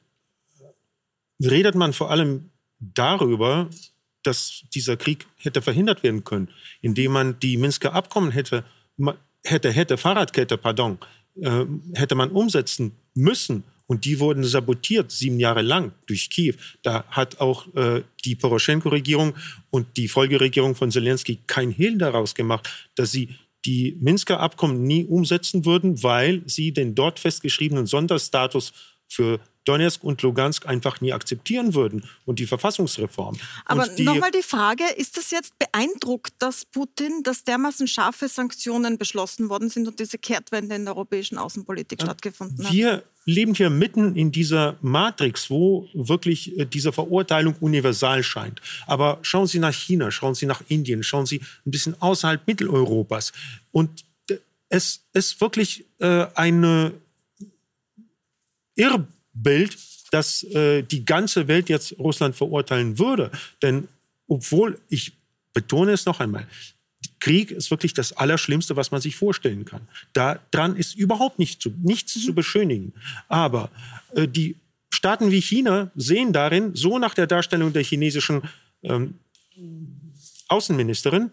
redet 1.41 1.75
man 1.75 1.93
vor 1.93 2.11
allem 2.11 2.51
darüber, 2.79 3.69
dass 4.27 4.65
dieser 4.75 4.97
Krieg 4.97 5.27
hätte 5.37 5.63
verhindert 5.63 6.03
werden 6.03 6.25
können, 6.25 6.49
indem 6.81 7.13
man 7.13 7.39
die 7.41 7.57
Minsker 7.57 7.95
Abkommen 7.95 8.31
hätte, 8.31 8.65
hätte, 9.45 9.71
hätte 9.71 9.97
Fahrradkette, 9.97 10.59
pardon, 10.59 10.99
äh, 11.41 11.65
hätte 11.95 12.15
man 12.15 12.31
umsetzen 12.31 12.93
müssen. 13.15 13.65
Und 13.89 14.05
die 14.05 14.19
wurden 14.19 14.43
sabotiert 14.43 15.13
sieben 15.13 15.39
Jahre 15.39 15.63
lang 15.63 15.93
durch 16.07 16.29
Kiew. 16.29 16.55
Da 16.83 17.05
hat 17.09 17.41
auch 17.41 17.73
äh, 17.77 18.03
die 18.25 18.35
Poroschenko-Regierung 18.35 19.35
und 19.71 19.97
die 19.97 20.09
Folgeregierung 20.09 20.75
von 20.75 20.91
Zelensky 20.91 21.39
kein 21.47 21.71
Hehl 21.71 21.97
daraus 21.97 22.35
gemacht, 22.35 22.69
dass 22.97 23.13
sie 23.13 23.29
die 23.65 23.97
Minsker 24.01 24.41
Abkommen 24.41 24.83
nie 24.83 25.05
umsetzen 25.05 25.65
würden, 25.65 26.03
weil 26.03 26.43
sie 26.47 26.73
den 26.73 26.95
dort 26.95 27.21
festgeschriebenen 27.21 27.87
Sonderstatus 27.87 28.73
für 29.09 29.41
Donetsk 29.67 30.03
und 30.03 30.23
Lugansk 30.23 30.67
einfach 30.67 31.01
nie 31.01 31.13
akzeptieren 31.13 31.75
würden 31.75 32.05
und 32.25 32.39
die 32.39 32.47
Verfassungsreform. 32.47 33.37
Aber 33.67 33.87
nochmal 33.99 34.31
die 34.31 34.43
Frage, 34.43 34.85
ist 34.97 35.17
das 35.17 35.31
jetzt 35.31 35.59
beeindruckt, 35.59 36.33
dass 36.39 36.65
Putin, 36.65 37.23
dass 37.23 37.45
dermaßen 37.45 37.87
scharfe 37.87 38.29
Sanktionen 38.29 38.97
beschlossen 38.97 39.49
worden 39.49 39.69
sind 39.69 39.87
und 39.89 40.01
diese 40.01 40.19
Kehrtwende 40.19 40.77
in 40.77 40.85
der 40.85 40.95
europäischen 40.95 41.37
Außenpolitik 41.37 42.01
ja, 42.01 42.07
stattgefunden 42.07 42.65
hat? 42.65 42.73
Wir 42.73 43.03
leben 43.27 43.55
hier 43.55 43.71
mitten 43.71 44.15
in 44.15 44.31
dieser 44.31 44.77
Matrix, 44.81 45.51
wo 45.51 45.89
wirklich 45.93 46.57
äh, 46.59 46.65
diese 46.65 46.93
Verurteilung 46.93 47.57
universal 47.61 48.23
scheint. 48.23 48.63
Aber 48.87 49.19
schauen 49.23 49.49
Sie 49.49 49.59
nach 49.59 49.75
China, 49.75 50.11
schauen 50.11 50.35
Sie 50.35 50.47
nach 50.47 50.63
Indien, 50.69 51.03
schauen 51.03 51.27
Sie 51.27 51.41
ein 51.67 51.71
bisschen 51.71 52.01
außerhalb 52.01 52.47
Mitteleuropas. 52.47 53.33
Und 53.73 54.05
es 54.69 55.05
ist 55.13 55.41
wirklich 55.41 55.85
äh, 55.99 56.27
eine 56.35 56.93
Irr 58.75 59.07
Bild, 59.43 59.77
dass 60.11 60.43
äh, 60.45 60.83
die 60.83 61.05
ganze 61.05 61.49
Welt 61.49 61.69
jetzt 61.69 61.99
Russland 61.99 62.37
verurteilen 62.37 62.99
würde. 62.99 63.31
Denn 63.63 63.89
obwohl, 64.29 64.81
ich 64.89 65.13
betone 65.53 65.93
es 65.93 66.07
noch 66.07 66.21
einmal, 66.21 66.47
Krieg 67.21 67.51
ist 67.51 67.71
wirklich 67.71 67.95
das 67.95 68.13
Allerschlimmste, 68.13 68.77
was 68.77 68.91
man 68.91 69.01
sich 69.01 69.17
vorstellen 69.17 69.65
kann. 69.65 69.89
Daran 70.13 70.77
ist 70.77 70.95
überhaupt 70.95 71.39
nicht 71.39 71.61
zu, 71.61 71.73
nichts 71.83 72.17
mhm. 72.17 72.21
zu 72.21 72.35
beschönigen. 72.35 72.93
Aber 73.29 73.71
äh, 74.15 74.29
die 74.29 74.57
Staaten 74.91 75.31
wie 75.31 75.41
China 75.41 75.91
sehen 75.95 76.33
darin, 76.33 76.75
so 76.75 76.99
nach 76.99 77.15
der 77.15 77.27
Darstellung 77.27 77.73
der 77.73 77.83
chinesischen 77.83 78.43
ähm, 78.83 79.15
Außenministerin, 80.49 81.31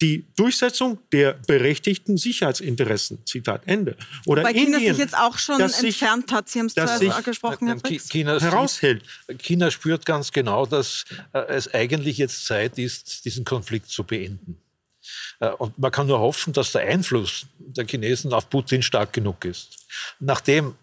die 0.00 0.24
Durchsetzung 0.36 0.98
der 1.12 1.34
berechtigten 1.46 2.16
Sicherheitsinteressen. 2.16 3.24
Zitat 3.26 3.62
Ende. 3.66 3.96
Oder 4.26 4.42
Wobei 4.42 4.52
Indien, 4.52 4.74
China 4.74 4.78
sich 4.90 4.98
jetzt 4.98 5.16
auch 5.16 5.38
schon 5.38 5.60
entfernt 5.60 6.32
hat. 6.32 6.48
Sie 6.48 6.60
haben 6.60 6.66
es 6.66 6.74
zuerst 6.74 7.02
angesprochen, 7.02 7.66
Herr 7.68 7.98
China 7.98 8.40
heraushält. 8.40 9.02
China 9.38 9.70
spürt 9.70 10.06
ganz 10.06 10.32
genau, 10.32 10.66
dass 10.66 11.04
äh, 11.32 11.40
es 11.48 11.72
eigentlich 11.74 12.18
jetzt 12.18 12.46
Zeit 12.46 12.78
ist, 12.78 13.24
diesen 13.24 13.44
Konflikt 13.44 13.90
zu 13.90 14.04
beenden. 14.04 14.58
Äh, 15.40 15.50
und 15.50 15.78
man 15.78 15.90
kann 15.90 16.06
nur 16.06 16.20
hoffen, 16.20 16.52
dass 16.52 16.72
der 16.72 16.82
Einfluss 16.82 17.46
der 17.58 17.86
Chinesen 17.86 18.32
auf 18.32 18.48
Putin 18.48 18.82
stark 18.82 19.12
genug 19.12 19.44
ist. 19.44 19.86
Nachdem 20.20 20.74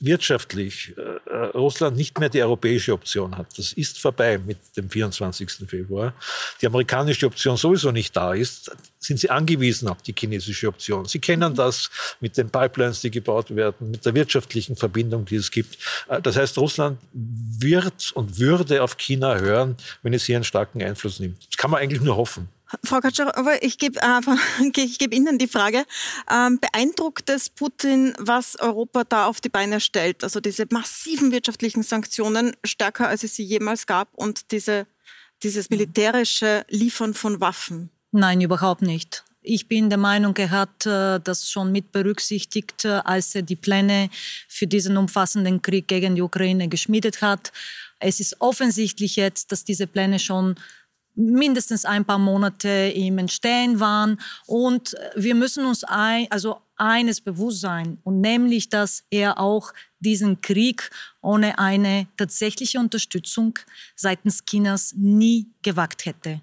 wirtschaftlich 0.00 0.94
äh, 0.96 1.30
äh, 1.30 1.36
Russland 1.54 1.96
nicht 1.96 2.18
mehr 2.18 2.28
die 2.28 2.42
europäische 2.42 2.92
Option 2.92 3.36
hat. 3.36 3.46
Das 3.58 3.72
ist 3.72 4.00
vorbei 4.00 4.38
mit 4.38 4.58
dem 4.76 4.90
24. 4.90 5.50
Februar. 5.66 6.14
Die 6.60 6.66
amerikanische 6.66 7.26
Option 7.26 7.56
sowieso 7.56 7.90
nicht 7.90 8.16
da 8.16 8.34
ist, 8.34 8.70
sind 8.98 9.20
sie 9.20 9.30
angewiesen 9.30 9.88
auf 9.88 10.02
die 10.02 10.14
chinesische 10.18 10.68
Option. 10.68 11.04
Sie 11.04 11.18
kennen 11.18 11.52
mhm. 11.52 11.56
das 11.56 11.90
mit 12.20 12.36
den 12.36 12.50
Pipelines, 12.50 13.00
die 13.00 13.10
gebaut 13.10 13.54
werden, 13.54 13.90
mit 13.90 14.04
der 14.04 14.14
wirtschaftlichen 14.14 14.76
Verbindung, 14.76 15.24
die 15.24 15.36
es 15.36 15.50
gibt. 15.50 15.78
Äh, 16.08 16.20
das 16.22 16.36
heißt, 16.36 16.58
Russland 16.58 16.98
wird 17.12 18.12
und 18.14 18.38
würde 18.38 18.82
auf 18.82 18.96
China 18.96 19.38
hören, 19.38 19.76
wenn 20.02 20.14
es 20.14 20.24
hier 20.24 20.36
einen 20.36 20.44
starken 20.44 20.82
Einfluss 20.82 21.20
nimmt. 21.20 21.38
Das 21.48 21.56
kann 21.56 21.70
man 21.70 21.80
eigentlich 21.80 22.00
nur 22.00 22.16
hoffen. 22.16 22.48
Frau 22.82 23.00
Kaczorowa, 23.00 23.56
ich 23.60 23.78
gebe 23.78 24.00
äh, 24.00 24.70
geb 24.70 25.14
Ihnen 25.14 25.38
die 25.38 25.48
Frage. 25.48 25.84
Ähm, 26.30 26.58
beeindruckt 26.58 27.30
es 27.30 27.48
Putin, 27.48 28.14
was 28.18 28.58
Europa 28.58 29.04
da 29.04 29.26
auf 29.26 29.40
die 29.40 29.48
Beine 29.48 29.80
stellt? 29.80 30.24
Also 30.24 30.40
diese 30.40 30.66
massiven 30.70 31.32
wirtschaftlichen 31.32 31.82
Sanktionen, 31.82 32.56
stärker 32.64 33.08
als 33.08 33.22
es 33.22 33.36
sie 33.36 33.44
jemals 33.44 33.86
gab 33.86 34.08
und 34.14 34.50
diese, 34.50 34.86
dieses 35.42 35.70
militärische 35.70 36.64
Liefern 36.68 37.14
von 37.14 37.40
Waffen? 37.40 37.90
Nein, 38.12 38.40
überhaupt 38.40 38.82
nicht. 38.82 39.24
Ich 39.46 39.68
bin 39.68 39.90
der 39.90 39.98
Meinung, 39.98 40.34
er 40.38 40.50
hat 40.50 40.86
äh, 40.86 41.20
das 41.20 41.50
schon 41.50 41.70
mit 41.70 41.92
berücksichtigt, 41.92 42.86
äh, 42.86 43.00
als 43.04 43.34
er 43.34 43.42
die 43.42 43.56
Pläne 43.56 44.08
für 44.48 44.66
diesen 44.66 44.96
umfassenden 44.96 45.60
Krieg 45.60 45.86
gegen 45.86 46.14
die 46.14 46.22
Ukraine 46.22 46.68
geschmiedet 46.68 47.20
hat. 47.20 47.52
Es 48.00 48.20
ist 48.20 48.40
offensichtlich 48.40 49.16
jetzt, 49.16 49.52
dass 49.52 49.64
diese 49.64 49.86
Pläne 49.86 50.18
schon 50.18 50.54
mindestens 51.14 51.84
ein 51.84 52.04
paar 52.04 52.18
Monate 52.18 52.68
im 52.68 53.18
Entstehen 53.18 53.80
waren. 53.80 54.20
Und 54.46 54.94
wir 55.14 55.34
müssen 55.34 55.64
uns 55.64 55.84
ein, 55.84 56.26
also 56.30 56.58
eines 56.76 57.20
bewusst 57.20 57.60
sein, 57.60 57.98
und 58.02 58.20
nämlich, 58.20 58.68
dass 58.68 59.04
er 59.10 59.38
auch 59.38 59.72
diesen 60.00 60.40
Krieg 60.40 60.90
ohne 61.22 61.58
eine 61.58 62.08
tatsächliche 62.16 62.78
Unterstützung 62.78 63.58
seitens 63.94 64.44
Chinas 64.44 64.92
nie 64.96 65.46
gewagt 65.62 66.04
hätte. 66.04 66.40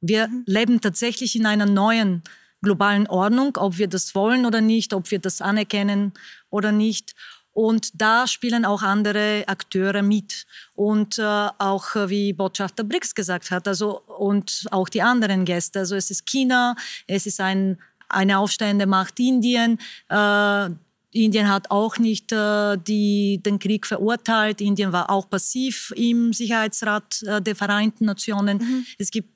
Wir 0.00 0.28
mhm. 0.28 0.44
leben 0.46 0.80
tatsächlich 0.80 1.34
in 1.34 1.46
einer 1.46 1.66
neuen 1.66 2.22
globalen 2.62 3.06
Ordnung, 3.06 3.56
ob 3.56 3.78
wir 3.78 3.88
das 3.88 4.14
wollen 4.14 4.46
oder 4.46 4.60
nicht, 4.60 4.94
ob 4.94 5.10
wir 5.10 5.18
das 5.18 5.40
anerkennen 5.40 6.12
oder 6.50 6.72
nicht. 6.72 7.14
Und 7.54 8.00
da 8.00 8.26
spielen 8.26 8.64
auch 8.64 8.82
andere 8.82 9.44
Akteure 9.46 10.02
mit. 10.02 10.44
Und 10.74 11.18
äh, 11.18 11.22
auch, 11.22 11.94
äh, 11.94 12.10
wie 12.10 12.32
Botschafter 12.32 12.84
Briggs 12.84 13.14
gesagt 13.14 13.50
hat, 13.50 13.66
also, 13.68 14.00
und 14.18 14.66
auch 14.70 14.88
die 14.88 15.02
anderen 15.02 15.44
Gäste. 15.44 15.78
Also 15.80 15.94
es 15.94 16.10
ist 16.10 16.26
China, 16.26 16.74
es 17.06 17.26
ist 17.26 17.40
ein, 17.40 17.78
eine 18.08 18.38
aufstehende 18.38 18.86
Macht 18.86 19.18
Indien. 19.20 19.78
Äh, 20.08 20.70
Indien 21.12 21.48
hat 21.48 21.70
auch 21.70 21.98
nicht 21.98 22.32
äh, 22.32 22.76
die, 22.76 23.40
den 23.40 23.60
Krieg 23.60 23.86
verurteilt. 23.86 24.60
Indien 24.60 24.92
war 24.92 25.10
auch 25.10 25.30
passiv 25.30 25.92
im 25.96 26.32
Sicherheitsrat 26.32 27.22
äh, 27.22 27.40
der 27.40 27.54
Vereinten 27.54 28.04
Nationen. 28.04 28.58
Mhm. 28.58 28.86
Es 28.98 29.12
gibt 29.12 29.30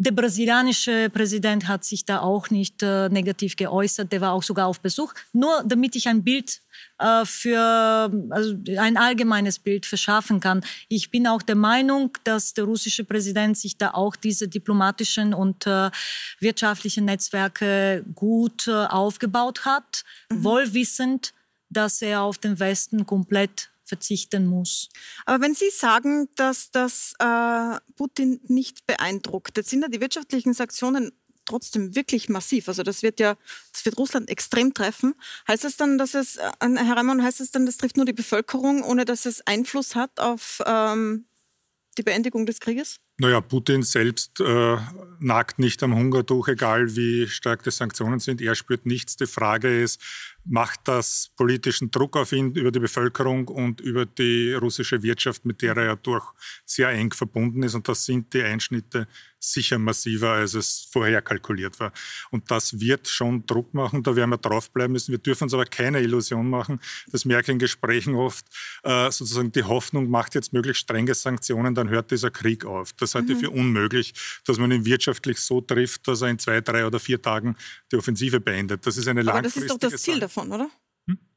der 0.00 0.12
brasilianische 0.12 1.10
Präsident 1.10 1.68
hat 1.68 1.84
sich 1.84 2.06
da 2.06 2.20
auch 2.20 2.48
nicht 2.48 2.82
äh, 2.82 3.10
negativ 3.10 3.54
geäußert. 3.54 4.10
Der 4.10 4.22
war 4.22 4.32
auch 4.32 4.42
sogar 4.42 4.66
auf 4.66 4.80
Besuch. 4.80 5.12
Nur 5.34 5.62
damit 5.66 5.94
ich 5.94 6.08
ein 6.08 6.24
Bild 6.24 6.62
äh, 6.98 7.26
für 7.26 8.10
also 8.30 8.54
ein 8.78 8.96
allgemeines 8.96 9.58
Bild 9.58 9.84
verschaffen 9.84 10.40
kann. 10.40 10.64
Ich 10.88 11.10
bin 11.10 11.26
auch 11.26 11.42
der 11.42 11.54
Meinung, 11.54 12.16
dass 12.24 12.54
der 12.54 12.64
russische 12.64 13.04
Präsident 13.04 13.58
sich 13.58 13.76
da 13.76 13.90
auch 13.90 14.16
diese 14.16 14.48
diplomatischen 14.48 15.34
und 15.34 15.66
äh, 15.66 15.90
wirtschaftlichen 16.38 17.04
Netzwerke 17.04 18.02
gut 18.14 18.68
äh, 18.68 18.86
aufgebaut 18.86 19.66
hat, 19.66 20.04
mhm. 20.30 20.44
wohlwissend, 20.44 21.34
dass 21.68 22.00
er 22.00 22.22
auf 22.22 22.38
den 22.38 22.58
Westen 22.58 23.04
komplett 23.04 23.69
verzichten 23.90 24.46
muss. 24.46 24.88
Aber 25.26 25.44
wenn 25.44 25.54
Sie 25.54 25.68
sagen, 25.70 26.28
dass 26.36 26.70
das 26.70 27.12
äh, 27.18 27.76
Putin 27.96 28.40
nicht 28.46 28.86
beeindruckt, 28.86 29.58
jetzt 29.58 29.68
sind 29.68 29.82
ja 29.82 29.88
die 29.88 30.00
wirtschaftlichen 30.00 30.54
Sanktionen 30.54 31.12
trotzdem 31.44 31.94
wirklich 31.94 32.28
massiv. 32.28 32.68
Also 32.68 32.82
das 32.82 33.02
wird 33.02 33.20
ja, 33.20 33.36
das 33.72 33.84
wird 33.84 33.98
Russland 33.98 34.30
extrem 34.30 34.72
treffen. 34.72 35.14
Heißt 35.48 35.64
das 35.64 35.76
dann, 35.76 35.98
dass 35.98 36.14
es, 36.14 36.36
äh, 36.36 36.50
Herr 36.60 36.96
Reimann, 36.96 37.22
heißt 37.22 37.40
es 37.40 37.50
dann, 37.50 37.66
das 37.66 37.76
trifft 37.76 37.96
nur 37.96 38.06
die 38.06 38.12
Bevölkerung, 38.12 38.82
ohne 38.82 39.04
dass 39.04 39.26
es 39.26 39.46
Einfluss 39.46 39.94
hat 39.94 40.20
auf 40.20 40.62
ähm, 40.64 41.26
die 41.98 42.02
Beendigung 42.02 42.46
des 42.46 42.60
Krieges? 42.60 43.00
Naja, 43.18 43.40
Putin 43.40 43.82
selbst 43.82 44.40
äh, 44.40 44.76
nagt 45.18 45.58
nicht 45.58 45.82
am 45.82 45.94
Hungertuch, 45.94 46.48
egal 46.48 46.96
wie 46.96 47.28
stark 47.28 47.62
die 47.64 47.70
Sanktionen 47.70 48.18
sind. 48.18 48.40
Er 48.40 48.54
spürt 48.54 48.86
nichts. 48.86 49.16
Die 49.16 49.26
Frage 49.26 49.82
ist, 49.82 50.00
macht 50.44 50.80
das 50.84 51.30
politischen 51.36 51.90
Druck 51.90 52.16
auf 52.16 52.32
ihn 52.32 52.54
über 52.54 52.70
die 52.70 52.80
Bevölkerung 52.80 53.48
und 53.48 53.80
über 53.80 54.06
die 54.06 54.52
russische 54.54 55.02
Wirtschaft, 55.02 55.44
mit 55.44 55.62
der 55.62 55.76
er 55.76 55.84
ja 55.84 55.96
durch 55.96 56.24
sehr 56.64 56.90
eng 56.90 57.12
verbunden 57.12 57.62
ist. 57.62 57.74
Und 57.74 57.88
das 57.88 58.04
sind 58.04 58.32
die 58.32 58.42
Einschnitte 58.42 59.06
sicher 59.40 59.78
massiver, 59.78 60.32
als 60.32 60.54
es 60.54 60.86
vorher 60.90 61.22
kalkuliert 61.22 61.80
war. 61.80 61.92
Und 62.30 62.50
das 62.50 62.78
wird 62.78 63.08
schon 63.08 63.46
Druck 63.46 63.74
machen. 63.74 64.02
Da 64.02 64.14
werden 64.14 64.30
wir 64.30 64.38
draufbleiben 64.38 64.92
müssen. 64.92 65.12
Wir 65.12 65.18
dürfen 65.18 65.44
uns 65.44 65.54
aber 65.54 65.64
keine 65.64 66.00
Illusion 66.00 66.48
machen. 66.48 66.80
Das 67.10 67.24
merke 67.24 67.50
ich 67.50 67.54
in 67.54 67.58
Gesprächen 67.58 68.14
oft. 68.14 68.46
Äh, 68.82 69.10
sozusagen 69.10 69.50
die 69.52 69.64
Hoffnung 69.64 70.08
macht 70.10 70.34
jetzt 70.34 70.52
möglichst 70.52 70.82
strenge 70.82 71.14
Sanktionen, 71.14 71.74
dann 71.74 71.88
hört 71.88 72.10
dieser 72.10 72.30
Krieg 72.30 72.64
auf. 72.64 72.92
Das 72.92 73.14
halte 73.14 73.32
ich 73.32 73.38
mhm. 73.38 73.44
für 73.44 73.50
unmöglich, 73.50 74.12
dass 74.44 74.58
man 74.58 74.70
ihn 74.70 74.84
wirtschaftlich 74.84 75.38
so 75.40 75.60
trifft, 75.60 76.06
dass 76.06 76.22
er 76.22 76.28
in 76.28 76.38
zwei, 76.38 76.60
drei 76.60 76.86
oder 76.86 77.00
vier 77.00 77.20
Tagen 77.20 77.56
die 77.90 77.96
Offensive 77.96 78.40
beendet. 78.40 78.86
Das 78.86 78.96
ist 78.96 79.08
eine 79.08 79.22
langfristige 79.22 79.72
Aber 79.72 79.78
das 79.78 79.92
ist 79.92 79.92
doch 79.92 79.96
das 79.96 80.02
Ziel 80.02 80.20
davon, 80.20 80.52
oder? 80.52 80.70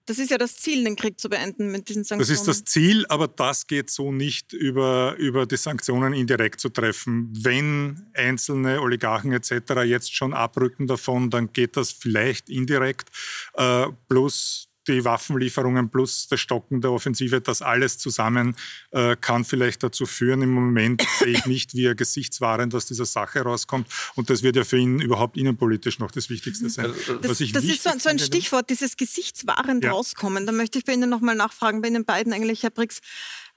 Das 0.06 0.20
ist 0.20 0.32
ja 0.32 0.38
das 0.38 0.58
Ziel, 0.58 0.84
den 0.84 0.98
Krieg 0.98 1.18
zu 1.20 1.30
beenden 1.30 1.72
mit 1.72 1.88
diesen 1.88 2.04
Sanktionen. 2.04 2.30
Das 2.30 2.30
ist 2.30 2.48
das 2.48 2.66
Ziel, 2.66 3.06
aber 3.08 3.30
das 3.30 3.68
geht 3.68 3.90
so 3.90 4.12
nicht 4.12 4.52
über, 4.52 5.16
über 5.18 5.46
die 5.46 5.56
Sanktionen 5.56 6.14
indirekt 6.14 6.60
zu 6.60 6.70
treffen. 6.70 7.32
Wenn 7.42 8.08
einzelne 8.14 8.82
Oligarchen 8.82 9.32
etc. 9.32 9.84
jetzt 9.86 10.14
schon 10.14 10.34
abrücken 10.34 10.88
davon, 10.88 11.30
dann 11.30 11.54
geht 11.54 11.78
das 11.78 11.92
vielleicht 11.92 12.50
indirekt. 12.50 13.10
Äh, 13.54 13.88
plus 14.10 14.73
die 14.88 15.06
Waffenlieferungen 15.06 15.90
plus 15.90 16.28
das 16.28 16.40
Stocken 16.40 16.82
der 16.82 16.92
Offensive, 16.92 17.42
das 17.42 17.62
alles 17.62 17.98
zusammen 17.98 18.56
äh, 18.92 19.16
kann 19.16 19.46
vielleicht 19.46 19.84
dazu 19.84 20.06
führen. 20.06 20.42
Im 20.42 20.52
Moment 20.52 21.06
sehe 21.20 21.30
ich 21.30 21.46
nicht, 21.46 21.76
wie 21.76 21.86
er 21.86 21.96
gesichtswahrend 21.96 22.76
aus 22.76 22.86
dieser 22.86 23.06
Sache 23.06 23.42
rauskommt. 23.42 23.88
Und 24.16 24.30
das 24.30 24.44
wird 24.44 24.56
ja 24.56 24.64
für 24.64 24.78
ihn 24.78 25.00
überhaupt 25.00 25.38
innenpolitisch 25.38 26.00
noch 26.00 26.12
das 26.12 26.30
Wichtigste 26.30 26.70
sein. 26.70 26.94
Das, 27.22 27.38
das 27.38 27.42
ist 27.42 27.84
so, 27.84 27.90
so, 27.98 28.10
ein 28.10 28.20
Stichwort, 28.20 28.70
dieses 28.70 28.98
gesichtswahrend 28.98 29.84
ja. 29.84 29.92
rauskommen. 29.92 30.46
Da 30.46 30.52
möchte 30.52 30.78
ich 30.78 30.86
bei 30.86 30.94
Ihnen 30.94 31.10
nochmal 31.10 31.36
nachfragen, 31.36 31.82
bei 31.82 31.88
Ihnen 31.88 32.06
beiden 32.06 32.34
eigentlich, 32.34 32.64
Herr 32.64 32.72
Brix. 32.72 33.00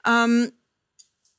Ähm, 0.05 0.51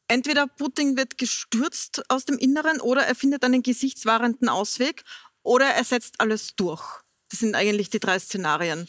entweder 0.08 0.46
Putin 0.46 0.96
wird 0.96 1.18
gestürzt 1.18 2.02
aus 2.08 2.24
dem 2.24 2.38
Inneren 2.38 2.80
oder 2.80 3.02
er 3.02 3.14
findet 3.14 3.44
einen 3.44 3.62
gesichtswahrenden 3.62 4.48
Ausweg 4.48 5.04
oder 5.42 5.66
er 5.66 5.84
setzt 5.84 6.20
alles 6.20 6.56
durch. 6.56 6.82
Das 7.30 7.40
sind 7.40 7.54
eigentlich 7.54 7.90
die 7.90 8.00
drei 8.00 8.18
Szenarien. 8.18 8.88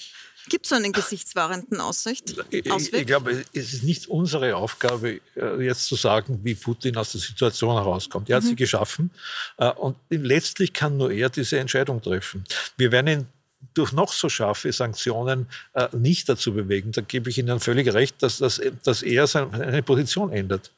Gibt 0.49 0.65
es 0.65 0.69
so 0.69 0.75
einen 0.75 0.91
gesichtswahrenden 0.91 1.79
Aussicht? 1.79 2.35
Ich, 2.49 2.65
ich, 2.65 3.05
glaube, 3.05 3.43
es 3.53 3.73
ist 3.73 3.83
nicht 3.83 4.07
unsere 4.07 4.55
Aufgabe, 4.55 5.21
äh, 5.35 5.63
jetzt 5.63 5.85
zu 5.85 5.95
sagen, 5.95 6.39
wie 6.43 6.55
Putin 6.55 6.97
aus 6.97 7.11
der 7.11 7.21
Situation 7.21 7.75
herauskommt. 7.75 8.29
Er 8.29 8.37
hat 8.37 8.43
mhm. 8.43 8.47
sie 8.47 8.55
geschaffen 8.55 9.11
äh, 9.57 9.69
und 9.69 9.95
letztlich 10.09 10.73
kann 10.73 10.97
nur 10.97 11.11
er 11.11 11.29
diese 11.29 11.59
Entscheidung 11.59 12.01
treffen. 12.01 12.43
Wir 12.77 12.91
werden 12.91 13.07
ihn 13.07 13.27
durch 13.73 13.91
noch 13.91 14.11
so 14.11 14.27
scharfe 14.29 14.71
Sanktionen 14.71 15.47
äh, 15.73 15.87
nicht 15.93 16.27
dazu 16.27 16.53
bewegen. 16.53 16.91
Da 16.91 17.01
gebe 17.01 17.29
ich 17.29 17.37
Ihnen 17.37 17.59
völlig 17.59 17.93
recht, 17.93 18.21
dass, 18.23 18.37
dass, 18.37 18.59
dass 18.83 19.03
er 19.03 19.27
seine 19.27 19.83
Position 19.83 20.31
ändert. 20.31 20.71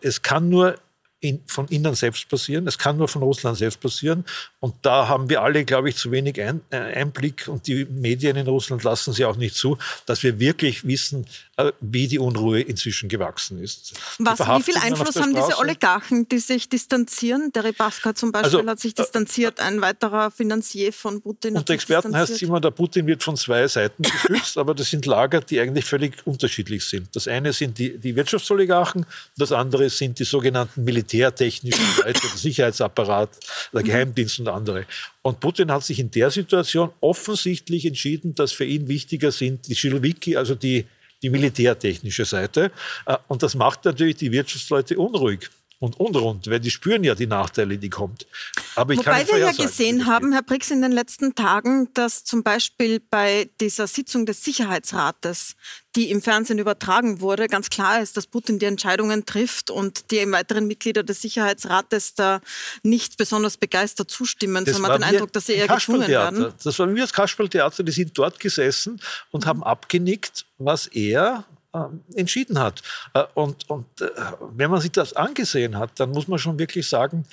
es 0.00 0.22
kann 0.22 0.48
nur 0.48 0.76
in, 1.20 1.42
von 1.46 1.66
innen 1.68 1.94
selbst 1.94 2.28
passieren. 2.28 2.66
Es 2.66 2.76
kann 2.76 2.98
nur 2.98 3.08
von 3.08 3.22
Russland 3.22 3.56
selbst 3.56 3.80
passieren. 3.80 4.24
Und 4.60 4.74
da 4.82 5.08
haben 5.08 5.30
wir 5.30 5.42
alle, 5.42 5.64
glaube 5.64 5.88
ich, 5.88 5.96
zu 5.96 6.10
wenig 6.10 6.40
ein, 6.40 6.60
äh, 6.70 6.76
Einblick 6.76 7.48
und 7.48 7.66
die 7.66 7.86
Medien 7.86 8.36
in 8.36 8.46
Russland 8.46 8.84
lassen 8.84 9.12
sie 9.12 9.24
auch 9.24 9.36
nicht 9.36 9.54
zu, 9.54 9.78
dass 10.04 10.22
wir 10.22 10.38
wirklich 10.38 10.86
wissen, 10.86 11.26
äh, 11.56 11.72
wie 11.80 12.06
die 12.06 12.18
Unruhe 12.18 12.60
inzwischen 12.60 13.08
gewachsen 13.08 13.62
ist. 13.62 13.94
Was, 14.18 14.40
wie 14.40 14.62
viel 14.62 14.76
Einfluss 14.76 15.16
haben 15.16 15.34
diese 15.34 15.58
Oligarchen, 15.58 16.28
die 16.28 16.38
sich 16.38 16.68
distanzieren? 16.68 17.50
Der 17.52 17.64
Rebaska 17.64 18.14
zum 18.14 18.30
Beispiel 18.30 18.58
also, 18.58 18.70
hat 18.70 18.80
sich 18.80 18.94
distanziert, 18.94 19.58
ein 19.60 19.80
weiterer 19.80 20.30
Finanzier 20.30 20.92
von 20.92 21.22
Putin. 21.22 21.56
Unter 21.56 21.72
Experten 21.72 22.14
heißt 22.14 22.32
es 22.32 22.42
immer, 22.42 22.60
der 22.60 22.72
Putin 22.72 23.06
wird 23.06 23.22
von 23.22 23.36
zwei 23.36 23.66
Seiten 23.68 24.02
gestützt, 24.02 24.58
aber 24.58 24.74
das 24.74 24.90
sind 24.90 25.06
Lager, 25.06 25.40
die 25.40 25.58
eigentlich 25.60 25.86
völlig 25.86 26.26
unterschiedlich 26.26 26.84
sind. 26.84 27.14
Das 27.16 27.26
eine 27.26 27.54
sind 27.54 27.78
die, 27.78 27.96
die 27.96 28.14
Wirtschaftsoligarchen, 28.14 29.06
das 29.38 29.50
andere 29.52 29.88
sind 29.88 30.18
die 30.18 30.24
sogenannten 30.24 30.84
militärtechnischen 31.06 31.84
Leute, 31.98 32.20
der 32.20 32.36
Sicherheitsapparat, 32.36 33.30
der 33.72 33.82
mhm. 33.82 33.86
Geheimdienst 33.86 34.40
und 34.40 34.48
andere. 34.48 34.86
Und 35.22 35.40
Putin 35.40 35.70
hat 35.70 35.84
sich 35.84 35.98
in 35.98 36.10
der 36.10 36.30
Situation 36.30 36.90
offensichtlich 37.00 37.86
entschieden, 37.86 38.34
dass 38.34 38.52
für 38.52 38.64
ihn 38.64 38.88
wichtiger 38.88 39.32
sind 39.32 39.68
die 39.68 39.74
Schilowiki, 39.74 40.36
also 40.36 40.54
die 40.54 40.86
die 41.22 41.30
militärtechnische 41.30 42.26
Seite. 42.26 42.70
Äh, 43.06 43.16
und 43.26 43.42
das 43.42 43.54
macht 43.54 43.86
natürlich 43.86 44.16
die 44.16 44.32
Wirtschaftsleute 44.32 44.98
unruhig 44.98 45.48
und 45.78 46.00
unrund, 46.00 46.48
weil 46.48 46.60
die 46.60 46.70
spüren 46.70 47.04
ja 47.04 47.14
die 47.14 47.26
Nachteile, 47.26 47.76
die 47.76 47.90
kommt. 47.90 48.26
Aber 48.76 48.94
ich 48.94 49.00
Wobei 49.00 49.26
wir 49.28 49.38
ja 49.38 49.52
gesehen 49.52 50.06
haben, 50.06 50.32
Herr 50.32 50.42
Brix, 50.42 50.70
in 50.70 50.80
den 50.80 50.92
letzten 50.92 51.34
Tagen, 51.34 51.92
dass 51.92 52.24
zum 52.24 52.42
Beispiel 52.42 53.00
bei 53.00 53.50
dieser 53.60 53.86
Sitzung 53.86 54.24
des 54.24 54.42
Sicherheitsrates, 54.42 55.54
die 55.94 56.10
im 56.10 56.22
Fernsehen 56.22 56.58
übertragen 56.58 57.20
wurde, 57.20 57.46
ganz 57.46 57.68
klar 57.68 58.00
ist, 58.00 58.16
dass 58.16 58.26
Putin 58.26 58.58
die 58.58 58.64
Entscheidungen 58.66 59.26
trifft 59.26 59.70
und 59.70 60.10
die 60.10 60.30
weiteren 60.32 60.66
Mitglieder 60.66 61.02
des 61.02 61.20
Sicherheitsrates 61.20 62.14
da 62.14 62.40
nicht 62.82 63.18
besonders 63.18 63.58
begeistert 63.58 64.10
zustimmen, 64.10 64.64
das 64.64 64.74
sondern 64.74 64.92
man 64.92 65.02
hat 65.02 65.10
den 65.10 65.14
Eindruck, 65.16 65.32
dass 65.34 65.46
sie 65.46 65.54
eher 65.54 65.68
gezwungen 65.68 66.08
werden. 66.08 66.52
Das 66.62 66.78
war 66.78 66.94
wie 66.94 67.00
das 67.00 67.12
Kasperltheater, 67.12 67.82
die 67.82 67.92
sind 67.92 68.16
dort 68.16 68.40
gesessen 68.40 69.00
und 69.30 69.44
mhm. 69.44 69.48
haben 69.48 69.62
abgenickt, 69.62 70.46
was 70.58 70.86
er 70.86 71.44
entschieden 72.14 72.58
hat. 72.58 72.82
Äh, 73.14 73.24
und, 73.34 73.68
und 73.68 73.86
äh, 74.00 74.08
wenn 74.54 74.70
man 74.70 74.80
sich 74.80 74.92
das 74.92 75.14
angesehen 75.14 75.78
hat, 75.78 75.98
dann 76.00 76.10
muss 76.10 76.28
man 76.28 76.38
schon 76.38 76.58
wirklich 76.58 76.88
sagen, 76.88 77.26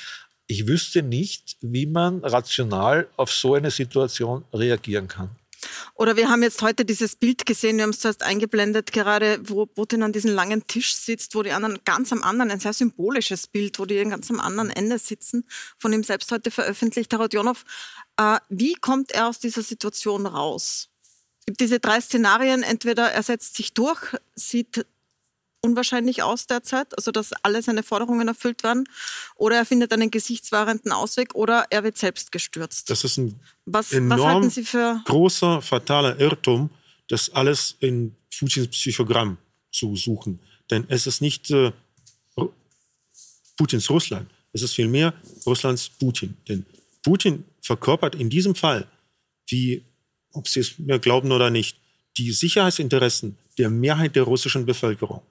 ich 0.48 0.68
wüsste 0.68 1.04
nicht, 1.04 1.58
wie 1.62 1.86
man 1.86 2.20
rational 2.20 3.08
auf 3.16 3.32
so 3.32 3.56
eine 3.56 3.72
Situation 3.72 4.44
reagieren 4.54 5.08
kann. 5.08 5.30
Oder 5.96 6.18
wir 6.18 6.30
haben 6.30 6.44
jetzt 6.44 6.62
heute 6.62 6.86
dieses 6.86 7.16
Bild 7.16 7.46
gesehen, 7.46 7.78
wir 7.78 7.84
haben 7.84 7.91
es 7.91 8.00
zuerst 8.00 8.24
eingeblendet, 8.24 8.91
gerade 8.91 9.39
wo 9.44 9.66
Putin 9.66 10.04
an 10.04 10.12
diesem 10.12 10.34
langen 10.34 10.68
Tisch 10.68 10.96
sitzt, 10.96 11.36
wo 11.36 11.44
die 11.44 11.52
anderen 11.52 11.80
ganz 11.86 12.12
am 12.12 12.24
anderen, 12.24 12.52
ein 12.52 12.60
sehr 12.60 12.74
symbolisches 12.74 13.48
Bild, 13.48 13.80
wo 13.80 13.86
die 13.86 14.04
ganz 14.04 14.30
am 14.30 14.39
anderen 14.39 14.70
Ende 14.70 15.00
sitzen, 15.00 15.46
von 15.78 15.94
ihm 15.94 16.04
selbst 16.04 16.32
heute 16.32 16.52
veröffentlicht, 16.52 17.12
Herr 17.12 17.20
Rodionov. 17.20 17.64
Äh, 18.18 18.39
wie 18.50 18.74
kommt 18.74 19.12
er 19.12 19.28
aus 19.28 19.39
dieser 19.39 19.64
Situation 19.64 20.26
raus? 20.26 20.89
Es 21.44 21.48
gibt 21.48 21.60
diese 21.60 21.82
drei 21.82 22.00
Szenarien. 22.00 22.64
Entweder 22.64 23.12
er 23.12 23.22
setzt 23.22 23.58
sich 23.58 23.74
durch, 23.74 24.16
sieht 24.34 24.86
unwahrscheinlich 25.60 26.24
aus 26.24 26.48
derzeit, 26.48 26.98
also 26.98 27.12
dass 27.12 27.34
alle 27.44 27.62
seine 27.62 27.84
Forderungen 27.84 28.30
erfüllt 28.30 28.64
werden, 28.64 28.86
oder 29.36 29.58
er 29.58 29.66
findet 29.66 29.91
einen 29.91 30.10
gesichtswahrenden 30.10 30.94
Ausweg, 30.94 31.36
oder 31.36 31.66
er 31.70 31.84
wird 31.84 31.98
selbst 31.98 32.32
gestürzt. 32.32 32.89
Das 32.89 33.04
ist 33.04 33.18
ein 33.18 33.38
was, 33.66 33.91
enorm 33.91 34.46
was 34.46 35.04
großer, 35.04 35.62
fataler 35.62 36.18
Irrtum, 36.18 36.70
das 37.10 37.30
alles 37.30 37.76
in 37.80 38.16
Putins 38.38 38.70
Psychogramm 38.70 39.38
zu 39.70 39.98
suchen. 39.98 40.39
Denn 40.72 40.86
es 40.88 41.08
ist 41.08 41.22
nicht 41.22 41.52
äh, 41.52 41.74
Putins 43.58 43.89
Russland, 43.89 44.30
es 44.54 44.62
ist 44.62 44.76
vielmehr 44.76 45.14
Russlands 45.46 45.89
Putin. 45.89 46.38
Denn 46.48 46.66
Putin 47.04 47.44
verkörpert 47.62 48.16
in 48.16 48.30
diesem 48.30 48.56
Fall, 48.56 48.88
wie 49.48 49.84
ob 50.34 50.47
Sie 50.47 50.59
es 50.59 50.77
mir 50.79 50.99
glauben 50.99 51.31
oder 51.31 51.49
nicht, 51.49 51.77
die 52.17 52.31
Sicherheitsinteressen 52.31 53.38
der 53.57 53.69
Mehrheit 53.69 54.15
der 54.15 54.23
russischen 54.23 54.65
Bevölkerung. 54.65 55.21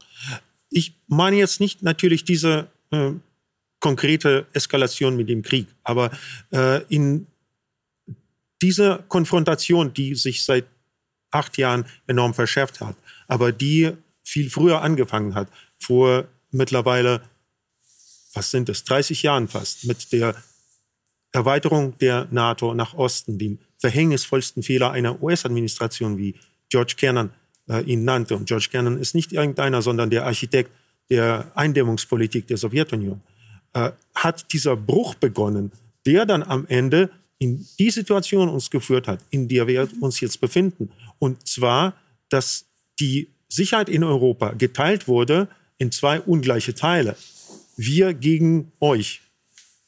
Ich 0.70 0.94
meine 1.06 1.36
jetzt 1.36 1.60
nicht 1.60 1.82
natürlich 1.82 2.24
diese 2.24 2.68
äh, 2.90 3.12
konkrete 3.78 4.46
Eskalation 4.52 5.16
mit 5.16 5.28
dem 5.28 5.42
Krieg, 5.42 5.66
aber 5.82 6.10
äh, 6.52 6.82
in 6.84 7.26
dieser 8.62 8.98
Konfrontation, 9.08 9.92
die 9.92 10.14
sich 10.14 10.44
seit 10.44 10.66
acht 11.30 11.58
Jahren 11.58 11.84
enorm 12.06 12.32
verschärft 12.34 12.80
hat, 12.80 12.96
aber 13.26 13.52
die 13.52 13.92
viel 14.22 14.50
früher 14.50 14.82
angefangen 14.82 15.34
hat, 15.34 15.48
vor 15.78 16.28
mittlerweile, 16.50 17.22
was 18.34 18.50
sind 18.50 18.68
es, 18.68 18.84
30 18.84 19.22
Jahren 19.22 19.48
fast, 19.48 19.84
mit 19.84 20.12
der 20.12 20.36
Erweiterung 21.32 21.98
der 21.98 22.28
NATO 22.30 22.74
nach 22.74 22.94
Osten, 22.94 23.38
dem 23.38 23.58
verhängnisvollsten 23.82 24.62
Fehler 24.62 24.92
einer 24.92 25.22
US-Administration, 25.22 26.16
wie 26.16 26.36
George 26.70 26.94
Kennan 26.96 27.30
äh, 27.68 27.82
ihn 27.82 28.04
nannte. 28.04 28.36
Und 28.36 28.46
George 28.46 28.68
Kennan 28.70 28.98
ist 28.98 29.14
nicht 29.14 29.32
irgendeiner, 29.32 29.82
sondern 29.82 30.08
der 30.08 30.24
Architekt 30.24 30.70
der 31.10 31.50
Eindämmungspolitik 31.54 32.46
der 32.46 32.56
Sowjetunion. 32.56 33.20
Äh, 33.74 33.90
hat 34.14 34.52
dieser 34.52 34.76
Bruch 34.76 35.16
begonnen, 35.16 35.72
der 36.06 36.24
dann 36.26 36.42
am 36.42 36.64
Ende 36.68 37.10
in 37.38 37.66
die 37.78 37.90
Situation 37.90 38.48
uns 38.48 38.70
geführt 38.70 39.08
hat, 39.08 39.18
in 39.30 39.48
der 39.48 39.66
wir 39.66 39.88
uns 40.00 40.20
jetzt 40.20 40.40
befinden. 40.40 40.90
Und 41.18 41.46
zwar, 41.48 41.94
dass 42.28 42.66
die 43.00 43.28
Sicherheit 43.48 43.88
in 43.88 44.04
Europa 44.04 44.52
geteilt 44.52 45.08
wurde 45.08 45.48
in 45.76 45.90
zwei 45.90 46.20
ungleiche 46.20 46.74
Teile. 46.74 47.16
Wir 47.76 48.14
gegen 48.14 48.70
euch. 48.78 49.22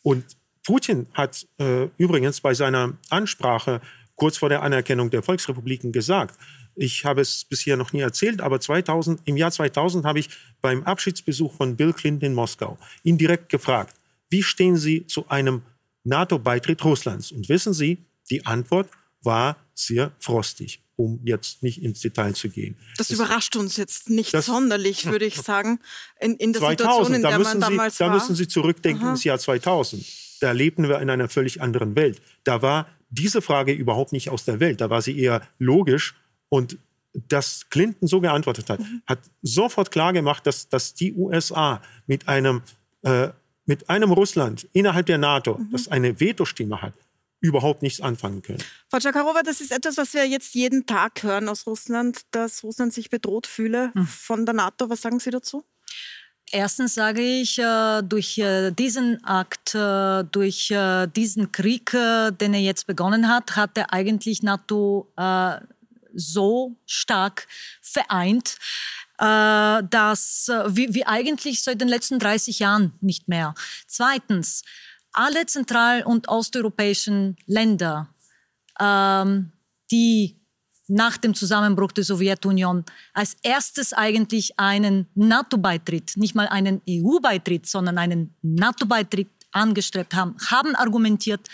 Und 0.02 0.24
Putin 0.64 1.06
hat 1.12 1.46
äh, 1.58 1.88
übrigens 1.98 2.40
bei 2.40 2.54
seiner 2.54 2.96
Ansprache 3.10 3.80
kurz 4.16 4.38
vor 4.38 4.48
der 4.48 4.62
Anerkennung 4.62 5.10
der 5.10 5.22
Volksrepubliken 5.22 5.92
gesagt, 5.92 6.38
Ich 6.76 7.04
habe 7.04 7.20
es 7.20 7.44
bisher 7.44 7.76
noch 7.76 7.92
nie 7.92 8.00
erzählt, 8.00 8.40
aber 8.40 8.60
2000, 8.60 9.20
im 9.26 9.36
Jahr 9.36 9.52
2000 9.52 10.04
habe 10.04 10.18
ich 10.18 10.28
beim 10.60 10.82
Abschiedsbesuch 10.82 11.54
von 11.54 11.76
Bill 11.76 11.92
Clinton 11.92 12.26
in 12.26 12.34
Moskau 12.34 12.78
ihn 13.04 13.16
direkt 13.16 13.48
gefragt, 13.48 13.94
wie 14.28 14.42
stehen 14.42 14.76
Sie 14.76 15.06
zu 15.06 15.28
einem 15.28 15.62
NATO-Beitritt 16.02 16.84
Russlands? 16.84 17.30
Und 17.30 17.48
wissen 17.48 17.72
Sie, 17.74 17.98
die 18.30 18.44
Antwort 18.46 18.88
war 19.22 19.56
sehr 19.74 20.12
frostig, 20.18 20.80
um 20.96 21.20
jetzt 21.24 21.62
nicht 21.62 21.82
ins 21.82 22.00
Detail 22.00 22.34
zu 22.34 22.48
gehen. 22.48 22.76
Das, 22.96 23.08
das 23.08 23.16
überrascht 23.16 23.54
uns 23.56 23.76
jetzt 23.76 24.10
nicht 24.10 24.32
sonderlich, 24.32 25.06
würde 25.06 25.26
ich 25.26 25.36
sagen, 25.40 25.80
in, 26.20 26.34
in 26.36 26.52
der 26.52 26.60
2000, 26.60 26.78
Situation, 26.80 27.14
in 27.14 27.22
der 27.22 27.38
man 27.38 27.60
damals 27.60 27.96
Sie, 27.96 28.00
war. 28.00 28.08
Da 28.08 28.14
müssen 28.14 28.34
Sie 28.34 28.48
zurückdenken 28.48 29.04
Aha. 29.04 29.10
ins 29.12 29.24
Jahr 29.24 29.38
2000. 29.38 30.04
Da 30.44 30.52
lebten 30.52 30.90
wir 30.90 31.00
in 31.00 31.08
einer 31.08 31.30
völlig 31.30 31.62
anderen 31.62 31.96
Welt. 31.96 32.20
Da 32.44 32.60
war 32.60 32.86
diese 33.08 33.40
Frage 33.40 33.72
überhaupt 33.72 34.12
nicht 34.12 34.28
aus 34.28 34.44
der 34.44 34.60
Welt. 34.60 34.82
Da 34.82 34.90
war 34.90 35.00
sie 35.00 35.18
eher 35.18 35.40
logisch. 35.58 36.14
Und 36.50 36.76
dass 37.14 37.70
Clinton 37.70 38.06
so 38.06 38.20
geantwortet 38.20 38.68
hat, 38.68 38.80
mhm. 38.80 39.00
hat 39.06 39.20
sofort 39.40 39.90
klar 39.90 40.12
gemacht, 40.12 40.46
dass, 40.46 40.68
dass 40.68 40.92
die 40.92 41.14
USA 41.14 41.80
mit 42.06 42.28
einem, 42.28 42.60
äh, 43.04 43.28
mit 43.64 43.88
einem 43.88 44.12
Russland 44.12 44.68
innerhalb 44.74 45.06
der 45.06 45.16
NATO, 45.16 45.56
mhm. 45.56 45.70
das 45.72 45.88
eine 45.88 46.20
Vetostimme 46.20 46.82
hat, 46.82 46.92
überhaupt 47.40 47.80
nichts 47.80 48.02
anfangen 48.02 48.42
können. 48.42 48.62
Frau 48.90 48.98
Chakarova, 48.98 49.42
das 49.42 49.62
ist 49.62 49.72
etwas, 49.72 49.96
was 49.96 50.12
wir 50.12 50.26
jetzt 50.26 50.54
jeden 50.54 50.84
Tag 50.84 51.22
hören 51.22 51.48
aus 51.48 51.66
Russland, 51.66 52.20
dass 52.32 52.62
Russland 52.62 52.92
sich 52.92 53.08
bedroht 53.08 53.46
fühle 53.46 53.92
mhm. 53.94 54.06
von 54.06 54.44
der 54.44 54.54
NATO. 54.54 54.90
Was 54.90 55.00
sagen 55.00 55.20
Sie 55.20 55.30
dazu? 55.30 55.64
Erstens 56.54 56.94
sage 56.94 57.20
ich, 57.20 57.58
äh, 57.58 58.00
durch 58.02 58.38
äh, 58.38 58.70
diesen 58.70 59.24
Akt, 59.24 59.74
äh, 59.74 60.22
durch 60.22 60.72
diesen 61.16 61.50
Krieg, 61.50 61.90
den 61.90 62.54
er 62.54 62.60
jetzt 62.60 62.86
begonnen 62.86 63.28
hat, 63.28 63.56
hat 63.56 63.76
er 63.76 63.92
eigentlich 63.92 64.42
NATO 64.44 65.12
so 66.14 66.76
stark 66.86 67.48
vereint, 67.82 68.56
dass 69.18 70.50
wie, 70.68 71.04
eigentlich 71.04 71.62
seit 71.62 71.80
den 71.80 71.88
letzten 71.88 72.20
30 72.20 72.60
Jahren 72.60 72.92
nicht 73.00 73.26
mehr. 73.26 73.54
Zweitens, 73.88 74.62
alle 75.12 75.46
zentral- 75.46 76.04
und 76.04 76.28
osteuropäischen 76.28 77.36
Länder, 77.46 78.08
ähm, 78.78 79.52
die 79.90 80.36
nach 80.88 81.16
dem 81.16 81.34
Zusammenbruch 81.34 81.92
der 81.92 82.04
Sowjetunion 82.04 82.84
als 83.12 83.36
erstes 83.42 83.92
eigentlich 83.92 84.58
einen 84.58 85.06
NATO-Beitritt, 85.14 86.16
nicht 86.16 86.34
mal 86.34 86.48
einen 86.48 86.82
EU-Beitritt, 86.88 87.66
sondern 87.66 87.98
einen 87.98 88.34
NATO-Beitritt 88.42 89.28
angestrebt 89.52 90.14
haben, 90.14 90.36
haben 90.50 90.74
argumentiert, 90.74 91.48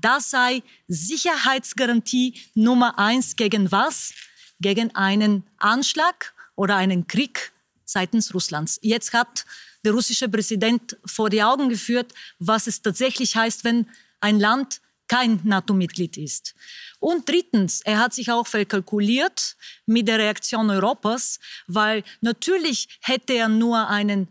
das 0.00 0.30
sei 0.30 0.62
Sicherheitsgarantie 0.88 2.34
Nummer 2.54 2.98
eins 2.98 3.36
gegen 3.36 3.70
was? 3.70 4.12
Gegen 4.60 4.94
einen 4.94 5.44
Anschlag 5.58 6.34
oder 6.56 6.76
einen 6.76 7.06
Krieg 7.06 7.52
seitens 7.84 8.34
Russlands. 8.34 8.78
Jetzt 8.82 9.12
hat 9.12 9.44
der 9.84 9.92
russische 9.92 10.28
Präsident 10.28 10.96
vor 11.04 11.30
die 11.30 11.42
Augen 11.42 11.68
geführt, 11.68 12.12
was 12.38 12.66
es 12.66 12.82
tatsächlich 12.82 13.36
heißt, 13.36 13.64
wenn 13.64 13.86
ein 14.20 14.40
Land 14.40 14.80
kein 15.08 15.40
NATO-Mitglied 15.44 16.16
ist. 16.16 16.54
Und 16.98 17.28
drittens, 17.28 17.82
er 17.82 17.98
hat 17.98 18.14
sich 18.14 18.30
auch 18.30 18.46
verkalkuliert 18.46 19.56
mit 19.86 20.08
der 20.08 20.18
Reaktion 20.18 20.70
Europas, 20.70 21.38
weil 21.66 22.02
natürlich 22.20 22.88
hätte 23.00 23.34
er 23.34 23.48
nur 23.48 23.88
einen 23.88 24.28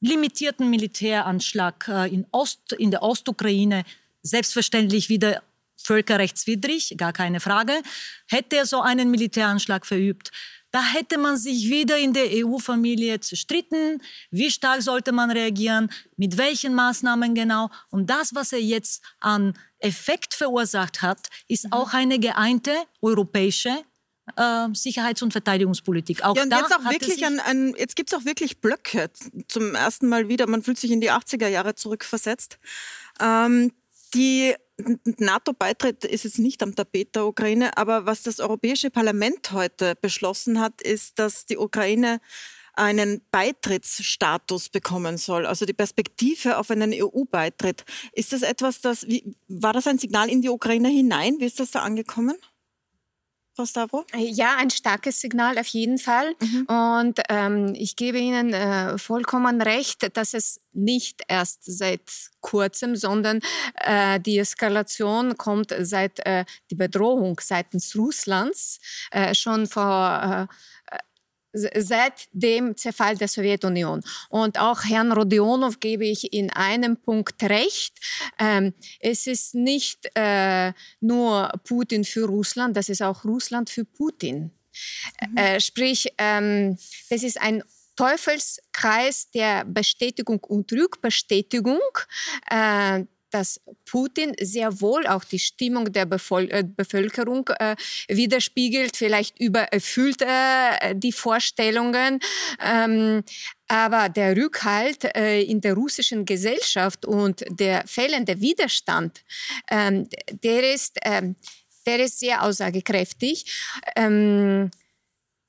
limitierten 0.00 0.68
Militäranschlag 0.70 1.88
äh, 1.88 2.12
in, 2.12 2.26
Ost, 2.32 2.72
in 2.72 2.90
der 2.90 3.02
Ostukraine, 3.02 3.84
selbstverständlich 4.22 5.08
wieder 5.08 5.42
völkerrechtswidrig, 5.76 6.94
gar 6.96 7.12
keine 7.12 7.40
Frage, 7.40 7.72
hätte 8.28 8.56
er 8.56 8.66
so 8.66 8.80
einen 8.80 9.10
Militäranschlag 9.10 9.84
verübt, 9.84 10.30
da 10.72 10.82
hätte 10.82 11.18
man 11.18 11.36
sich 11.36 11.68
wieder 11.68 11.98
in 11.98 12.12
der 12.12 12.26
EU-Familie 12.30 13.20
zerstritten. 13.20 14.02
Wie 14.30 14.50
stark 14.50 14.82
sollte 14.82 15.12
man 15.12 15.30
reagieren? 15.30 15.90
Mit 16.16 16.38
welchen 16.38 16.74
Maßnahmen 16.74 17.34
genau? 17.34 17.70
Und 17.90 18.08
das, 18.08 18.34
was 18.34 18.52
er 18.52 18.60
jetzt 18.60 19.02
an 19.20 19.52
Effekt 19.78 20.34
verursacht 20.34 21.02
hat, 21.02 21.28
ist 21.46 21.66
mhm. 21.66 21.72
auch 21.74 21.92
eine 21.92 22.18
geeinte 22.18 22.72
europäische 23.02 23.70
äh, 24.36 24.68
Sicherheits- 24.72 25.22
und 25.22 25.32
Verteidigungspolitik. 25.32 26.24
Auch 26.24 26.36
ja, 26.36 26.44
und 26.44 26.50
jetzt, 26.50 26.74
auch 26.74 26.90
wirklich 26.90 27.24
ein, 27.26 27.38
ein, 27.40 27.74
jetzt 27.76 27.94
gibt 27.94 28.10
es 28.10 28.18
auch 28.18 28.24
wirklich 28.24 28.60
Blöcke 28.60 29.10
zum 29.48 29.74
ersten 29.74 30.08
Mal 30.08 30.28
wieder. 30.28 30.46
Man 30.46 30.62
fühlt 30.62 30.78
sich 30.78 30.90
in 30.90 31.02
die 31.02 31.10
80er 31.10 31.48
Jahre 31.48 31.74
zurückversetzt. 31.74 32.58
Ähm, 33.20 33.72
die 34.14 34.54
NATO-Beitritt 35.04 36.04
ist 36.04 36.24
jetzt 36.24 36.38
nicht 36.38 36.62
am 36.62 36.74
Tapet 36.74 37.14
der 37.14 37.26
Ukraine, 37.26 37.76
aber 37.76 38.06
was 38.06 38.22
das 38.22 38.40
Europäische 38.40 38.90
Parlament 38.90 39.52
heute 39.52 39.94
beschlossen 40.00 40.60
hat, 40.60 40.82
ist, 40.82 41.18
dass 41.18 41.46
die 41.46 41.56
Ukraine 41.56 42.20
einen 42.74 43.20
Beitrittsstatus 43.30 44.70
bekommen 44.70 45.18
soll, 45.18 45.46
also 45.46 45.66
die 45.66 45.74
Perspektive 45.74 46.56
auf 46.56 46.70
einen 46.70 46.92
EU-Beitritt. 46.94 47.84
Ist 48.12 48.32
das 48.32 48.42
etwas, 48.42 48.80
das, 48.80 49.06
wie, 49.06 49.36
war 49.48 49.72
das 49.72 49.86
ein 49.86 49.98
Signal 49.98 50.30
in 50.30 50.40
die 50.40 50.48
Ukraine 50.48 50.88
hinein? 50.88 51.36
Wie 51.38 51.44
ist 51.44 51.60
das 51.60 51.72
da 51.72 51.80
angekommen? 51.80 52.36
Frau 53.54 53.66
Stavro? 53.66 54.04
Ja, 54.16 54.56
ein 54.56 54.70
starkes 54.70 55.20
Signal 55.20 55.58
auf 55.58 55.66
jeden 55.66 55.98
Fall. 55.98 56.34
Mhm. 56.40 56.66
Und 56.66 57.20
ähm, 57.28 57.74
ich 57.76 57.96
gebe 57.96 58.18
Ihnen 58.18 58.54
äh, 58.54 58.96
vollkommen 58.96 59.60
recht, 59.60 60.16
dass 60.16 60.32
es 60.32 60.60
nicht 60.72 61.22
erst 61.28 61.60
seit 61.64 62.30
kurzem, 62.40 62.96
sondern 62.96 63.40
äh, 63.74 64.18
die 64.20 64.38
Eskalation 64.38 65.36
kommt 65.36 65.74
seit 65.80 66.24
äh, 66.24 66.46
die 66.70 66.74
Bedrohung 66.76 67.38
seitens 67.42 67.94
Russlands 67.94 68.80
äh, 69.10 69.34
schon 69.34 69.66
vor 69.66 70.48
äh, 70.50 70.54
seit 71.52 72.28
dem 72.32 72.76
Zerfall 72.76 73.16
der 73.16 73.28
Sowjetunion. 73.28 74.02
Und 74.28 74.58
auch 74.58 74.84
Herrn 74.84 75.12
Rodionov 75.12 75.80
gebe 75.80 76.06
ich 76.06 76.32
in 76.32 76.50
einem 76.50 76.96
Punkt 76.96 77.42
recht. 77.42 77.94
Ähm, 78.38 78.74
es 79.00 79.26
ist 79.26 79.54
nicht 79.54 80.10
äh, 80.14 80.72
nur 81.00 81.52
Putin 81.64 82.04
für 82.04 82.26
Russland, 82.26 82.76
das 82.76 82.88
ist 82.88 83.02
auch 83.02 83.24
Russland 83.24 83.70
für 83.70 83.84
Putin. 83.84 84.50
Mhm. 85.28 85.36
Äh, 85.36 85.60
sprich, 85.60 86.12
ähm, 86.18 86.78
das 87.10 87.22
ist 87.22 87.40
ein 87.40 87.62
Teufelskreis 87.96 89.30
der 89.30 89.64
Bestätigung 89.64 90.40
und 90.40 90.72
Rückbestätigung. 90.72 91.80
Äh, 92.50 93.04
dass 93.32 93.60
Putin 93.84 94.34
sehr 94.40 94.80
wohl 94.80 95.06
auch 95.06 95.24
die 95.24 95.38
Stimmung 95.38 95.92
der 95.92 96.06
Bevol 96.06 96.48
äh, 96.50 96.64
Bevölkerung 96.64 97.48
äh, 97.58 97.76
widerspiegelt, 98.08 98.96
vielleicht 98.96 99.40
übererfüllt 99.40 100.22
äh, 100.22 100.94
die 100.94 101.12
Vorstellungen. 101.12 102.20
Ähm, 102.64 103.22
aber 103.68 104.08
der 104.08 104.36
Rückhalt 104.36 105.04
äh, 105.16 105.42
in 105.42 105.60
der 105.60 105.74
russischen 105.74 106.24
Gesellschaft 106.24 107.06
und 107.06 107.42
der 107.48 107.86
fehlende 107.86 108.40
Widerstand, 108.40 109.24
ähm, 109.70 110.08
der, 110.30 110.74
ist, 110.74 110.98
ähm, 111.02 111.36
der 111.86 112.00
ist 112.04 112.18
sehr 112.18 112.42
aussagekräftig. 112.42 113.46
Ähm, 113.96 114.70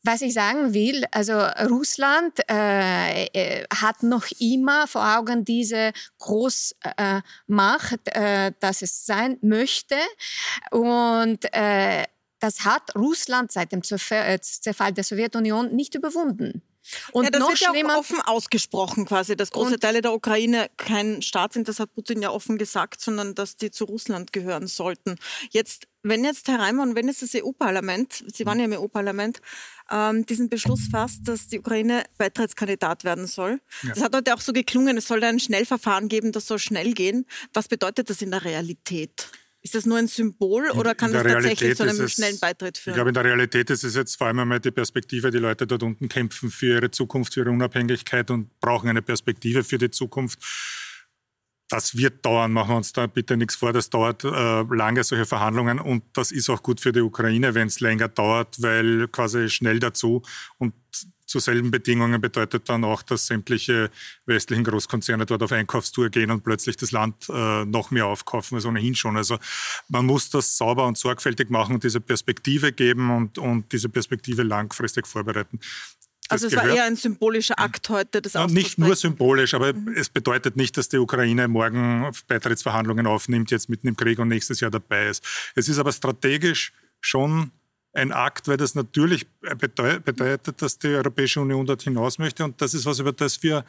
was 0.03 0.21
ich 0.21 0.33
sagen 0.33 0.73
will, 0.73 1.05
also 1.11 1.33
Russland 1.69 2.39
äh, 2.49 3.25
äh, 3.27 3.65
hat 3.73 4.03
noch 4.03 4.25
immer 4.39 4.85
vor 4.87 5.17
Augen 5.17 5.45
diese 5.45 5.93
Großmacht, 6.19 8.07
äh, 8.07 8.51
dass 8.59 8.81
es 8.81 9.05
sein 9.05 9.37
möchte. 9.41 9.95
Und 10.71 11.45
äh, 11.53 12.03
das 12.39 12.65
hat 12.65 12.93
Russland 12.95 13.53
seit 13.53 13.71
dem 13.71 13.81
äh, 13.81 14.39
Zerfall 14.41 14.91
der 14.91 15.05
Sowjetunion 15.05 15.73
nicht 15.73 15.95
überwunden. 15.95 16.61
Und 17.11 17.25
ja, 17.25 17.29
das 17.31 17.39
noch 17.39 17.49
wird 17.49 17.59
schlimmer, 17.59 17.89
ja 17.89 17.95
auch 17.95 17.99
offen 17.99 18.21
ausgesprochen 18.21 19.05
quasi, 19.05 19.35
dass 19.35 19.51
große 19.51 19.79
Teile 19.79 20.01
der 20.01 20.13
Ukraine 20.13 20.67
kein 20.77 21.21
Staat 21.21 21.53
sind, 21.53 21.67
das 21.67 21.79
hat 21.79 21.93
Putin 21.93 22.21
ja 22.21 22.29
offen 22.29 22.57
gesagt, 22.57 23.01
sondern 23.01 23.35
dass 23.35 23.55
die 23.55 23.71
zu 23.71 23.85
Russland 23.85 24.33
gehören 24.33 24.67
sollten. 24.67 25.15
Jetzt, 25.51 25.87
wenn 26.03 26.23
jetzt 26.23 26.47
Herr 26.47 26.59
Reimann, 26.59 26.95
wenn 26.95 27.07
jetzt 27.07 27.21
das 27.21 27.33
EU-Parlament, 27.35 28.23
Sie 28.27 28.45
waren 28.45 28.59
ja 28.59 28.65
im 28.65 28.73
EU-Parlament, 28.73 29.39
ähm, 29.91 30.25
diesen 30.25 30.49
Beschluss 30.49 30.87
fasst, 30.91 31.27
dass 31.27 31.47
die 31.47 31.59
Ukraine 31.59 32.03
Beitrittskandidat 32.17 33.03
werden 33.03 33.27
soll. 33.27 33.61
Ja. 33.83 33.89
Das 33.93 34.03
hat 34.03 34.15
heute 34.15 34.33
auch 34.33 34.41
so 34.41 34.53
geklungen, 34.53 34.97
es 34.97 35.07
soll 35.07 35.19
da 35.19 35.29
ein 35.29 35.39
Schnellverfahren 35.39 36.09
geben, 36.09 36.31
das 36.31 36.47
soll 36.47 36.59
schnell 36.59 36.93
gehen. 36.93 37.25
Was 37.53 37.67
bedeutet 37.67 38.09
das 38.09 38.21
in 38.21 38.31
der 38.31 38.43
Realität? 38.43 39.29
Ist 39.65 39.75
das 39.75 39.85
nur 39.85 39.97
ein 39.97 40.07
Symbol 40.07 40.69
oder 40.71 40.93
kann 40.93 41.13
das 41.13 41.23
tatsächlich 41.23 41.77
zu 41.77 41.83
einem 41.83 42.01
es, 42.01 42.11
schnellen 42.11 42.37
Beitritt 42.37 42.77
führen? 42.77 42.93
Ich 42.93 42.95
glaube, 42.95 43.11
in 43.11 43.13
der 43.13 43.23
Realität 43.23 43.69
ist 43.69 43.85
es 43.85 43.95
jetzt 43.95 44.17
vor 44.17 44.27
allem 44.27 44.39
einmal 44.39 44.59
die 44.59 44.71
Perspektive. 44.71 45.31
Die 45.31 45.37
Leute 45.37 45.65
dort 45.65 45.83
unten 45.83 46.09
kämpfen 46.09 46.51
für 46.51 46.75
ihre 46.75 46.91
Zukunft, 46.91 47.33
für 47.33 47.41
ihre 47.41 47.51
Unabhängigkeit 47.51 48.29
und 48.29 48.59
brauchen 48.59 48.89
eine 48.89 49.01
Perspektive 49.01 49.63
für 49.63 49.77
die 49.77 49.89
Zukunft. 49.89 50.37
Das 51.69 51.95
wird 51.95 52.25
dauern, 52.25 52.51
machen 52.51 52.71
wir 52.71 52.77
uns 52.77 52.91
da 52.91 53.07
bitte 53.07 53.37
nichts 53.37 53.55
vor. 53.55 53.71
Das 53.71 53.89
dauert 53.89 54.25
äh, 54.25 54.63
lange, 54.75 55.01
solche 55.05 55.25
Verhandlungen. 55.25 55.79
Und 55.79 56.03
das 56.11 56.31
ist 56.31 56.49
auch 56.49 56.61
gut 56.61 56.81
für 56.81 56.91
die 56.91 56.99
Ukraine, 56.99 57.55
wenn 57.55 57.67
es 57.67 57.79
länger 57.79 58.09
dauert, 58.09 58.61
weil 58.61 59.07
quasi 59.07 59.49
schnell 59.49 59.79
dazu 59.79 60.23
und 60.57 60.73
zu 61.33 61.39
selben 61.39 61.71
Bedingungen 61.71 62.21
bedeutet 62.21 62.69
dann 62.69 62.83
auch, 62.83 63.01
dass 63.01 63.25
sämtliche 63.25 63.89
westlichen 64.27 64.63
Großkonzerne 64.63 65.25
dort 65.25 65.41
auf 65.41 65.51
Einkaufstour 65.51 66.09
gehen 66.09 66.29
und 66.29 66.43
plötzlich 66.43 66.77
das 66.77 66.91
Land 66.91 67.27
äh, 67.27 67.65
noch 67.65 67.89
mehr 67.89 68.05
aufkaufen 68.05 68.55
als 68.55 68.65
ohnehin 68.65 68.93
schon. 68.93 69.17
Also 69.17 69.39
man 69.89 70.05
muss 70.05 70.29
das 70.29 70.57
sauber 70.57 70.85
und 70.85 70.95
sorgfältig 70.95 71.49
machen 71.49 71.73
und 71.73 71.83
diese 71.83 72.01
Perspektive 72.01 72.71
geben 72.71 73.09
und, 73.09 73.39
und 73.39 73.71
diese 73.71 73.89
Perspektive 73.89 74.43
langfristig 74.43 75.07
vorbereiten. 75.07 75.59
Also 76.29 76.45
es 76.45 76.55
war 76.55 76.69
eher 76.69 76.83
ein 76.83 76.95
symbolischer 76.95 77.57
Akt 77.57 77.89
heute, 77.89 78.21
das 78.21 78.33
ja, 78.33 78.45
Nicht 78.45 78.77
nur 78.77 78.95
symbolisch, 78.95 79.55
aber 79.55 79.73
mhm. 79.73 79.95
es 79.97 80.09
bedeutet 80.09 80.55
nicht, 80.55 80.77
dass 80.77 80.87
die 80.87 80.97
Ukraine 80.97 81.47
morgen 81.47 82.11
Beitrittsverhandlungen 82.27 83.07
aufnimmt, 83.07 83.49
jetzt 83.49 83.69
mitten 83.69 83.87
im 83.87 83.97
Krieg 83.97 84.19
und 84.19 84.27
nächstes 84.27 84.59
Jahr 84.59 84.69
dabei 84.69 85.07
ist. 85.07 85.23
Es 85.55 85.67
ist 85.67 85.79
aber 85.79 85.91
strategisch 85.91 86.73
schon 87.01 87.51
ein 87.93 88.11
Akt, 88.11 88.47
weil 88.47 88.57
das 88.57 88.75
natürlich 88.75 89.27
bedeutet, 89.39 90.61
dass 90.61 90.79
die 90.79 90.87
Europäische 90.87 91.41
Union 91.41 91.65
dort 91.65 91.83
hinaus 91.83 92.17
möchte. 92.17 92.43
Und 92.43 92.59
das 92.61 92.73
ist 92.73 92.85
was, 92.85 92.99
über 92.99 93.13
das 93.13 93.41
wir, 93.43 93.65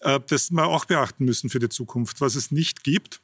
äh, 0.00 0.20
das 0.28 0.50
wir 0.50 0.66
auch 0.66 0.84
beachten 0.84 1.24
müssen 1.24 1.50
für 1.50 1.58
die 1.58 1.68
Zukunft. 1.68 2.20
Was 2.20 2.36
es 2.36 2.50
nicht 2.50 2.84
gibt, 2.84 3.20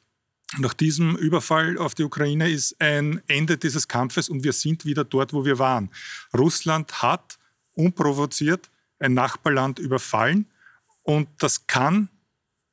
nach 0.59 0.73
diesem 0.73 1.15
Überfall 1.15 1.77
auf 1.77 1.95
die 1.95 2.03
Ukraine 2.03 2.49
ist 2.49 2.79
ein 2.79 3.21
Ende 3.27 3.57
dieses 3.57 3.87
Kampfes 3.87 4.29
und 4.29 4.43
wir 4.43 4.53
sind 4.53 4.85
wieder 4.85 5.03
dort, 5.03 5.33
wo 5.33 5.45
wir 5.45 5.57
waren. 5.57 5.89
Russland 6.37 7.01
hat 7.01 7.39
unprovoziert 7.75 8.69
ein 8.99 9.13
Nachbarland 9.13 9.79
überfallen 9.79 10.45
und 11.01 11.27
das 11.39 11.65
kann 11.67 12.09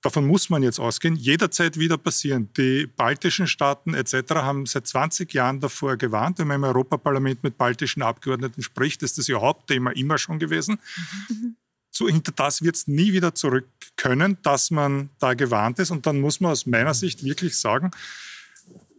davon 0.02 0.26
muss 0.26 0.50
man 0.50 0.62
jetzt 0.62 0.78
ausgehen, 0.78 1.16
jederzeit 1.16 1.78
wieder 1.78 1.98
passieren. 1.98 2.48
Die 2.56 2.86
baltischen 2.86 3.46
Staaten 3.46 3.94
etc. 3.94 4.34
haben 4.36 4.66
seit 4.66 4.86
20 4.86 5.32
Jahren 5.32 5.60
davor 5.60 5.96
gewarnt. 5.96 6.38
Wenn 6.38 6.48
man 6.48 6.56
im 6.56 6.64
Europaparlament 6.64 7.42
mit 7.42 7.58
baltischen 7.58 8.02
Abgeordneten 8.02 8.62
spricht, 8.62 9.02
ist 9.02 9.18
das 9.18 9.28
ihr 9.28 9.40
Hauptthema 9.40 9.90
immer 9.90 10.18
schon 10.18 10.38
gewesen. 10.38 10.78
Mhm. 11.28 11.56
So, 11.90 12.08
hinter 12.08 12.32
das 12.32 12.62
wird 12.62 12.76
es 12.76 12.86
nie 12.86 13.12
wieder 13.12 13.34
zurück 13.34 13.66
können, 13.96 14.38
dass 14.42 14.70
man 14.70 15.10
da 15.18 15.34
gewarnt 15.34 15.78
ist. 15.80 15.90
Und 15.90 16.06
dann 16.06 16.20
muss 16.20 16.40
man 16.40 16.52
aus 16.52 16.64
meiner 16.64 16.94
Sicht 16.94 17.24
wirklich 17.24 17.58
sagen, 17.58 17.90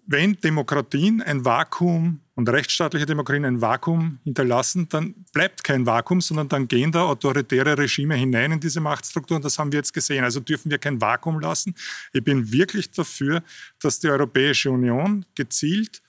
wenn 0.05 0.33
Demokratien 0.41 1.21
ein 1.21 1.45
Vakuum 1.45 2.19
und 2.41 2.49
rechtsstaatliche 2.49 3.05
Demokratien 3.05 3.45
ein 3.45 3.61
Vakuum 3.61 4.17
hinterlassen, 4.23 4.89
dann 4.89 5.13
bleibt 5.31 5.63
kein 5.63 5.85
Vakuum, 5.85 6.21
sondern 6.21 6.49
dann 6.49 6.67
gehen 6.67 6.91
da 6.91 7.03
autoritäre 7.03 7.77
Regime 7.77 8.15
hinein 8.15 8.53
in 8.53 8.59
diese 8.59 8.81
Machtstrukturen. 8.81 9.43
Das 9.43 9.59
haben 9.59 9.71
wir 9.71 9.77
jetzt 9.77 9.93
gesehen. 9.93 10.23
Also 10.23 10.39
dürfen 10.39 10.71
wir 10.71 10.79
kein 10.79 10.99
Vakuum 10.99 11.39
lassen. 11.39 11.75
Ich 12.13 12.23
bin 12.23 12.51
wirklich 12.51 12.89
dafür, 12.89 13.43
dass 13.79 13.99
die 13.99 14.09
Europäische 14.09 14.71
Union 14.71 15.23
gezielt 15.35 16.01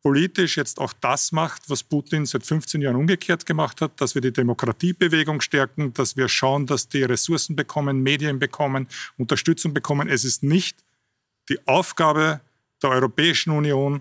politisch 0.00 0.56
jetzt 0.56 0.80
auch 0.80 0.94
das 0.94 1.32
macht, 1.32 1.68
was 1.68 1.82
Putin 1.82 2.24
seit 2.24 2.46
15 2.46 2.80
Jahren 2.80 2.96
umgekehrt 2.96 3.44
gemacht 3.44 3.82
hat, 3.82 4.00
dass 4.00 4.14
wir 4.14 4.22
die 4.22 4.32
Demokratiebewegung 4.32 5.42
stärken, 5.42 5.92
dass 5.92 6.16
wir 6.16 6.28
schauen, 6.28 6.64
dass 6.64 6.88
die 6.88 7.02
Ressourcen 7.02 7.54
bekommen, 7.54 8.02
Medien 8.02 8.38
bekommen, 8.38 8.86
Unterstützung 9.18 9.74
bekommen. 9.74 10.08
Es 10.08 10.24
ist 10.24 10.42
nicht 10.42 10.78
die 11.50 11.58
Aufgabe 11.66 12.40
der 12.82 12.90
Europäischen 12.90 13.50
Union, 13.50 14.00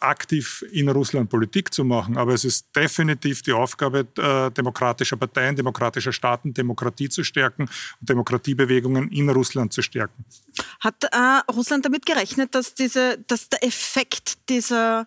aktiv 0.00 0.64
in 0.70 0.88
Russland 0.88 1.30
Politik 1.30 1.72
zu 1.72 1.84
machen. 1.84 2.16
Aber 2.16 2.34
es 2.34 2.44
ist 2.44 2.66
definitiv 2.74 3.42
die 3.42 3.52
Aufgabe 3.52 4.06
äh, 4.18 4.50
demokratischer 4.50 5.16
Parteien, 5.16 5.56
demokratischer 5.56 6.12
Staaten, 6.12 6.52
Demokratie 6.52 7.08
zu 7.08 7.24
stärken 7.24 7.62
und 8.00 8.08
Demokratiebewegungen 8.08 9.10
in 9.10 9.28
Russland 9.30 9.72
zu 9.72 9.82
stärken. 9.82 10.24
Hat 10.80 11.04
äh, 11.04 11.52
Russland 11.52 11.84
damit 11.84 12.06
gerechnet, 12.06 12.54
dass, 12.54 12.74
diese, 12.74 13.18
dass 13.26 13.48
der 13.48 13.64
Effekt 13.64 14.48
dieser, 14.48 15.06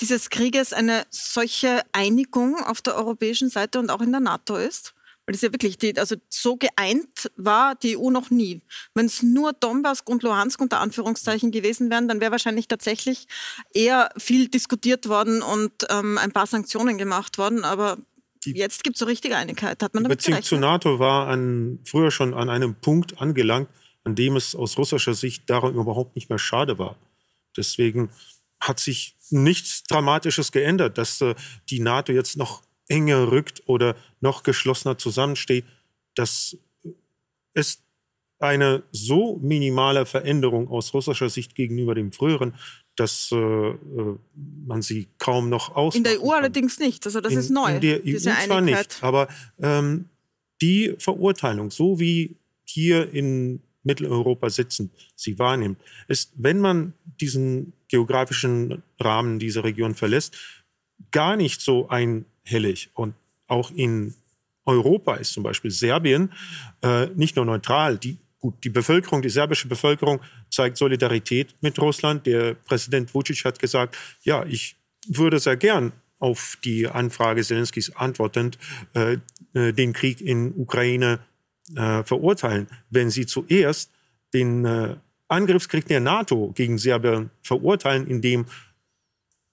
dieses 0.00 0.30
Krieges 0.30 0.72
eine 0.72 1.04
solche 1.10 1.82
Einigung 1.92 2.56
auf 2.64 2.80
der 2.80 2.96
europäischen 2.96 3.50
Seite 3.50 3.78
und 3.78 3.90
auch 3.90 4.00
in 4.00 4.12
der 4.12 4.20
NATO 4.20 4.56
ist? 4.56 4.94
Weil 5.32 5.38
das 5.38 5.42
ist 5.42 5.48
ja 5.48 5.52
wirklich, 5.52 5.78
die, 5.78 5.98
also 5.98 6.16
so 6.28 6.56
geeint 6.56 7.30
war 7.36 7.74
die 7.74 7.96
EU 7.96 8.10
noch 8.10 8.30
nie. 8.30 8.60
Wenn 8.94 9.06
es 9.06 9.22
nur 9.22 9.54
Donbass 9.54 10.02
und 10.04 10.22
Luhansk 10.22 10.60
unter 10.60 10.80
Anführungszeichen 10.80 11.50
gewesen 11.50 11.90
wären, 11.90 12.06
dann 12.06 12.20
wäre 12.20 12.32
wahrscheinlich 12.32 12.68
tatsächlich 12.68 13.26
eher 13.72 14.10
viel 14.18 14.48
diskutiert 14.48 15.08
worden 15.08 15.40
und 15.40 15.72
ähm, 15.88 16.18
ein 16.18 16.32
paar 16.32 16.46
Sanktionen 16.46 16.98
gemacht 16.98 17.38
worden. 17.38 17.64
Aber 17.64 17.96
die, 18.44 18.52
jetzt 18.52 18.84
gibt 18.84 18.96
es 18.96 19.00
so 19.00 19.06
richtige 19.06 19.36
Einigkeit. 19.36 19.82
Hat 19.82 19.94
man 19.94 20.04
die 20.04 20.08
Beziehung 20.10 20.34
gerechnet? 20.34 20.48
zu 20.48 20.56
NATO 20.56 20.98
war 20.98 21.28
an, 21.28 21.78
früher 21.84 22.10
schon 22.10 22.34
an 22.34 22.50
einem 22.50 22.74
Punkt 22.74 23.18
angelangt, 23.18 23.70
an 24.04 24.14
dem 24.14 24.36
es 24.36 24.54
aus 24.54 24.76
russischer 24.76 25.14
Sicht 25.14 25.48
darum 25.48 25.74
überhaupt 25.74 26.14
nicht 26.14 26.28
mehr 26.28 26.38
schade 26.38 26.78
war. 26.78 26.96
Deswegen 27.56 28.10
hat 28.60 28.80
sich 28.80 29.16
nichts 29.30 29.84
Dramatisches 29.84 30.52
geändert, 30.52 30.98
dass 30.98 31.22
äh, 31.22 31.34
die 31.70 31.80
NATO 31.80 32.12
jetzt 32.12 32.36
noch 32.36 32.62
enger 32.92 33.32
rückt 33.32 33.62
oder 33.66 33.96
noch 34.20 34.42
geschlossener 34.42 34.98
zusammensteht, 34.98 35.64
das 36.14 36.56
ist 37.54 37.82
eine 38.38 38.82
so 38.92 39.38
minimale 39.40 40.04
Veränderung 40.04 40.68
aus 40.68 40.92
russischer 40.92 41.30
Sicht 41.30 41.54
gegenüber 41.54 41.94
dem 41.94 42.12
früheren, 42.12 42.54
dass 42.96 43.30
äh, 43.32 43.36
äh 43.36 44.18
man 44.66 44.82
sie 44.82 45.08
kaum 45.18 45.48
noch 45.48 45.74
aus. 45.74 45.94
In 45.94 46.04
der 46.04 46.20
EU 46.20 46.28
kann. 46.28 46.38
allerdings 46.38 46.78
nicht. 46.78 47.06
Also 47.06 47.20
das 47.20 47.32
in, 47.32 47.38
ist 47.38 47.50
neu. 47.50 47.76
In 47.76 47.80
der 47.80 48.00
EU 48.04 48.18
zwar 48.18 48.60
nicht, 48.60 49.02
aber 49.02 49.28
ähm, 49.60 50.06
die 50.60 50.94
Verurteilung, 50.98 51.70
so 51.70 51.98
wie 51.98 52.36
hier 52.64 53.12
in 53.12 53.62
Mitteleuropa 53.84 54.50
sitzen, 54.50 54.90
sie 55.16 55.38
wahrnimmt, 55.38 55.78
ist, 56.08 56.32
wenn 56.36 56.60
man 56.60 56.92
diesen 57.20 57.72
geografischen 57.88 58.82
Rahmen 59.00 59.38
dieser 59.38 59.64
Region 59.64 59.94
verlässt, 59.94 60.36
gar 61.10 61.36
nicht 61.36 61.60
so 61.60 61.88
ein 61.88 62.24
hellig. 62.42 62.90
Und 62.94 63.14
auch 63.48 63.70
in 63.70 64.14
Europa 64.64 65.14
ist 65.14 65.32
zum 65.32 65.42
Beispiel 65.42 65.70
Serbien 65.70 66.32
äh, 66.82 67.06
nicht 67.14 67.36
nur 67.36 67.44
neutral. 67.44 67.98
Die, 67.98 68.18
gut, 68.38 68.62
die 68.64 68.70
Bevölkerung, 68.70 69.22
die 69.22 69.28
serbische 69.28 69.68
Bevölkerung 69.68 70.20
zeigt 70.50 70.76
Solidarität 70.76 71.54
mit 71.60 71.78
Russland. 71.78 72.26
Der 72.26 72.54
Präsident 72.54 73.12
Vucic 73.12 73.44
hat 73.44 73.58
gesagt, 73.58 73.96
ja, 74.22 74.44
ich 74.44 74.76
würde 75.06 75.38
sehr 75.38 75.56
gern 75.56 75.92
auf 76.18 76.56
die 76.62 76.86
Anfrage 76.86 77.42
Zelenskis 77.42 77.90
antwortend 77.96 78.56
äh, 78.94 79.18
äh 79.54 79.72
den 79.72 79.92
Krieg 79.92 80.20
in 80.20 80.54
Ukraine 80.56 81.18
äh, 81.74 82.04
verurteilen, 82.04 82.68
wenn 82.90 83.10
sie 83.10 83.26
zuerst 83.26 83.90
den 84.32 84.64
äh, 84.64 84.96
Angriffskrieg 85.28 85.86
der 85.86 86.00
NATO 86.00 86.52
gegen 86.54 86.78
Serbien 86.78 87.30
verurteilen, 87.42 88.06
indem 88.06 88.46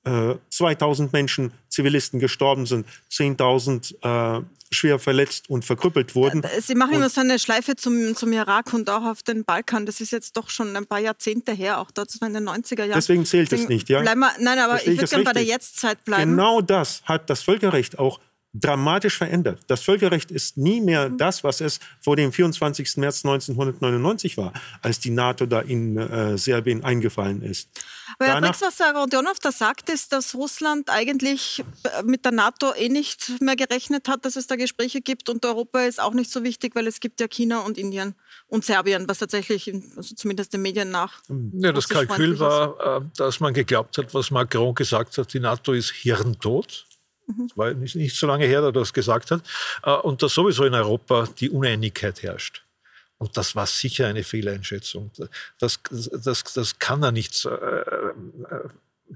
2000 0.04 1.10
äh, 1.14 1.18
Menschen, 1.18 1.52
Zivilisten 1.68 2.20
gestorben 2.20 2.66
sind, 2.66 2.88
10.000 3.12 4.40
äh, 4.40 4.44
schwer 4.72 5.00
verletzt 5.00 5.50
und 5.50 5.66
verkrüppelt 5.66 6.16
wurden. 6.16 6.44
Äh, 6.44 6.62
Sie 6.62 6.76
machen 6.76 6.94
immer 6.94 7.10
so 7.10 7.22
eine 7.22 7.40
Schleife 7.40 7.76
zum, 7.76 8.16
zum 8.16 8.32
Irak 8.34 8.74
und 8.74 8.90
auch 8.90 9.04
auf 9.04 9.24
den 9.24 9.44
Balkan. 9.44 9.86
Das 9.86 10.00
ist 10.00 10.12
jetzt 10.12 10.38
doch 10.38 10.50
schon 10.50 10.76
ein 10.76 10.86
paar 10.86 11.00
Jahrzehnte 11.00 11.52
her, 11.52 11.80
auch 11.80 11.92
dort 11.92 12.10
in 12.22 12.34
den 12.34 12.48
90er 12.48 12.84
Jahren. 12.84 12.94
Deswegen 12.94 13.26
zählt 13.26 13.52
es 13.52 13.68
nicht, 13.68 13.90
ja? 13.90 14.04
Wir, 14.04 14.16
nein, 14.16 14.60
aber 14.60 14.74
Verstehe 14.74 14.94
ich 14.94 15.00
würde 15.00 15.10
gerne 15.10 15.24
bei 15.26 15.34
der 15.34 15.44
Jetztzeit 15.44 16.04
bleiben. 16.06 16.32
Genau 16.32 16.62
das 16.62 17.02
hat 17.06 17.30
das 17.30 17.42
Völkerrecht 17.42 18.00
auch 18.00 18.20
dramatisch 18.54 19.18
verändert. 19.18 19.62
Das 19.68 19.82
Völkerrecht 19.82 20.32
ist 20.32 20.58
nie 20.58 20.82
mehr 20.82 21.10
mhm. 21.10 21.18
das, 21.18 21.44
was 21.44 21.62
es 21.62 21.80
vor 22.02 22.16
dem 22.16 22.32
24. 22.32 22.98
März 22.98 23.24
1999 23.24 24.38
war, 24.38 24.54
als 24.82 25.00
die 25.00 25.12
NATO 25.12 25.46
da 25.46 25.62
in 25.62 25.98
äh, 25.98 26.38
Serbien 26.38 26.84
eingefallen 26.84 27.44
ist. 27.44 27.70
Aber 28.18 28.32
Herr 28.32 28.42
Brix, 28.42 28.62
was 28.62 28.80
Herr 28.80 28.96
Rodionov 28.96 29.38
da 29.40 29.52
sagt, 29.52 29.90
ist, 29.90 30.12
dass 30.12 30.34
Russland 30.34 30.90
eigentlich 30.90 31.64
äh, 31.84 32.04
mit 32.04 32.26
der 32.26 32.32
NATO 32.32 32.74
eh 32.74 32.90
nicht 32.90 33.40
mehr 33.40 33.56
gerechnet 33.56 34.08
hat, 34.08 34.26
dass 34.26 34.36
es 34.36 34.48
da 34.48 34.56
Gespräche 34.56 35.02
gibt 35.02 35.30
und 35.30 35.46
Europa 35.46 35.82
ist 35.82 36.02
auch 36.02 36.14
nicht 36.14 36.32
so 36.32 36.44
wichtig, 36.44 36.76
weil 36.76 36.88
es 36.88 37.00
gibt 37.00 37.20
ja 37.22 37.28
China 37.28 37.60
und 37.60 37.78
Indien 37.78 38.16
und 38.48 38.66
Serbien, 38.66 39.08
was 39.08 39.20
tatsächlich, 39.20 39.68
in, 39.68 39.92
also 39.96 40.16
zumindest 40.16 40.54
den 40.54 40.64
Medien 40.64 40.90
nach. 40.90 41.22
Ja, 41.54 41.72
das 41.72 41.88
Kalkül 41.88 42.40
war, 42.40 42.98
äh, 42.98 43.02
dass 43.16 43.40
man 43.40 43.54
geglaubt 43.54 43.98
hat, 44.00 44.14
was 44.16 44.32
Macron 44.32 44.74
gesagt 44.74 45.20
hat, 45.20 45.34
die 45.34 45.40
NATO 45.40 45.74
ist 45.74 45.92
hirntot. 45.92 46.88
Das 47.38 47.58
war 47.58 47.74
nicht, 47.74 47.96
nicht 47.96 48.16
so 48.16 48.28
lange 48.28 48.46
her, 48.46 48.62
dass 48.62 48.70
er 48.70 48.74
das 48.74 48.94
gesagt 48.94 49.32
hat. 49.32 49.42
Äh, 49.84 49.92
und 49.92 50.22
dass 50.22 50.34
sowieso 50.34 50.66
in 50.66 50.74
Europa 50.74 51.28
die 51.40 51.50
Uneinigkeit 51.50 52.22
herrscht. 52.24 52.64
Und 53.18 53.36
das 53.36 53.56
war 53.56 53.68
sicher 53.68 54.08
eine 54.08 54.24
Fehleinschätzung. 54.24 55.12
Das, 55.60 55.80
das, 55.90 56.44
das 56.44 56.80
kann 56.80 57.04
er 57.04 57.12
nicht 57.12 57.46
äh, 57.46 57.50
äh, 57.50 58.14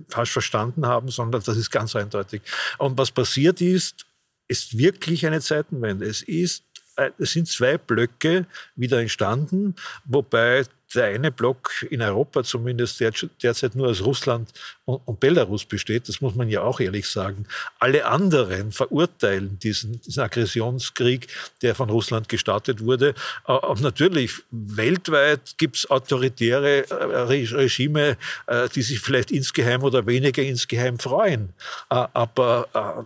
falsch 0.09 0.31
verstanden 0.31 0.85
haben, 0.85 1.09
sondern 1.09 1.41
das 1.41 1.55
ist 1.55 1.71
ganz 1.71 1.95
eindeutig. 1.95 2.41
Und 2.77 2.97
was 2.97 3.11
passiert 3.11 3.61
ist, 3.61 4.05
ist 4.49 4.77
wirklich 4.77 5.25
eine 5.25 5.39
Zeitenwende. 5.39 6.05
Es 6.05 6.21
ist 6.21 6.63
äh, 6.95 7.11
es 7.17 7.31
sind 7.31 7.47
zwei 7.47 7.77
Blöcke 7.77 8.45
wieder 8.75 8.99
entstanden, 8.99 9.75
wobei 10.05 10.65
der 10.95 11.05
eine 11.05 11.31
Block 11.31 11.85
in 11.89 12.01
Europa 12.01 12.43
zumindest 12.43 12.99
derzeit 12.99 13.75
nur 13.75 13.89
aus 13.89 14.01
Russland 14.01 14.49
und, 14.85 15.19
Belarus 15.19 15.65
besteht, 15.65 16.09
das 16.09 16.21
muss 16.21 16.35
man 16.35 16.49
ja 16.49 16.61
auch 16.61 16.79
ehrlich 16.79 17.07
sagen. 17.07 17.45
Alle 17.79 18.05
anderen 18.05 18.71
verurteilen 18.71 19.57
diesen, 19.59 20.01
diesen 20.01 20.21
Aggressionskrieg, 20.23 21.27
der 21.61 21.75
von 21.75 21.89
Russland 21.89 22.27
gestartet 22.27 22.81
wurde. 22.81 23.13
Äh, 23.47 23.53
und 23.53 23.81
natürlich, 23.81 24.33
weltweit 24.51 25.57
gibt 25.57 25.77
es 25.77 25.89
autoritäre 25.89 26.89
äh, 26.89 26.93
Regime, 26.93 28.17
die 28.75 28.81
sich 28.81 28.99
vielleicht 28.99 29.31
insgeheim 29.31 29.83
oder 29.83 30.05
weniger 30.05 30.43
insgeheim 30.43 30.99
freuen. 30.99 31.53
Aber 31.89 33.05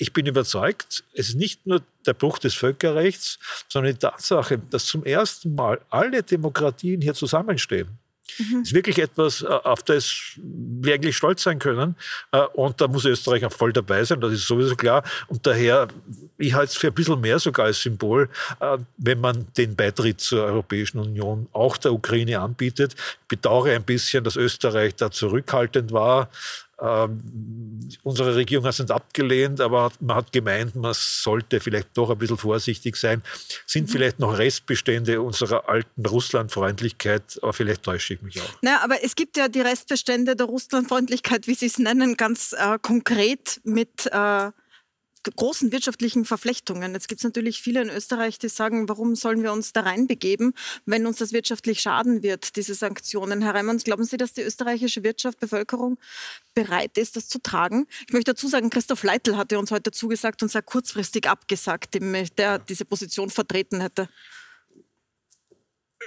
ich 0.00 0.14
bin 0.14 0.24
überzeugt, 0.24 1.04
es 1.12 1.28
ist 1.28 1.34
nicht 1.34 1.66
nur 1.66 1.82
der 2.06 2.14
Bruch 2.14 2.38
des 2.38 2.54
Völkerrechts, 2.54 3.38
sondern 3.68 3.92
die 3.92 3.98
Tatsache, 3.98 4.58
dass 4.58 4.86
zum 4.86 5.04
ersten 5.04 5.54
Mal 5.54 5.78
alle 5.90 6.22
Demokratien 6.22 7.02
hier 7.02 7.12
zusammenstehen. 7.12 7.98
Mhm. 8.38 8.62
ist 8.62 8.72
wirklich 8.72 8.98
etwas, 8.98 9.42
äh, 9.42 9.46
auf 9.46 9.82
das 9.82 10.38
wir 10.38 10.94
eigentlich 10.94 11.16
stolz 11.16 11.42
sein 11.42 11.58
können. 11.58 11.96
Äh, 12.32 12.40
und 12.54 12.80
da 12.80 12.88
muss 12.88 13.04
Österreich 13.04 13.44
auch 13.44 13.52
voll 13.52 13.72
dabei 13.72 14.02
sein, 14.04 14.20
das 14.20 14.32
ist 14.32 14.46
sowieso 14.46 14.76
klar. 14.76 15.02
Und 15.28 15.46
daher, 15.46 15.88
ich 16.38 16.54
halte 16.54 16.70
es 16.70 16.78
für 16.78 16.86
ein 16.86 16.94
bisschen 16.94 17.20
mehr 17.20 17.38
sogar 17.38 17.66
als 17.66 17.82
Symbol, 17.82 18.30
äh, 18.60 18.78
wenn 18.96 19.20
man 19.20 19.48
den 19.56 19.76
Beitritt 19.76 20.20
zur 20.20 20.44
Europäischen 20.44 20.98
Union 20.98 21.48
auch 21.52 21.76
der 21.76 21.92
Ukraine 21.92 22.40
anbietet. 22.40 22.94
Ich 22.94 23.28
bedauere 23.28 23.74
ein 23.74 23.84
bisschen, 23.84 24.24
dass 24.24 24.36
Österreich 24.36 24.94
da 24.94 25.10
zurückhaltend 25.10 25.92
war. 25.92 26.30
Ähm, 26.82 27.20
unsere 28.02 28.34
Regierung 28.34 28.64
hat 28.64 28.78
es 28.78 28.90
abgelehnt, 28.90 29.60
aber 29.60 29.92
man 30.00 30.16
hat 30.16 30.32
gemeint, 30.32 30.74
man 30.76 30.94
sollte 30.94 31.60
vielleicht 31.60 31.88
doch 31.96 32.10
ein 32.10 32.18
bisschen 32.18 32.38
vorsichtig 32.38 32.96
sein. 32.96 33.22
Sind 33.66 33.88
mhm. 33.88 33.92
vielleicht 33.92 34.18
noch 34.18 34.38
Restbestände 34.38 35.20
unserer 35.20 35.68
alten 35.68 36.06
Russlandfreundlichkeit, 36.06 37.38
aber 37.42 37.52
vielleicht 37.52 37.82
täusche 37.82 38.14
ich 38.14 38.22
mich 38.22 38.40
auch. 38.40 38.62
Naja, 38.62 38.80
aber 38.82 39.04
es 39.04 39.14
gibt 39.14 39.36
ja 39.36 39.48
die 39.48 39.60
Restbestände 39.60 40.36
der 40.36 40.46
Russlandfreundlichkeit, 40.46 41.46
wie 41.46 41.54
Sie 41.54 41.66
es 41.66 41.78
nennen, 41.78 42.16
ganz 42.16 42.54
äh, 42.56 42.78
konkret 42.80 43.60
mit 43.64 44.06
äh, 44.10 44.50
großen 45.22 45.72
wirtschaftlichen 45.72 46.24
Verflechtungen. 46.24 46.94
Jetzt 46.94 47.08
gibt 47.08 47.20
es 47.20 47.24
natürlich 47.24 47.60
viele 47.60 47.82
in 47.82 47.90
Österreich, 47.90 48.38
die 48.38 48.48
sagen, 48.48 48.88
warum 48.88 49.16
sollen 49.16 49.42
wir 49.42 49.52
uns 49.52 49.72
da 49.72 49.82
reinbegeben, 49.82 50.54
wenn 50.86 51.06
uns 51.06 51.18
das 51.18 51.32
wirtschaftlich 51.32 51.80
schaden 51.80 52.22
wird, 52.22 52.56
diese 52.56 52.74
Sanktionen. 52.74 53.42
Herr 53.42 53.54
Reimanns, 53.54 53.84
glauben 53.84 54.04
Sie, 54.04 54.16
dass 54.16 54.32
die 54.32 54.42
österreichische 54.42 55.02
Wirtschaft, 55.02 55.38
Bevölkerung 55.40 55.98
bereit 56.54 56.96
ist, 56.96 57.16
das 57.16 57.28
zu 57.28 57.40
tragen? 57.40 57.86
Ich 58.06 58.12
möchte 58.12 58.32
dazu 58.32 58.48
sagen, 58.48 58.70
Christoph 58.70 59.02
Leitl 59.02 59.36
hatte 59.36 59.58
uns 59.58 59.70
heute 59.70 59.90
zugesagt 59.90 60.42
und 60.42 60.50
sehr 60.50 60.62
kurzfristig 60.62 61.28
abgesagt, 61.28 61.94
der 62.38 62.58
diese 62.58 62.84
Position 62.84 63.30
vertreten 63.30 63.80
hätte. 63.80 64.08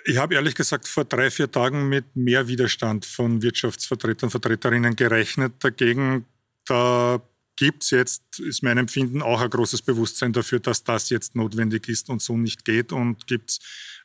Ich 0.05 0.17
habe 0.17 0.33
ehrlich 0.33 0.55
gesagt 0.55 0.87
vor 0.87 1.05
drei, 1.05 1.29
vier 1.29 1.51
Tagen 1.51 1.87
mit 1.87 2.15
mehr 2.15 2.47
Widerstand 2.47 3.05
von 3.05 3.41
Wirtschaftsvertretern, 3.43 4.31
Vertreterinnen 4.31 4.95
gerechnet. 4.95 5.53
Dagegen, 5.59 6.25
da 6.65 7.21
gibt 7.55 7.83
es 7.83 7.91
jetzt, 7.91 8.39
ist 8.39 8.63
mein 8.63 8.77
Empfinden, 8.77 9.21
auch 9.21 9.41
ein 9.41 9.49
großes 9.49 9.81
Bewusstsein 9.81 10.33
dafür, 10.33 10.59
dass 10.59 10.83
das 10.83 11.09
jetzt 11.09 11.35
notwendig 11.35 11.87
ist 11.87 12.09
und 12.09 12.21
so 12.21 12.37
nicht 12.37 12.65
geht. 12.65 12.91
Und 12.91 13.27
gibt 13.27 13.51
es 13.51 13.59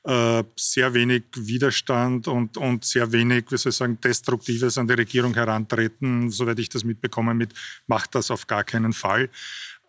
äh, 0.04 0.44
sehr 0.56 0.94
wenig 0.94 1.24
Widerstand 1.34 2.28
und, 2.28 2.56
und 2.56 2.84
sehr 2.84 3.10
wenig, 3.12 3.46
wie 3.50 3.56
soll 3.56 3.70
ich 3.70 3.76
sagen, 3.76 4.00
Destruktives 4.00 4.78
an 4.78 4.86
die 4.86 4.94
Regierung 4.94 5.34
herantreten, 5.34 6.30
soweit 6.30 6.58
ich 6.58 6.68
das 6.68 6.84
mitbekomme, 6.84 7.34
mit 7.34 7.54
macht 7.86 8.14
das 8.14 8.30
auf 8.30 8.46
gar 8.46 8.64
keinen 8.64 8.92
Fall. 8.92 9.30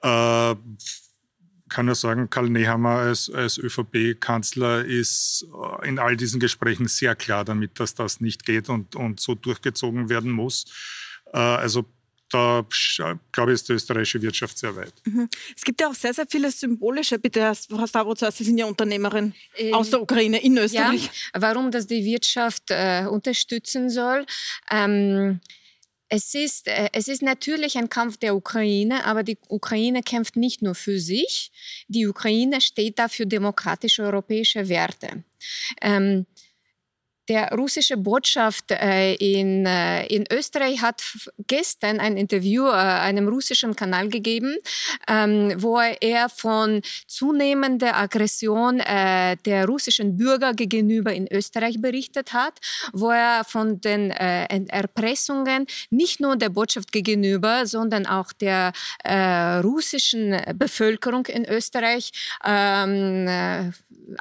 Äh, 0.02 0.56
kann 1.70 1.86
nur 1.86 1.96
sagen, 1.96 2.30
Karl 2.30 2.50
Nehammer 2.50 2.98
als, 2.98 3.30
als 3.30 3.58
ÖVP-Kanzler 3.58 4.86
ist 4.86 5.46
äh, 5.82 5.88
in 5.88 6.00
all 6.00 6.18
diesen 6.18 6.40
Gesprächen 6.40 6.88
sehr 6.88 7.16
klar 7.16 7.46
damit, 7.46 7.80
dass 7.80 7.94
das 7.94 8.22
nicht 8.22 8.46
geht 8.46 8.70
und, 8.70 8.96
und 8.96 9.20
so 9.20 9.36
durchgezogen 9.36 10.10
werden 10.10 10.32
muss. 10.32 10.66
Äh, 11.32 11.38
also 11.38 11.86
da 12.30 12.66
glaube 13.32 13.52
ich, 13.52 13.56
ist 13.56 13.70
die 13.70 13.74
österreichische 13.74 14.22
Wirtschaft 14.22 14.58
sehr 14.58 14.76
weit. 14.76 14.94
Mhm. 15.06 15.30
Es 15.56 15.64
gibt 15.64 15.82
ja 15.82 15.90
auch 15.90 15.96
sehr, 15.96 16.14
sehr 16.14 16.26
viele 16.30 16.52
symbolische, 16.52 17.20
bitte, 17.20 17.54
Frau 17.70 17.88
Stavro, 17.88 18.14
Sie 18.16 18.44
sind 18.44 18.58
ja 18.58 18.66
Unternehmerin 18.66 19.34
ähm, 19.56 19.74
aus 19.74 19.90
der 19.90 20.02
Ukraine 20.02 20.42
in 20.42 20.58
Österreich. 20.58 21.06
Ja, 21.06 21.42
warum 21.42 21.72
das 21.72 21.88
die 21.88 22.04
Wirtschaft 22.06 22.64
äh, 22.70 23.06
unterstützen 23.10 23.90
soll. 23.90 24.26
Ähm, 24.72 25.40
es 26.10 26.34
ist, 26.34 26.68
äh, 26.68 26.90
es 26.94 27.08
ist 27.08 27.22
natürlich 27.22 27.78
ein 27.78 27.90
Kampf 27.90 28.18
der 28.18 28.36
Ukraine, 28.36 29.06
aber 29.06 29.24
die 29.24 29.38
Ukraine 29.48 30.02
kämpft 30.02 30.36
nicht 30.36 30.62
nur 30.62 30.76
für 30.76 31.00
sich. 31.00 31.52
Die 31.88 32.08
Ukraine 32.08 32.62
steht 32.62 32.98
da 33.00 33.08
für 33.08 33.28
demokratische 33.28 34.04
europäische 34.04 34.68
Werte. 34.70 35.24
Ähm, 35.82 36.26
der 37.30 37.52
russische 37.52 37.96
Botschaft 37.96 38.72
äh, 38.72 39.14
in, 39.14 39.66
äh, 39.66 40.06
in 40.08 40.26
Österreich 40.32 40.82
hat 40.82 41.04
gestern 41.48 42.00
ein 42.00 42.18
Interview 42.18 42.66
äh, 42.66 42.72
einem 42.72 43.28
russischen 43.28 43.76
Kanal 43.76 44.10
gegeben, 44.10 44.58
ähm, 45.08 45.54
wo 45.58 45.80
er 45.80 46.30
von 46.30 46.82
zunehmender 47.08 47.96
Aggression 47.96 48.80
der 48.80 49.66
russischen 49.68 50.18
Bürger 50.18 50.54
gegenüber 50.54 51.14
in 51.14 51.28
Österreich 51.32 51.80
berichtet 51.80 52.34
hat, 52.34 52.60
wo 52.94 53.12
er 53.12 53.44
von 53.44 53.80
den 53.82 54.10
Erpressungen 54.12 55.68
nicht 55.90 56.20
nur 56.20 56.36
der 56.36 56.50
Botschaft 56.50 56.92
gegenüber, 56.92 57.66
sondern 57.66 58.06
auch 58.06 58.32
der 58.34 58.72
russischen 59.64 60.42
Bevölkerung 60.56 61.26
in 61.28 61.46
Österreich 61.46 62.12
ähm, 62.46 63.28
äh, 63.28 63.72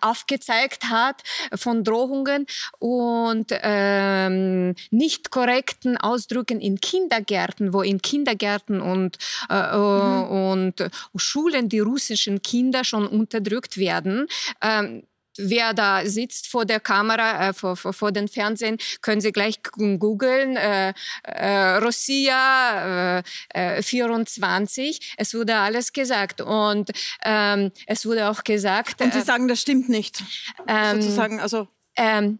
aufgezeigt 0.00 0.84
hat 0.84 1.22
von 1.54 1.84
Drohungen 1.84 2.46
und 2.78 3.46
ähm, 3.50 4.74
nicht 4.90 5.30
korrekten 5.30 5.96
Ausdrücken 5.96 6.60
in 6.60 6.80
Kindergärten, 6.80 7.72
wo 7.72 7.82
in 7.82 8.02
Kindergärten 8.02 8.80
und, 8.80 9.18
äh, 9.50 9.76
mhm. 9.76 10.22
und 10.30 10.90
Schulen 11.16 11.68
die 11.68 11.80
russischen 11.80 12.42
Kinder 12.42 12.84
schon 12.84 13.06
unterdrückt 13.06 13.78
werden. 13.78 14.26
Ähm, 14.62 15.02
wer 15.38 15.72
da 15.74 16.04
sitzt 16.04 16.48
vor 16.48 16.64
der 16.64 16.80
Kamera, 16.80 17.48
äh, 17.48 17.52
vor, 17.52 17.76
vor, 17.76 17.92
vor 17.92 18.12
den 18.12 18.28
Fernsehen, 18.28 18.78
können 19.00 19.20
Sie 19.20 19.32
gleich 19.32 19.60
googeln. 19.62 20.56
Äh, 20.56 20.92
äh, 21.22 21.76
Rosia 21.76 23.22
äh, 23.54 23.82
24. 23.82 25.00
Äh, 25.00 25.14
es 25.16 25.34
wurde 25.34 25.56
alles 25.56 25.92
gesagt. 25.92 26.40
Und 26.40 26.90
ähm, 27.24 27.72
es 27.86 28.04
wurde 28.04 28.28
auch 28.28 28.44
gesagt. 28.44 29.00
Und 29.00 29.12
Sie 29.12 29.20
äh, 29.20 29.24
sagen, 29.24 29.48
das 29.48 29.60
stimmt 29.60 29.88
nicht. 29.88 30.22
Ähm, 30.66 31.00
sozusagen, 31.00 31.40
also. 31.40 31.68
Ähm, 31.96 32.38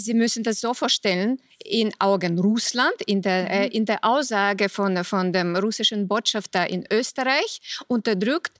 Sie 0.00 0.14
müssen 0.14 0.44
das 0.44 0.60
so 0.60 0.74
vorstellen, 0.74 1.40
in 1.64 1.92
Augen 1.98 2.38
Russland, 2.38 2.94
in 3.06 3.20
der, 3.20 3.50
äh, 3.50 3.66
mhm. 3.66 3.72
in 3.72 3.84
der 3.84 4.04
Aussage 4.04 4.68
von, 4.68 5.02
von 5.02 5.32
dem 5.32 5.56
russischen 5.56 6.06
Botschafter 6.06 6.70
in 6.70 6.86
Österreich, 6.88 7.60
unterdrückt 7.88 8.52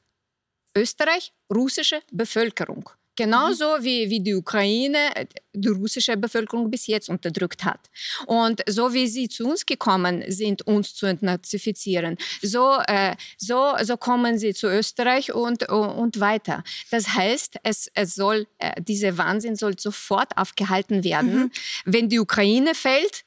Österreich 0.81 1.33
russische 1.51 2.01
Bevölkerung. 2.13 2.91
Genauso 3.19 3.79
mhm. 3.79 3.85
wie, 3.85 4.11
wie 4.11 4.21
die 4.21 4.35
Ukraine 4.35 5.17
äh, 5.17 5.27
die 5.53 5.69
russische 5.69 6.17
Bevölkerung 6.17 6.71
bis 6.71 6.87
jetzt 6.87 7.09
unterdrückt 7.09 7.65
hat. 7.65 7.91
Und 8.27 8.63
so 8.69 8.95
wie 8.95 9.09
sie 9.09 9.29
zu 9.29 9.45
uns 9.49 9.67
gekommen 9.67 10.23
sind, 10.29 10.65
uns 10.69 10.95
zu 10.95 11.07
entnazifizieren, 11.07 12.17
so, 12.43 12.79
äh, 12.87 13.17
so, 13.37 13.75
so 13.83 13.97
kommen 13.97 14.39
sie 14.39 14.55
zu 14.55 14.69
Österreich 14.69 15.33
und, 15.35 15.69
und 15.69 16.21
weiter. 16.21 16.63
Das 16.93 17.09
heißt, 17.09 17.57
es, 17.65 17.91
es 17.95 18.15
soll, 18.15 18.47
äh, 18.59 18.81
dieser 18.81 19.19
Wahnsinn 19.19 19.57
soll 19.57 19.77
sofort 19.81 20.37
aufgehalten 20.37 21.03
werden. 21.03 21.35
Mhm. 21.35 21.51
Wenn 21.87 22.09
die 22.09 22.21
Ukraine 22.21 22.77
fällt, 22.77 23.25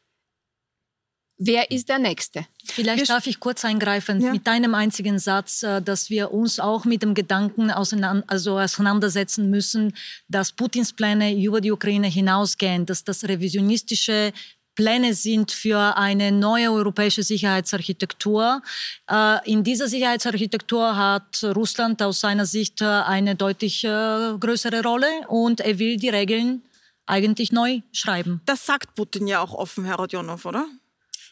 wer 1.41 1.71
ist 1.71 1.89
der 1.89 1.99
Nächste? 1.99 2.45
Vielleicht 2.63 3.09
darf 3.09 3.27
ich 3.27 3.39
kurz 3.39 3.65
eingreifen 3.65 4.21
ja. 4.21 4.31
mit 4.31 4.47
einem 4.47 4.75
einzigen 4.75 5.19
Satz, 5.19 5.63
äh, 5.63 5.81
dass 5.81 6.09
wir 6.09 6.31
uns 6.31 6.59
auch 6.59 6.85
mit 6.85 7.01
dem 7.01 7.13
Gedanken 7.13 7.71
also 7.71 8.59
auseinandersetzen 8.59 9.49
müssen, 9.49 9.93
dass 10.27 10.51
Putins 10.51 10.93
Pläne 10.93 11.35
über 11.35 11.59
die 11.59 11.71
Ukraine 11.71 12.07
hinausgehen, 12.07 12.85
dass 12.85 13.03
das 13.03 13.23
revisionistische 13.23 14.31
Pläne 14.75 15.13
sind 15.13 15.51
für 15.51 15.97
eine 15.97 16.31
neue 16.31 16.71
europäische 16.71 17.23
Sicherheitsarchitektur. 17.23 18.61
Äh, 19.09 19.51
in 19.51 19.63
dieser 19.63 19.87
Sicherheitsarchitektur 19.87 20.95
hat 20.95 21.43
Russland 21.43 22.01
aus 22.01 22.21
seiner 22.21 22.45
Sicht 22.45 22.81
äh, 22.81 22.85
eine 22.85 23.35
deutlich 23.35 23.81
größere 23.81 24.83
Rolle 24.83 25.07
und 25.27 25.59
er 25.59 25.79
will 25.79 25.97
die 25.97 26.09
Regeln 26.09 26.63
eigentlich 27.07 27.51
neu 27.51 27.81
schreiben. 27.91 28.41
Das 28.45 28.65
sagt 28.65 28.95
Putin 28.95 29.27
ja 29.27 29.41
auch 29.41 29.53
offen, 29.53 29.83
Herr 29.85 29.95
Rodionov, 29.95 30.45
oder? 30.45 30.67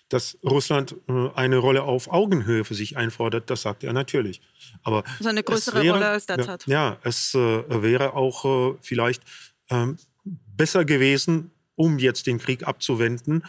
Dass 0.10 0.38
Russland 0.43 0.95
äh, 1.07 1.30
eine 1.36 1.57
Rolle 1.57 1.84
auf 1.84 2.12
Augenhöhe 2.12 2.66
für 2.66 2.76
sich 2.76 2.97
einfordert, 2.97 3.49
das 3.49 3.62
sagt 3.62 3.84
er 3.84 3.93
natürlich. 3.93 4.41
Aber 4.84 5.03
also 5.18 5.30
eine 5.30 5.43
größere 5.43 5.84
wäre, 5.84 5.93
Rolle 5.95 6.10
als 6.10 6.26
derzeit. 6.26 6.66
Ja, 6.68 6.97
es 7.03 7.34
äh, 7.36 7.64
wäre 7.82 8.14
auch 8.14 8.74
äh, 8.74 8.78
vielleicht 8.82 9.24
ähm, 9.70 9.97
besser 10.26 10.84
gewesen, 10.84 11.51
um 11.76 11.99
jetzt 11.99 12.28
den 12.28 12.39
Krieg 12.39 12.68
abzuwenden, 12.68 13.45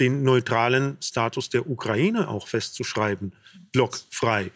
den 0.00 0.24
neutralen 0.24 0.96
Status 1.00 1.48
der 1.48 1.70
Ukraine 1.70 2.26
auch 2.26 2.48
festzuschreiben, 2.48 3.32
blockfrei. 3.70 4.50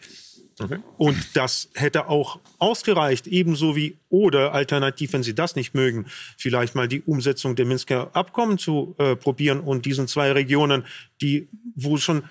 Okay. 0.63 0.79
Und 0.97 1.35
das 1.35 1.69
hätte 1.73 2.07
auch 2.07 2.39
ausgereicht, 2.59 3.27
ebenso 3.27 3.75
wie 3.75 3.97
oder 4.09 4.53
alternativ, 4.53 5.13
wenn 5.13 5.23
Sie 5.23 5.35
das 5.35 5.55
nicht 5.55 5.73
mögen, 5.73 6.05
vielleicht 6.37 6.75
mal 6.75 6.87
die 6.87 7.01
Umsetzung 7.01 7.55
der 7.55 7.65
Minsker 7.65 8.15
Abkommen 8.15 8.57
zu 8.57 8.95
äh, 8.97 9.15
probieren 9.15 9.59
und 9.59 9.85
diesen 9.85 10.07
zwei 10.07 10.31
Regionen, 10.31 10.85
die 11.21 11.47
wo 11.75 11.97
schon 11.97 12.23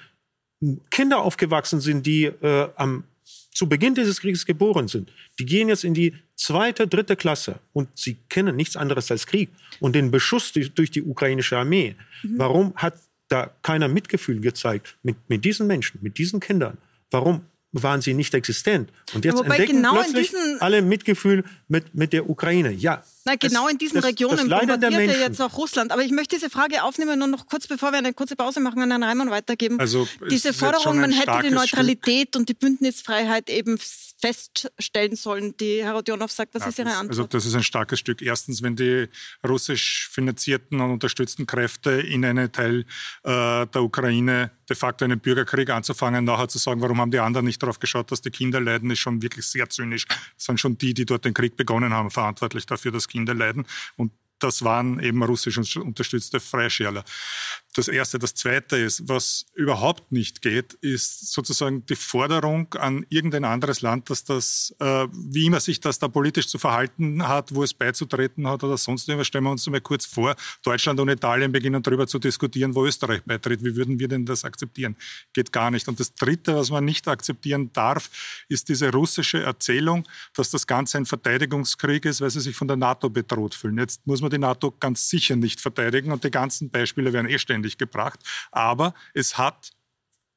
Kinder 0.90 1.22
aufgewachsen 1.22 1.80
sind, 1.80 2.06
die 2.06 2.24
äh, 2.24 2.68
am 2.76 3.04
zu 3.52 3.68
Beginn 3.68 3.94
dieses 3.94 4.20
Krieges 4.20 4.46
geboren 4.46 4.88
sind, 4.88 5.12
die 5.38 5.44
gehen 5.44 5.68
jetzt 5.68 5.84
in 5.84 5.92
die 5.92 6.14
zweite, 6.36 6.86
dritte 6.86 7.16
Klasse 7.16 7.58
und 7.72 7.88
sie 7.94 8.16
kennen 8.28 8.56
nichts 8.56 8.76
anderes 8.76 9.10
als 9.10 9.26
Krieg 9.26 9.50
und 9.80 9.94
den 9.94 10.10
Beschuss 10.10 10.52
durch, 10.52 10.72
durch 10.72 10.90
die 10.90 11.02
ukrainische 11.02 11.58
Armee. 11.58 11.94
Mhm. 12.22 12.38
Warum 12.38 12.74
hat 12.76 12.94
da 13.28 13.50
keiner 13.62 13.88
Mitgefühl 13.88 14.40
gezeigt 14.40 14.96
mit, 15.02 15.16
mit 15.28 15.44
diesen 15.44 15.66
Menschen, 15.66 15.98
mit 16.00 16.16
diesen 16.16 16.40
Kindern? 16.40 16.78
Warum 17.10 17.42
waren 17.72 18.00
sie 18.00 18.14
nicht 18.14 18.34
existent. 18.34 18.90
Und 19.14 19.24
jetzt 19.24 19.38
Wobei 19.38 19.56
entdecken 19.56 19.76
genau 19.76 19.94
plötzlich 19.94 20.32
alle 20.60 20.82
Mitgefühl 20.82 21.44
mit, 21.68 21.94
mit 21.94 22.12
der 22.12 22.28
Ukraine. 22.28 22.70
Ja, 22.72 23.02
na, 23.24 23.36
genau 23.36 23.64
das, 23.64 23.72
in 23.72 23.78
diesen 23.78 23.96
das, 23.96 24.04
Regionen 24.04 24.48
das 24.48 24.60
bombardiert 24.60 24.92
ja 24.92 25.18
jetzt 25.18 25.40
auch 25.40 25.56
Russland. 25.56 25.92
Aber 25.92 26.02
ich 26.02 26.10
möchte 26.10 26.36
diese 26.36 26.50
Frage 26.50 26.82
aufnehmen 26.82 27.20
und 27.22 27.30
noch 27.30 27.46
kurz, 27.46 27.66
bevor 27.66 27.92
wir 27.92 27.98
eine 27.98 28.14
kurze 28.14 28.36
Pause 28.36 28.60
machen, 28.60 28.80
an 28.82 28.90
Herrn 28.90 29.02
Reimann 29.02 29.30
weitergeben. 29.30 29.78
Also, 29.78 30.08
diese 30.30 30.52
Forderung, 30.52 31.00
man 31.00 31.12
hätte 31.12 31.40
die 31.42 31.50
Neutralität 31.50 32.28
Stück. 32.28 32.40
und 32.40 32.48
die 32.48 32.54
Bündnisfreiheit 32.54 33.50
eben 33.50 33.78
feststellen 34.20 35.16
sollen, 35.16 35.56
die 35.56 35.82
Herr 35.82 35.94
Rodionov 35.94 36.30
sagt. 36.30 36.54
Was 36.54 36.62
ja, 36.62 36.68
ist 36.68 36.78
Ihre 36.78 36.90
Antwort? 36.90 37.10
Also 37.10 37.24
das 37.24 37.46
ist 37.46 37.54
ein 37.54 37.62
starkes 37.62 37.98
Stück. 37.98 38.22
Erstens, 38.22 38.62
wenn 38.62 38.76
die 38.76 39.08
russisch 39.46 40.08
finanzierten 40.12 40.80
und 40.80 40.90
unterstützten 40.90 41.46
Kräfte 41.46 41.92
in 41.92 42.24
einen 42.24 42.52
Teil 42.52 42.84
äh, 43.24 43.66
der 43.66 43.82
Ukraine 43.82 44.50
de 44.68 44.76
facto 44.76 45.04
einen 45.04 45.18
Bürgerkrieg 45.18 45.68
anzufangen, 45.70 46.24
nachher 46.24 46.48
zu 46.48 46.58
sagen, 46.58 46.80
warum 46.80 47.00
haben 47.00 47.10
die 47.10 47.18
anderen 47.18 47.44
nicht 47.44 47.60
darauf 47.62 47.80
geschaut, 47.80 48.12
dass 48.12 48.20
die 48.20 48.30
Kinder 48.30 48.60
leiden, 48.60 48.90
ist 48.90 49.00
schon 49.00 49.20
wirklich 49.20 49.46
sehr 49.46 49.68
zynisch. 49.68 50.06
Das 50.06 50.46
sind 50.46 50.60
schon 50.60 50.78
die, 50.78 50.94
die 50.94 51.04
dort 51.04 51.24
den 51.24 51.34
Krieg 51.34 51.56
begonnen 51.56 51.92
haben, 51.92 52.10
verantwortlich 52.10 52.66
dafür, 52.66 52.92
dass 52.92 53.08
Kinder 53.10 53.34
leiden. 53.34 53.66
Und 53.96 54.12
das 54.38 54.64
waren 54.64 54.98
eben 55.00 55.22
russisch 55.22 55.76
unterstützte 55.76 56.40
Freischärler. 56.40 57.04
Das 57.74 57.86
Erste. 57.86 58.18
Das 58.18 58.34
Zweite 58.34 58.76
ist, 58.76 59.08
was 59.08 59.46
überhaupt 59.54 60.10
nicht 60.10 60.42
geht, 60.42 60.74
ist 60.80 61.32
sozusagen 61.32 61.86
die 61.86 61.94
Forderung 61.94 62.74
an 62.74 63.06
irgendein 63.10 63.44
anderes 63.44 63.80
Land, 63.80 64.10
dass 64.10 64.24
das, 64.24 64.74
äh, 64.80 65.06
wie 65.12 65.46
immer 65.46 65.60
sich 65.60 65.78
das 65.78 66.00
da 66.00 66.08
politisch 66.08 66.48
zu 66.48 66.58
verhalten 66.58 67.28
hat, 67.28 67.54
wo 67.54 67.62
es 67.62 67.72
beizutreten 67.72 68.48
hat 68.48 68.64
oder 68.64 68.76
sonst 68.76 69.08
irgendwas. 69.08 69.28
Stellen 69.28 69.44
wir 69.44 69.52
uns 69.52 69.68
mal 69.68 69.80
kurz 69.80 70.04
vor, 70.04 70.34
Deutschland 70.64 70.98
und 70.98 71.10
Italien 71.10 71.52
beginnen 71.52 71.80
darüber 71.80 72.08
zu 72.08 72.18
diskutieren, 72.18 72.74
wo 72.74 72.84
Österreich 72.84 73.22
beitritt. 73.22 73.62
Wie 73.62 73.76
würden 73.76 74.00
wir 74.00 74.08
denn 74.08 74.26
das 74.26 74.44
akzeptieren? 74.44 74.96
Geht 75.32 75.52
gar 75.52 75.70
nicht. 75.70 75.86
Und 75.86 76.00
das 76.00 76.12
Dritte, 76.16 76.56
was 76.56 76.70
man 76.70 76.84
nicht 76.84 77.06
akzeptieren 77.06 77.72
darf, 77.72 78.10
ist 78.48 78.68
diese 78.68 78.90
russische 78.90 79.42
Erzählung, 79.42 80.08
dass 80.34 80.50
das 80.50 80.66
Ganze 80.66 80.98
ein 80.98 81.06
Verteidigungskrieg 81.06 82.04
ist, 82.04 82.20
weil 82.20 82.30
sie 82.30 82.40
sich 82.40 82.56
von 82.56 82.66
der 82.66 82.76
NATO 82.76 83.08
bedroht 83.10 83.54
fühlen. 83.54 83.78
Jetzt 83.78 84.04
muss 84.08 84.20
man 84.20 84.30
die 84.30 84.38
NATO 84.38 84.72
ganz 84.72 85.08
sicher 85.08 85.36
nicht 85.36 85.60
verteidigen 85.60 86.10
und 86.10 86.24
die 86.24 86.32
ganzen 86.32 86.68
Beispiele 86.68 87.12
werden 87.12 87.30
eh 87.30 87.38
ständig 87.38 87.59
ständig 87.60 87.78
gebracht. 87.78 88.20
Aber 88.50 88.94
es 89.14 89.38
hat 89.38 89.72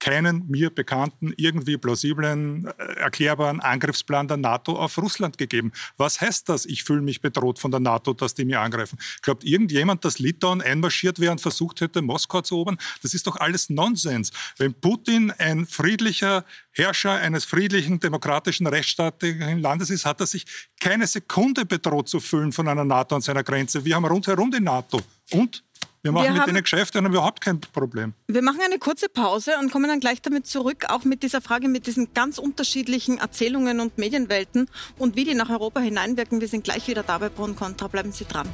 keinen 0.03 0.49
mir 0.49 0.69
bekannten, 0.69 1.33
irgendwie 1.37 1.77
plausiblen, 1.77 2.67
äh, 2.77 2.83
erklärbaren 2.95 3.61
Angriffsplan 3.61 4.27
der 4.27 4.35
NATO 4.35 4.77
auf 4.77 4.97
Russland 4.97 5.37
gegeben. 5.37 5.71
Was 5.95 6.19
heißt 6.19 6.49
das? 6.49 6.65
Ich 6.65 6.83
fühle 6.83 7.01
mich 7.01 7.21
bedroht 7.21 7.57
von 7.57 7.71
der 7.71 7.79
NATO, 7.79 8.11
dass 8.11 8.33
die 8.33 8.43
mir 8.43 8.59
angreifen. 8.59 8.99
Glaubt 9.21 9.45
irgendjemand, 9.45 10.03
dass 10.03 10.19
Litauen 10.19 10.61
einmarschiert 10.61 11.19
wäre 11.19 11.31
und 11.31 11.39
versucht 11.39 11.79
hätte, 11.79 12.01
Moskau 12.01 12.41
zu 12.41 12.55
erobern? 12.55 12.77
Das 13.01 13.13
ist 13.13 13.27
doch 13.27 13.37
alles 13.37 13.69
Nonsens. 13.69 14.31
Wenn 14.57 14.73
Putin 14.73 15.31
ein 15.37 15.65
friedlicher 15.65 16.43
Herrscher 16.71 17.13
eines 17.13 17.45
friedlichen, 17.45 18.01
demokratischen, 18.01 18.67
rechtsstaatlichen 18.67 19.59
Landes 19.59 19.89
ist, 19.89 20.05
hat 20.05 20.19
er 20.19 20.27
sich 20.27 20.45
keine 20.81 21.07
Sekunde 21.07 21.65
bedroht 21.65 22.09
zu 22.09 22.19
fühlen 22.19 22.51
von 22.51 22.67
einer 22.67 22.83
NATO 22.83 23.15
an 23.15 23.21
seiner 23.21 23.43
Grenze. 23.43 23.85
Wir 23.85 23.95
haben 23.95 24.05
rundherum 24.05 24.51
die 24.51 24.59
NATO. 24.59 24.99
Und? 25.31 25.63
Wir 26.03 26.11
machen 26.11 26.25
wir 26.25 26.31
mit 26.31 26.41
haben, 26.41 26.47
denen 26.47 26.63
Geschäfte 26.63 26.99
und 26.99 27.05
haben 27.05 27.13
überhaupt 27.13 27.39
kein 27.39 27.61
Problem. 27.61 28.13
Wir 28.27 28.41
machen 28.41 28.59
eine 28.61 28.77
kurze 28.77 29.07
Pause 29.07 29.53
und 29.61 29.71
kommen 29.71 29.87
dann 29.87 30.01
gleich 30.01 30.21
damit 30.21 30.45
zurück, 30.45 30.85
auch 30.89 31.05
mit 31.05 31.23
dieser 31.23 31.39
Frage, 31.39 31.69
mit 31.69 31.87
diesen 31.87 32.13
ganz 32.13 32.39
unterschiedlichen 32.39 33.19
Erzählungen 33.19 33.79
und 33.79 33.97
Medienwelten 33.97 34.69
und 34.97 35.15
wie 35.15 35.23
die 35.23 35.33
nach 35.33 35.49
Europa 35.49 35.79
hineinwirken. 35.79 36.41
Wir 36.41 36.49
sind 36.49 36.65
gleich 36.65 36.89
wieder 36.89 37.03
da 37.03 37.19
bei 37.19 37.29
Pro 37.29 37.43
und 37.43 37.55
Contra. 37.55 37.87
Bleiben 37.87 38.11
Sie 38.11 38.25
dran. 38.25 38.49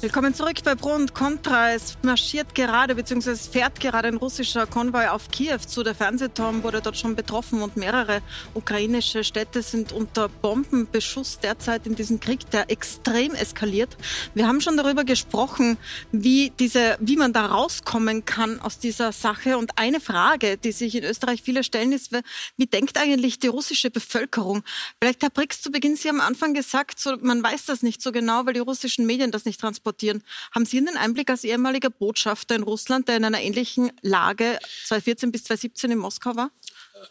Willkommen 0.00 0.32
zurück 0.32 0.58
bei 0.62 0.76
Pro 0.76 0.90
und 0.90 1.12
Contra. 1.12 1.72
Es 1.72 1.98
marschiert 2.02 2.54
gerade 2.54 2.94
bzw. 2.94 3.34
fährt 3.34 3.80
gerade 3.80 4.06
ein 4.06 4.16
russischer 4.16 4.64
Konvoi 4.64 5.08
auf 5.08 5.28
Kiew 5.28 5.58
zu. 5.66 5.82
Der 5.82 5.96
Fernsehturm 5.96 6.62
wurde 6.62 6.80
dort 6.80 6.96
schon 6.96 7.16
betroffen 7.16 7.62
und 7.62 7.76
mehrere 7.76 8.22
ukrainische 8.54 9.24
Städte 9.24 9.60
sind 9.60 9.90
unter 9.90 10.28
Bombenbeschuss 10.28 11.40
derzeit 11.40 11.84
in 11.88 11.96
diesem 11.96 12.20
Krieg, 12.20 12.48
der 12.52 12.70
extrem 12.70 13.34
eskaliert. 13.34 13.96
Wir 14.34 14.46
haben 14.46 14.60
schon 14.60 14.76
darüber 14.76 15.02
gesprochen, 15.02 15.78
wie, 16.12 16.52
diese, 16.60 16.96
wie 17.00 17.16
man 17.16 17.32
da 17.32 17.46
rauskommen 17.46 18.24
kann 18.24 18.60
aus 18.60 18.78
dieser 18.78 19.10
Sache. 19.10 19.58
Und 19.58 19.80
eine 19.80 19.98
Frage, 19.98 20.58
die 20.58 20.70
sich 20.70 20.94
in 20.94 21.02
Österreich 21.02 21.42
viele 21.42 21.64
stellen, 21.64 21.90
ist, 21.90 22.12
wie 22.56 22.66
denkt 22.66 22.98
eigentlich 22.98 23.40
die 23.40 23.48
russische 23.48 23.90
Bevölkerung? 23.90 24.62
Vielleicht, 25.00 25.24
Herr 25.24 25.30
Brix, 25.30 25.60
zu 25.60 25.72
Beginn, 25.72 25.96
Sie 25.96 26.08
haben 26.08 26.20
am 26.20 26.28
Anfang 26.28 26.54
gesagt, 26.54 27.00
so, 27.00 27.16
man 27.20 27.42
weiß 27.42 27.64
das 27.64 27.82
nicht 27.82 28.00
so 28.00 28.12
genau, 28.12 28.46
weil 28.46 28.54
die 28.54 28.60
russischen 28.60 29.04
Medien 29.04 29.32
das 29.32 29.44
nicht 29.44 29.60
transportieren 29.60 29.87
transportieren. 29.88 30.22
Haben 30.54 30.66
Sie 30.66 30.78
einen 30.78 30.96
Einblick 30.96 31.30
als 31.30 31.44
ehemaliger 31.44 31.90
Botschafter 31.90 32.54
in 32.54 32.62
Russland, 32.62 33.08
der 33.08 33.16
in 33.16 33.24
einer 33.24 33.40
ähnlichen 33.40 33.90
Lage 34.02 34.58
2014 34.86 35.32
bis 35.32 35.44
2017 35.44 35.90
in 35.92 35.98
Moskau 35.98 36.36
war? 36.36 36.50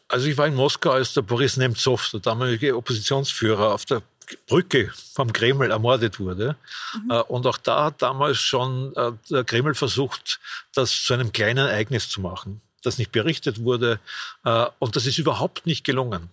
Also 0.08 0.28
ich 0.28 0.38
war 0.38 0.48
in 0.48 0.56
Moskau, 0.56 0.92
als 0.92 1.14
der 1.14 1.22
Boris 1.22 1.58
Nemtsov, 1.58 2.10
der 2.12 2.20
damalige 2.20 2.76
Oppositionsführer, 2.76 3.74
auf 3.74 3.86
der 3.86 4.02
Brücke 4.48 4.92
vom 5.14 5.32
Kreml 5.32 5.72
ermordet 5.72 6.20
wurde. 6.20 6.58
Mhm. 6.94 7.12
Äh, 7.12 7.22
und 7.22 7.46
auch 7.48 7.58
da 7.58 7.86
hat 7.86 8.02
damals 8.02 8.38
schon 8.38 8.94
äh, 8.96 9.12
der 9.30 9.44
Kreml 9.46 9.74
versucht, 9.74 10.40
das 10.74 10.92
zu 10.92 11.14
einem 11.14 11.32
kleinen 11.32 11.68
Ereignis 11.68 12.10
zu 12.10 12.20
machen, 12.20 12.62
das 12.84 12.98
nicht 12.98 13.14
berichtet 13.14 13.64
wurde. 13.64 14.00
Äh, 14.44 14.66
und 14.80 14.98
das 14.98 15.06
ist 15.06 15.18
überhaupt 15.18 15.66
nicht 15.66 15.86
gelungen. 15.86 16.30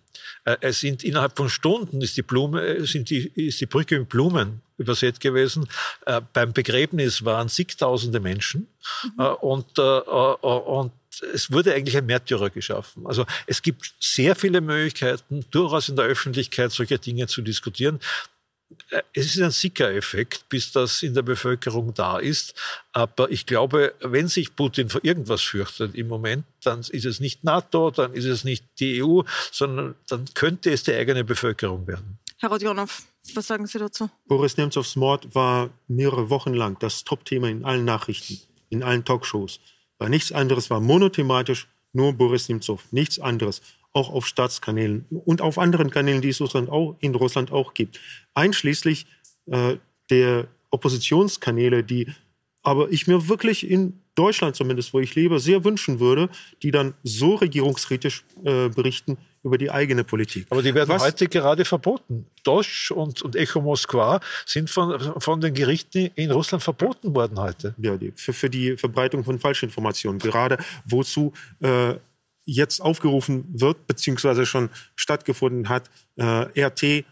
Es 0.60 0.80
sind 0.80 1.02
innerhalb 1.04 1.36
von 1.36 1.48
Stunden 1.48 2.02
ist 2.02 2.16
die 2.16 2.22
Blume, 2.22 2.84
sind 2.86 3.08
die, 3.08 3.28
ist 3.34 3.60
die 3.60 3.66
Brücke 3.66 3.98
mit 3.98 4.10
Blumen 4.10 4.60
übersät 4.76 5.20
gewesen. 5.20 5.68
Äh, 6.06 6.20
beim 6.32 6.52
Begräbnis 6.52 7.24
waren 7.24 7.48
zigtausende 7.48 8.20
Menschen 8.20 8.66
mhm. 9.02 9.20
äh, 9.20 9.28
und, 9.28 9.78
äh, 9.78 9.82
äh, 9.82 10.46
und 10.46 10.92
es 11.32 11.52
wurde 11.52 11.74
eigentlich 11.74 11.96
ein 11.96 12.06
Märtyrer 12.06 12.50
geschaffen. 12.50 13.06
Also 13.06 13.24
es 13.46 13.62
gibt 13.62 13.94
sehr 14.00 14.34
viele 14.34 14.60
Möglichkeiten, 14.60 15.44
durchaus 15.50 15.88
in 15.88 15.96
der 15.96 16.06
Öffentlichkeit 16.06 16.72
solche 16.72 16.98
Dinge 16.98 17.26
zu 17.26 17.42
diskutieren. 17.42 18.00
Äh, 18.90 19.02
es 19.12 19.26
ist 19.26 19.40
ein 19.40 19.50
Sicker-Effekt, 19.50 20.48
bis 20.48 20.72
das 20.72 21.02
in 21.02 21.14
der 21.14 21.22
Bevölkerung 21.22 21.94
da 21.94 22.18
ist. 22.18 22.54
Aber 22.92 23.30
ich 23.30 23.46
glaube, 23.46 23.94
wenn 24.00 24.28
sich 24.28 24.54
Putin 24.56 24.88
vor 24.88 25.00
irgendwas 25.04 25.42
fürchtet 25.42 25.94
im 25.94 26.08
Moment, 26.08 26.44
dann 26.62 26.80
ist 26.80 27.04
es 27.04 27.20
nicht 27.20 27.44
NATO, 27.44 27.90
dann 27.90 28.12
ist 28.12 28.24
es 28.24 28.44
nicht 28.44 28.64
die 28.80 29.02
EU, 29.02 29.22
sondern 29.50 29.94
dann 30.08 30.26
könnte 30.34 30.70
es 30.70 30.82
die 30.82 30.92
eigene 30.92 31.24
Bevölkerung 31.24 31.86
werden. 31.86 32.18
Herr 32.38 32.50
Rodionov. 32.50 33.02
Was 33.32 33.46
sagen 33.46 33.66
Sie 33.66 33.78
dazu? 33.78 34.10
Boris 34.26 34.56
Nemtsovs 34.56 34.96
Mord 34.96 35.34
war 35.34 35.70
mehrere 35.88 36.28
Wochen 36.28 36.52
lang 36.52 36.78
das 36.78 37.04
Top-Thema 37.04 37.48
in 37.48 37.64
allen 37.64 37.86
Nachrichten, 37.86 38.38
in 38.68 38.82
allen 38.82 39.04
Talkshows. 39.04 39.60
War 39.98 40.10
nichts 40.10 40.30
anderes, 40.30 40.68
war 40.68 40.80
monothematisch 40.80 41.66
nur 41.94 42.12
Boris 42.12 42.48
Nemtsov, 42.48 42.84
nichts 42.90 43.18
anderes. 43.18 43.62
Auch 43.94 44.10
auf 44.10 44.26
Staatskanälen 44.26 45.06
und 45.24 45.40
auf 45.40 45.58
anderen 45.58 45.90
Kanälen, 45.90 46.20
die 46.20 46.28
es 46.28 46.40
Russland 46.40 46.68
auch, 46.68 46.96
in 47.00 47.14
Russland 47.14 47.50
auch 47.52 47.72
gibt. 47.72 47.98
Einschließlich 48.34 49.06
äh, 49.46 49.76
der 50.10 50.48
Oppositionskanäle, 50.70 51.82
die 51.84 52.12
aber 52.62 52.90
ich 52.90 53.06
mir 53.06 53.28
wirklich 53.28 53.70
in 53.70 54.00
Deutschland 54.14 54.56
zumindest, 54.56 54.94
wo 54.94 55.00
ich 55.00 55.14
lebe, 55.14 55.38
sehr 55.38 55.64
wünschen 55.64 56.00
würde, 56.00 56.28
die 56.62 56.70
dann 56.70 56.94
so 57.02 57.34
regierungskritisch 57.34 58.24
äh, 58.44 58.68
berichten 58.68 59.18
über 59.42 59.58
die 59.58 59.70
eigene 59.70 60.04
Politik. 60.04 60.46
Aber 60.48 60.62
die 60.62 60.74
werden 60.74 60.88
Was? 60.88 61.02
heute 61.02 61.28
gerade 61.28 61.64
verboten. 61.64 62.26
Dosch 62.42 62.90
und, 62.90 63.20
und 63.22 63.36
Echo 63.36 63.60
Moskwa 63.60 64.20
sind 64.46 64.70
von, 64.70 65.20
von 65.20 65.40
den 65.40 65.52
Gerichten 65.52 66.10
in 66.14 66.30
Russland 66.30 66.62
verboten 66.62 67.14
worden 67.14 67.38
heute. 67.38 67.74
Ja, 67.76 67.96
die, 67.96 68.12
für, 68.12 68.32
für 68.32 68.48
die 68.48 68.76
Verbreitung 68.76 69.24
von 69.24 69.38
Falschinformationen. 69.38 70.18
Gerade 70.18 70.56
wozu 70.86 71.34
äh, 71.60 71.94
jetzt 72.44 72.80
aufgerufen 72.80 73.44
wird, 73.52 73.86
beziehungsweise 73.86 74.46
schon 74.46 74.70
stattgefunden 74.96 75.68
hat, 75.68 75.90
äh, 76.16 76.64
RT 76.66 76.82
äh, 76.82 77.04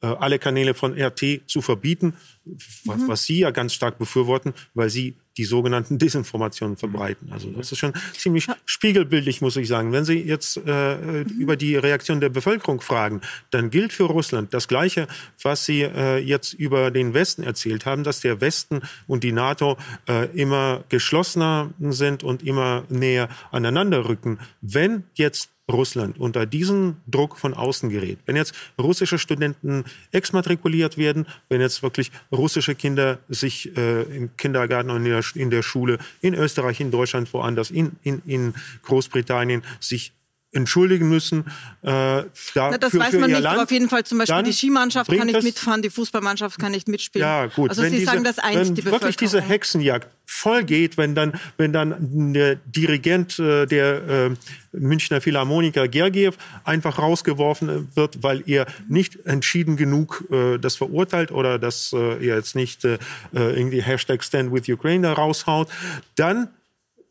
alle 0.00 0.38
Kanäle 0.38 0.74
von 0.74 0.98
RT 0.98 1.42
zu 1.46 1.60
verbieten, 1.60 2.14
mhm. 2.44 3.08
was 3.08 3.24
Sie 3.24 3.40
ja 3.40 3.50
ganz 3.50 3.74
stark 3.74 3.98
befürworten, 3.98 4.54
weil 4.74 4.90
Sie 4.90 5.14
die 5.36 5.44
sogenannten 5.44 5.98
Desinformationen 5.98 6.76
verbreiten. 6.76 7.32
Also 7.32 7.50
das 7.50 7.72
ist 7.72 7.78
schon 7.78 7.92
ziemlich 8.16 8.46
spiegelbildlich, 8.66 9.40
muss 9.40 9.56
ich 9.56 9.68
sagen. 9.68 9.92
Wenn 9.92 10.04
Sie 10.04 10.20
jetzt 10.20 10.60
äh, 10.66 10.96
mhm. 10.96 11.24
über 11.38 11.56
die 11.56 11.76
Reaktion 11.76 12.20
der 12.20 12.28
Bevölkerung 12.28 12.80
fragen, 12.80 13.20
dann 13.50 13.70
gilt 13.70 13.92
für 13.92 14.04
Russland 14.04 14.52
das 14.52 14.68
Gleiche, 14.68 15.06
was 15.42 15.64
Sie 15.64 15.82
äh, 15.82 16.18
jetzt 16.18 16.52
über 16.52 16.90
den 16.90 17.14
Westen 17.14 17.42
erzählt 17.42 17.86
haben, 17.86 18.04
dass 18.04 18.20
der 18.20 18.40
Westen 18.40 18.82
und 19.06 19.24
die 19.24 19.32
NATO 19.32 19.76
äh, 20.08 20.26
immer 20.36 20.84
geschlossener 20.88 21.70
sind 21.78 22.22
und 22.24 22.42
immer 22.42 22.84
näher 22.88 23.28
aneinander 23.50 24.08
rücken. 24.08 24.38
Wenn 24.60 25.04
jetzt 25.14 25.50
Russland 25.70 26.18
unter 26.18 26.46
diesen 26.46 26.96
Druck 27.06 27.38
von 27.38 27.54
außen 27.54 27.88
gerät, 27.88 28.18
wenn 28.26 28.36
jetzt 28.36 28.54
russische 28.78 29.18
Studenten 29.18 29.84
exmatrikuliert 30.12 30.98
werden, 30.98 31.26
wenn 31.48 31.60
jetzt 31.60 31.82
wirklich 31.82 32.10
russische 32.32 32.74
Kinder 32.74 33.18
sich 33.28 33.76
äh, 33.76 34.02
im 34.02 34.36
Kindergarten 34.36 34.90
und 34.90 35.04
in 35.04 35.12
der, 35.12 35.24
in 35.34 35.50
der, 35.50 35.62
Schule 35.62 35.98
in 36.20 36.34
Österreich, 36.34 36.80
in 36.80 36.90
Deutschland, 36.90 37.32
woanders, 37.32 37.70
in, 37.70 37.92
in, 38.02 38.22
in 38.26 38.54
Großbritannien 38.82 39.62
sich 39.78 40.12
entschuldigen 40.52 41.08
müssen. 41.08 41.44
Äh, 41.82 41.86
da 41.90 42.24
Na, 42.54 42.78
das 42.78 42.90
für, 42.90 42.98
weiß 42.98 43.12
man 43.14 43.30
nicht, 43.30 43.40
Land, 43.40 43.46
aber 43.46 43.62
auf 43.62 43.70
jeden 43.70 43.88
Fall 43.88 44.04
zum 44.04 44.18
Beispiel 44.18 44.42
die 44.42 44.52
Skimannschaft 44.52 45.10
kann 45.10 45.26
nicht 45.26 45.42
mitfahren, 45.42 45.82
die 45.82 45.90
Fußballmannschaft 45.90 46.58
kann 46.58 46.72
nicht 46.72 46.88
mitspielen. 46.88 47.26
Ja, 47.26 47.46
gut. 47.46 47.70
Also 47.70 47.82
wenn 47.82 47.90
Sie 47.90 47.98
diese, 47.98 48.10
sagen, 48.10 48.24
das 48.24 48.38
eint 48.38 48.56
wenn 48.56 48.74
die 48.74 48.84
wirklich 48.84 49.16
diese 49.16 49.40
Hexenjagd 49.40 50.08
voll 50.26 50.64
geht, 50.64 50.96
wenn 50.96 51.14
dann, 51.14 51.34
wenn 51.56 51.72
dann 51.72 52.32
der 52.32 52.56
Dirigent 52.56 53.38
äh, 53.38 53.66
der 53.66 54.08
äh, 54.08 54.30
Münchner 54.72 55.20
Philharmoniker 55.20 55.88
Gergiev 55.88 56.36
einfach 56.64 56.98
rausgeworfen 56.98 57.88
wird, 57.94 58.22
weil 58.22 58.42
er 58.46 58.66
nicht 58.88 59.26
entschieden 59.26 59.76
genug 59.76 60.24
äh, 60.30 60.58
das 60.58 60.76
verurteilt 60.76 61.30
oder 61.30 61.58
dass 61.58 61.92
äh, 61.92 61.96
er 61.96 62.36
jetzt 62.36 62.56
nicht 62.56 62.84
äh, 62.84 62.94
äh, 63.34 63.56
irgendwie 63.56 63.82
Hashtag 63.82 64.24
Stand 64.24 64.52
with 64.52 64.68
Ukraine 64.68 65.08
da 65.08 65.12
raushaut, 65.12 65.68
dann 66.16 66.48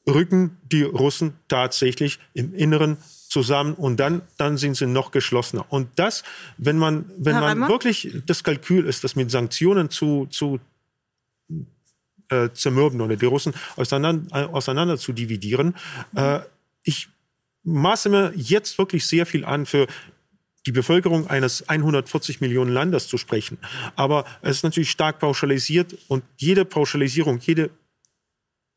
rücken 0.08 0.58
die 0.72 0.84
Russen 0.84 1.34
tatsächlich 1.48 2.20
im 2.34 2.54
Inneren 2.54 2.98
zusammen 3.30 3.76
und 3.76 4.00
dann, 4.00 4.24
dann 4.38 4.58
sind 4.58 4.76
sie 4.76 4.88
noch 4.88 5.12
geschlossener. 5.12 5.66
Und 5.70 5.88
das, 5.96 6.24
wenn 6.58 6.78
man, 6.78 7.06
wenn 7.18 7.34
Herr 7.34 7.42
man 7.42 7.50
Reimer? 7.50 7.70
wirklich 7.70 8.12
das 8.26 8.44
Kalkül 8.44 8.86
ist, 8.86 9.04
das 9.04 9.16
mit 9.16 9.30
Sanktionen 9.30 9.90
zu, 9.90 10.26
zu 10.26 10.60
äh, 12.30 12.50
zermürben 12.52 13.00
oder 13.02 13.16
die 13.16 13.26
Russen 13.26 13.54
auseinander, 13.76 14.36
äh, 14.36 14.46
auseinander 14.46 14.98
zu 14.98 15.14
dividieren, 15.14 15.76
äh, 16.16 16.40
ich 16.84 17.10
maße 17.64 18.10
mir 18.10 18.34
jetzt 18.36 18.78
wirklich 18.80 19.06
sehr 19.06 19.26
viel 19.28 19.46
an 19.46 19.68
für 19.68 19.86
die 20.66 20.72
Bevölkerung 20.72 21.30
eines 21.30 21.70
140 21.70 22.42
Millionen 22.42 22.72
Landes 22.72 23.08
zu 23.08 23.18
sprechen. 23.18 23.60
Aber 23.96 24.26
es 24.42 24.58
ist 24.58 24.64
natürlich 24.64 24.90
stark 24.90 25.20
pauschalisiert 25.20 25.96
und 26.08 26.24
jede 26.38 26.66
Pauschalisierung, 26.66 27.40
jede 27.40 27.70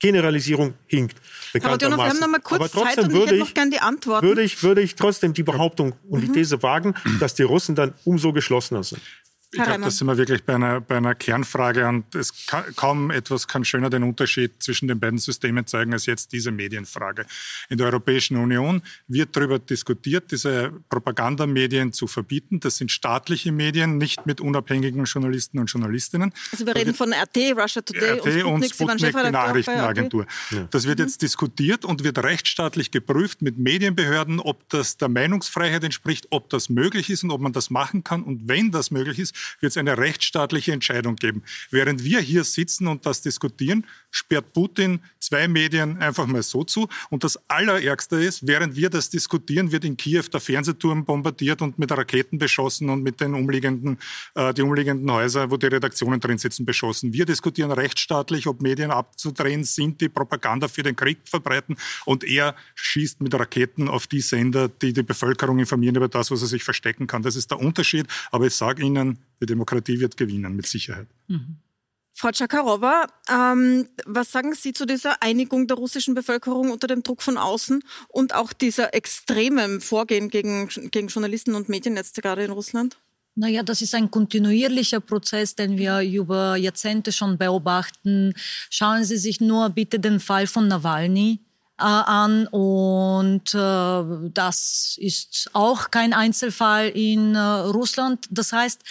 Generalisierung 0.03 0.75
hinkt. 0.87 1.17
Aber 1.63 1.81
wir 1.81 1.97
haben 1.97 2.19
noch 2.19 2.29
mal 2.29 2.41
kurz 2.41 2.61
Aber 2.61 2.69
trotzdem 2.69 3.05
Zeit 3.05 3.05
und 3.05 3.13
würde 3.13 3.37
ich, 3.37 3.43
ich 3.43 3.55
die 3.71 3.79
Antworten. 3.79 4.27
Würde 4.27 4.43
ich, 4.43 4.63
würde 4.63 4.83
ich 4.83 4.97
trotzdem 4.97 5.33
die 5.33 5.45
Behauptung 5.45 5.95
und 6.09 6.23
die 6.23 6.29
mhm. 6.29 6.35
These 6.35 6.63
wagen, 6.63 6.95
dass 7.21 7.35
die 7.35 7.45
Russen 7.45 7.77
dann 7.77 7.95
umso 8.05 8.33
geschlossener 8.33 8.83
sind. 8.83 9.01
Ich 9.55 9.63
glaube, 9.63 9.83
da 9.83 9.91
sind 9.91 10.07
wir 10.07 10.17
wirklich 10.17 10.45
bei 10.45 10.55
einer, 10.55 10.81
bei 10.81 10.97
einer 10.97 11.15
Kernfrage 11.15 11.87
und 11.87 12.15
es 12.15 12.47
kann, 12.47 12.65
kaum 12.75 13.11
etwas 13.11 13.47
kann 13.47 13.67
schöner 13.67 13.91
den 13.91 14.03
Unterschied 14.03 14.63
zwischen 14.63 14.89
den 14.89 14.99
beiden 14.99 15.19
Systemen 15.19 15.67
zeigen 15.67 15.93
als 15.93 16.07
jetzt 16.07 16.33
diese 16.33 16.51
Medienfrage. 16.51 17.27
In 17.69 17.77
der 17.77 17.89
Europäischen 17.89 18.39
Union 18.39 18.81
wird 19.09 19.37
darüber 19.37 19.59
diskutiert, 19.59 20.33
diese 20.33 20.73
Propagandamedien 20.89 21.93
zu 21.93 22.07
verbieten. 22.07 22.61
Das 22.61 22.79
sind 22.79 22.91
staatliche 22.91 23.53
Medien, 23.53 23.99
nicht 23.99 24.25
mit 24.25 24.41
unabhängigen 24.41 25.05
Journalisten 25.05 25.59
und 25.59 25.67
Journalistinnen. 25.67 26.33
Also 26.51 26.65
wir 26.65 26.75
reden 26.75 26.95
von 26.95 27.13
RT, 27.13 27.55
Russia 27.55 27.83
Today 27.83 28.21
RT 28.21 28.45
und 28.45 28.65
Sputnik, 28.65 28.81
und 28.81 29.01
Sputnik 29.01 29.17
die 29.27 29.31
Nachrichtenagentur. 29.33 30.27
Ja. 30.51 30.67
Das 30.71 30.87
wird 30.87 30.99
mhm. 30.99 31.05
jetzt 31.05 31.21
diskutiert 31.21 31.85
und 31.85 32.05
wird 32.05 32.17
rechtsstaatlich 32.19 32.91
geprüft 32.91 33.43
mit 33.43 33.59
Medienbehörden, 33.59 34.41
ob 34.41 34.67
das 34.71 34.97
der 34.97 35.11
Meinungsfreiheit 35.11 35.85
entspricht, 35.85 36.29
ob 36.31 36.49
das 36.49 36.71
möglich 36.71 37.11
ist 37.11 37.23
und 37.23 37.31
ob 37.31 37.43
man 37.43 37.53
das 37.53 37.69
machen 37.69 38.03
kann. 38.03 38.23
Und 38.23 38.49
wenn 38.49 38.71
das 38.71 38.91
möglich 38.91 39.19
ist, 39.19 39.42
wird 39.61 39.71
es 39.71 39.77
eine 39.77 39.99
rechtsstaatliche 39.99 40.73
Entscheidung 40.73 41.17
geben. 41.17 41.43
Während 41.71 42.05
wir 42.05 42.21
hier 42.21 42.45
sitzen 42.45 42.87
und 42.87 43.07
das 43.07 43.23
diskutieren, 43.23 43.87
sperrt 44.11 44.53
Putin 44.53 45.01
zwei 45.19 45.49
Medien 45.49 45.99
einfach 45.99 46.27
mal 46.27 46.43
so 46.43 46.65
zu. 46.65 46.89
Und 47.11 47.25
das 47.25 47.39
Allerärgste 47.49 48.17
ist, 48.17 48.47
während 48.47 48.77
wir 48.77 48.91
das 48.91 49.11
diskutieren, 49.11 49.73
wird 49.73 49.85
in 49.85 49.97
Kiew 49.97 50.25
der 50.33 50.41
Fernsehturm 50.41 51.05
bombardiert 51.05 51.63
und 51.63 51.79
mit 51.79 51.91
Raketen 51.91 52.39
beschossen 52.39 52.91
und 52.91 53.03
mit 53.03 53.21
den 53.21 53.35
umliegenden, 53.35 53.99
äh, 54.35 54.53
die 54.53 54.63
umliegenden 54.63 55.11
Häuser, 55.11 55.51
wo 55.51 55.57
die 55.57 55.67
Redaktionen 55.67 56.21
drin 56.21 56.39
sitzen, 56.39 56.67
beschossen. 56.67 57.13
Wir 57.13 57.25
diskutieren 57.25 57.73
rechtsstaatlich, 57.73 58.47
ob 58.47 58.61
Medien 58.61 58.91
abzudrehen 58.91 59.65
sind, 59.65 60.01
die 60.01 60.09
Propaganda 60.09 60.69
für 60.69 60.83
den 60.83 60.97
Krieg 60.97 61.19
verbreiten. 61.25 61.77
Und 62.05 62.25
er 62.25 62.55
schießt 62.75 63.21
mit 63.21 63.35
Raketen 63.35 63.89
auf 63.89 64.07
die 64.07 64.21
Sender, 64.21 64.69
die 64.69 64.93
die 64.93 65.03
Bevölkerung 65.03 65.59
informieren 65.59 65.97
über 65.97 66.09
das, 66.09 66.31
was 66.31 66.43
er 66.43 66.49
sich 66.49 66.65
verstecken 66.65 67.07
kann. 67.07 67.23
Das 67.23 67.37
ist 67.37 67.51
der 67.51 67.61
Unterschied. 67.61 68.07
Aber 68.31 68.47
ich 68.47 68.55
sage 68.55 68.83
Ihnen, 68.83 69.19
die 69.41 69.47
Demokratie 69.47 69.99
wird 70.01 70.17
gewinnen, 70.17 70.55
mit 70.55 70.67
Sicherheit. 70.67 71.09
Mhm. 71.29 71.57
Frau 72.15 72.31
Tschakarova, 72.31 73.07
ähm, 73.31 73.89
was 74.05 74.33
sagen 74.33 74.55
Sie 74.55 74.73
zu 74.73 74.85
dieser 74.85 75.23
Einigung 75.23 75.67
der 75.67 75.79
russischen 75.79 76.15
Bevölkerung 76.15 76.71
unter 76.71 76.87
dem 76.87 77.03
Druck 77.03 77.23
von 77.23 77.39
außen 77.39 77.83
und 78.09 78.35
auch 78.35 78.53
dieser 78.53 78.95
extremen 78.95 79.81
Vorgehen 79.81 80.29
gegen, 80.29 80.69
gegen 80.91 81.09
Journalisten 81.09 81.55
und 81.55 81.69
Mediennetze 81.69 82.21
gerade 82.21 82.45
in 82.45 82.51
Russland? 82.51 82.99
Naja, 83.35 83.63
das 83.63 83.81
ist 83.81 83.95
ein 83.95 84.11
kontinuierlicher 84.11 85.01
Prozess, 85.01 85.55
den 85.55 85.79
wir 85.79 86.01
über 86.03 86.57
Jahrzehnte 86.57 87.13
schon 87.13 87.39
beobachten. 87.39 88.35
Schauen 88.69 89.05
Sie 89.05 89.17
sich 89.17 89.41
nur 89.41 89.71
bitte 89.71 89.99
den 89.99 90.21
Fall 90.21 90.47
von 90.47 90.69
Nawalny 90.69 91.41
an 91.85 92.47
und 92.49 93.55
äh, 93.55 94.31
das 94.33 94.97
ist 94.99 95.51
auch 95.53 95.91
kein 95.91 96.13
Einzelfall 96.13 96.89
in 96.89 97.35
äh, 97.35 97.39
Russland. 97.39 98.27
Das 98.31 98.53
heißt, 98.53 98.83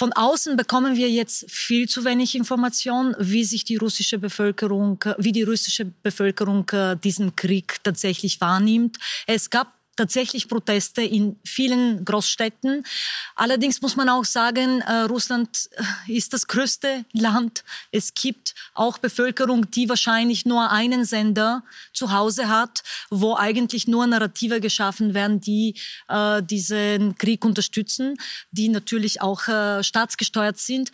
von 0.00 0.14
außen 0.14 0.56
bekommen 0.56 0.96
wir 0.96 1.10
jetzt 1.10 1.44
viel 1.50 1.86
zu 1.86 2.06
wenig 2.06 2.34
Information, 2.34 3.14
wie 3.18 3.44
sich 3.44 3.64
die 3.64 3.76
russische 3.76 4.18
Bevölkerung, 4.18 5.04
wie 5.18 5.32
die 5.32 5.42
russische 5.42 5.84
Bevölkerung 5.84 6.66
äh, 6.70 6.96
diesen 6.96 7.36
Krieg 7.36 7.84
tatsächlich 7.84 8.40
wahrnimmt. 8.40 8.96
Es 9.26 9.50
gab 9.50 9.79
tatsächlich 10.00 10.48
Proteste 10.48 11.02
in 11.02 11.36
vielen 11.44 12.06
Großstädten. 12.06 12.86
Allerdings 13.34 13.82
muss 13.82 13.96
man 13.96 14.08
auch 14.08 14.24
sagen, 14.24 14.80
äh, 14.80 15.00
Russland 15.02 15.68
äh, 16.08 16.12
ist 16.16 16.32
das 16.32 16.46
größte 16.46 17.04
Land. 17.12 17.64
Es 17.92 18.14
gibt 18.14 18.54
auch 18.72 18.96
Bevölkerung, 18.96 19.70
die 19.70 19.90
wahrscheinlich 19.90 20.46
nur 20.46 20.70
einen 20.70 21.04
Sender 21.04 21.62
zu 21.92 22.12
Hause 22.12 22.48
hat, 22.48 22.82
wo 23.10 23.36
eigentlich 23.36 23.88
nur 23.88 24.06
Narrative 24.06 24.62
geschaffen 24.62 25.12
werden, 25.12 25.42
die 25.42 25.74
äh, 26.08 26.42
diesen 26.42 27.18
Krieg 27.18 27.44
unterstützen, 27.44 28.16
die 28.52 28.70
natürlich 28.70 29.20
auch 29.20 29.42
staatsgesteuert 29.82 30.58
sind 30.58 30.90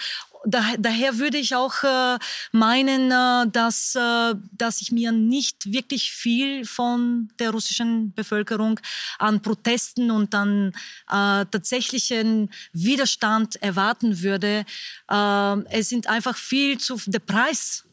da, 0.47 0.75
daher 0.79 1.19
würde 1.19 1.39
ich 1.39 1.55
auch 1.55 1.83
äh, 1.83 2.19
meinen, 2.53 3.11
äh, 3.11 3.51
dass, 3.51 3.95
äh, 3.95 4.35
dass 4.53 4.81
ich 4.81 4.93
mir 4.93 5.13
nicht 5.13 5.73
wirklich 5.73 6.13
viel 6.13 6.65
von 6.65 7.29
der 7.39 7.51
russischen 7.51 8.15
Bevölkerung 8.15 8.81
an 9.19 9.43
Protesten 9.43 10.11
und 10.11 10.35
an 10.35 10.73
äh, 11.09 11.45
tatsächlichen 11.47 12.51
Widerstand 12.73 13.57
erwarten 13.57 14.23
würde. 14.23 14.65
Äh, 15.11 15.57
es 15.71 15.89
sind 15.89 16.07
einfach 16.07 16.37
viel 16.37 16.79
zu, 16.79 17.01
der 17.07 17.19
Preis 17.19 17.86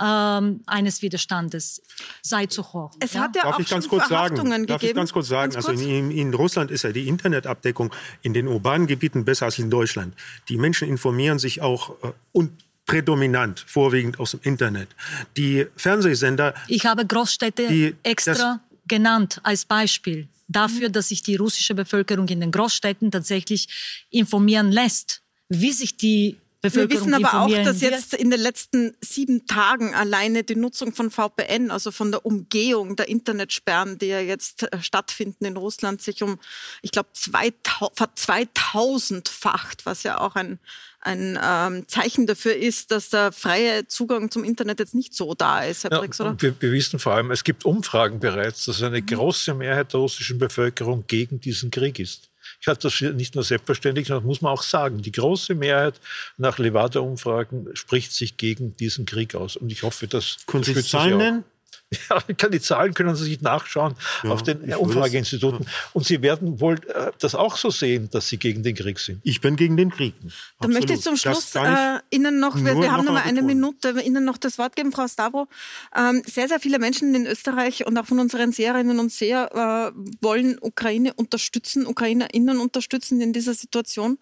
ähm, 0.00 0.62
eines 0.66 1.02
Widerstandes 1.02 1.82
sei 2.22 2.46
zu 2.46 2.62
hoch. 2.72 2.92
Es 3.00 3.12
ja? 3.12 3.22
hat 3.22 3.36
ja 3.36 3.42
Darf 3.42 3.54
auch 3.54 3.60
ich 3.60 3.68
ganz 3.68 3.88
kurz 3.88 4.08
sagen, 4.08 4.36
gegeben. 4.36 4.66
Darf 4.66 4.82
ich 4.82 4.94
ganz 4.94 5.12
kurz 5.12 5.28
sagen, 5.28 5.52
ganz 5.52 5.66
also 5.66 5.82
in, 5.82 6.10
in, 6.10 6.34
Russland 6.34 6.70
ist 6.70 6.82
ja 6.84 6.92
die 6.92 7.08
Internetabdeckung 7.08 7.92
in 8.22 8.32
den 8.32 8.48
urbanen 8.48 8.86
Gebieten 8.86 9.24
besser 9.24 9.46
als 9.46 9.58
in 9.58 9.70
Deutschland. 9.70 10.14
Die 10.48 10.56
Menschen 10.56 10.88
informieren 10.88 11.38
sich 11.38 11.60
auch 11.60 11.90
äh, 12.02 12.12
und 12.32 12.52
prädominant, 12.86 13.64
vorwiegend 13.66 14.18
aus 14.18 14.32
dem 14.32 14.40
Internet. 14.42 14.88
Die 15.36 15.66
Fernsehsender. 15.76 16.54
Ich 16.68 16.86
habe 16.86 17.06
Großstädte 17.06 17.68
die, 17.68 17.94
extra 18.02 18.60
genannt 18.86 19.40
als 19.44 19.64
Beispiel 19.64 20.28
dafür, 20.48 20.88
dass 20.88 21.08
sich 21.08 21.22
die 21.22 21.36
russische 21.36 21.74
Bevölkerung 21.74 22.28
in 22.28 22.40
den 22.40 22.50
Großstädten 22.50 23.10
tatsächlich 23.10 23.68
informieren 24.10 24.70
lässt, 24.70 25.22
wie 25.48 25.72
sich 25.72 25.96
die 25.96 26.38
Bevölkerung 26.62 26.90
Wir 26.90 27.00
wissen 27.16 27.26
aber 27.26 27.42
auch, 27.42 27.50
dass 27.64 27.80
jetzt 27.80 28.14
in 28.14 28.30
den 28.30 28.40
letzten 28.40 28.96
sieben 29.00 29.46
Tagen 29.46 29.96
alleine 29.96 30.44
die 30.44 30.54
Nutzung 30.54 30.94
von 30.94 31.10
VPN, 31.10 31.72
also 31.72 31.90
von 31.90 32.12
der 32.12 32.24
Umgehung 32.24 32.94
der 32.94 33.08
Internetsperren, 33.08 33.98
die 33.98 34.06
ja 34.06 34.20
jetzt 34.20 34.72
äh, 34.72 34.80
stattfinden 34.80 35.44
in 35.44 35.56
Russland, 35.56 36.00
sich 36.00 36.22
um, 36.22 36.38
ich 36.80 36.92
glaube, 36.92 37.08
2000-facht, 37.14 39.86
was 39.86 40.04
ja 40.04 40.20
auch 40.20 40.36
ein, 40.36 40.60
ein 41.00 41.36
ähm, 41.42 41.88
Zeichen 41.88 42.28
dafür 42.28 42.54
ist, 42.54 42.92
dass 42.92 43.10
der 43.10 43.32
freie 43.32 43.88
Zugang 43.88 44.30
zum 44.30 44.44
Internet 44.44 44.78
jetzt 44.78 44.94
nicht 44.94 45.14
so 45.14 45.34
da 45.34 45.64
ist, 45.64 45.82
Herr 45.82 45.90
ja, 45.90 45.98
Brix, 45.98 46.20
oder? 46.20 46.40
Wir, 46.40 46.54
wir, 46.60 46.70
wissen 46.70 47.00
vor 47.00 47.14
allem, 47.14 47.32
es 47.32 47.42
gibt 47.42 47.64
Umfragen 47.64 48.20
bereits, 48.20 48.66
dass 48.66 48.80
eine 48.84 49.00
mhm. 49.00 49.06
große 49.06 49.54
Mehrheit 49.54 49.94
der 49.94 50.00
russischen 50.00 50.38
Bevölkerung 50.38 51.08
gegen 51.08 51.40
diesen 51.40 51.72
Krieg 51.72 51.98
ist. 51.98 52.28
Ich 52.62 52.68
halte 52.68 52.82
das 52.82 53.00
nicht 53.16 53.34
nur 53.34 53.42
selbstverständlich, 53.42 54.06
sondern 54.06 54.22
das 54.22 54.28
muss 54.28 54.40
man 54.40 54.52
auch 54.52 54.62
sagen. 54.62 55.02
Die 55.02 55.10
große 55.10 55.56
Mehrheit 55.56 56.00
nach 56.36 56.58
Levada-Umfragen 56.58 57.74
spricht 57.74 58.12
sich 58.12 58.36
gegen 58.36 58.76
diesen 58.76 59.04
Krieg 59.04 59.34
aus. 59.34 59.56
Und 59.56 59.72
ich 59.72 59.82
hoffe, 59.82 60.06
dass. 60.06 60.36
Können 60.46 60.62
Sie 60.62 60.80
Zahlen 60.80 61.18
nennen? 61.18 61.44
Ja, 62.08 62.48
die 62.48 62.60
Zahlen 62.60 62.94
können 62.94 63.14
Sie 63.16 63.24
sich 63.24 63.40
nachschauen 63.40 63.94
ja, 64.22 64.30
auf 64.30 64.42
den 64.42 64.74
Umfrageinstituten. 64.74 65.64
Ja. 65.64 65.70
Und 65.92 66.06
Sie 66.06 66.22
werden 66.22 66.60
wohl 66.60 66.76
äh, 66.88 67.12
das 67.18 67.34
auch 67.34 67.56
so 67.56 67.70
sehen, 67.70 68.08
dass 68.10 68.28
Sie 68.28 68.38
gegen 68.38 68.62
den 68.62 68.74
Krieg 68.74 68.98
sind. 68.98 69.20
Ich 69.22 69.40
bin 69.40 69.56
gegen 69.56 69.76
den 69.76 69.90
Krieg. 69.90 70.14
Da 70.60 70.68
möchte 70.68 70.94
ich 70.94 71.00
zum 71.00 71.16
Schluss 71.16 71.54
äh, 71.54 71.98
Ihnen 72.10 72.40
noch, 72.40 72.56
wir, 72.56 72.76
wir 72.76 72.92
haben 72.92 73.04
noch 73.04 73.12
mal 73.12 73.22
eine 73.22 73.42
Minute, 73.42 74.00
Ihnen 74.02 74.24
noch 74.24 74.38
das 74.38 74.58
Wort 74.58 74.76
geben, 74.76 74.92
Frau 74.92 75.06
Stavro. 75.06 75.48
Ähm, 75.96 76.22
sehr, 76.26 76.48
sehr 76.48 76.60
viele 76.60 76.78
Menschen 76.78 77.14
in 77.14 77.26
Österreich 77.26 77.86
und 77.86 77.96
auch 77.98 78.06
von 78.06 78.18
unseren 78.18 78.52
Seherinnen 78.52 78.98
und 78.98 79.12
Seher 79.12 79.92
äh, 79.94 79.98
wollen 80.20 80.58
Ukraine 80.60 81.14
unterstützen, 81.14 81.86
UkrainerInnen 81.86 82.58
unterstützen 82.58 83.20
in 83.20 83.32
dieser 83.32 83.54
Situation. 83.54 84.18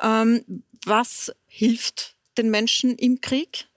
Ähm, 0.00 0.44
was 0.84 1.32
hilft 1.46 2.16
den 2.38 2.50
Menschen 2.50 2.96
im 2.96 3.20
Krieg? 3.20 3.69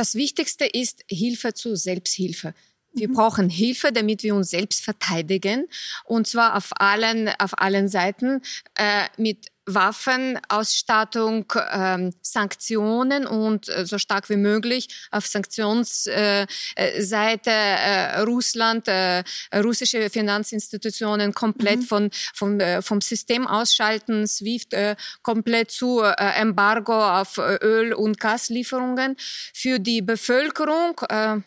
Das 0.00 0.14
Wichtigste 0.14 0.64
ist 0.64 1.04
Hilfe 1.10 1.52
zur 1.52 1.76
Selbsthilfe. 1.76 2.54
Wir 2.94 3.08
mhm. 3.08 3.12
brauchen 3.12 3.50
Hilfe, 3.50 3.92
damit 3.92 4.22
wir 4.22 4.34
uns 4.34 4.48
selbst 4.48 4.82
verteidigen. 4.82 5.66
Und 6.04 6.26
zwar 6.26 6.56
auf 6.56 6.70
allen, 6.76 7.28
auf 7.38 7.58
allen 7.58 7.86
Seiten 7.86 8.40
äh, 8.76 9.04
mit 9.18 9.48
Waffenausstattung, 9.74 11.52
ähm, 11.72 12.12
Sanktionen 12.22 13.26
und 13.26 13.68
äh, 13.68 13.86
so 13.86 13.98
stark 13.98 14.28
wie 14.30 14.36
möglich 14.36 14.88
auf 15.10 15.26
Sanktionsseite 15.26 16.46
äh, 17.50 18.16
äh, 18.16 18.20
Russland, 18.20 18.88
äh, 18.88 19.22
russische 19.54 20.10
Finanzinstitutionen 20.10 21.34
komplett 21.34 21.80
mhm. 21.80 21.84
von, 21.84 22.10
von, 22.34 22.60
äh, 22.60 22.82
vom 22.82 23.00
System 23.00 23.46
ausschalten, 23.46 24.26
SWIFT 24.26 24.74
äh, 24.74 24.96
komplett 25.22 25.70
zu 25.70 26.02
äh, 26.02 26.14
Embargo 26.40 26.92
auf 26.92 27.38
äh, 27.38 27.56
Öl- 27.62 27.94
und 27.94 28.20
Gaslieferungen. 28.20 29.16
Für 29.54 29.78
die 29.78 30.02
Bevölkerung 30.02 31.00
äh, 31.08 31.38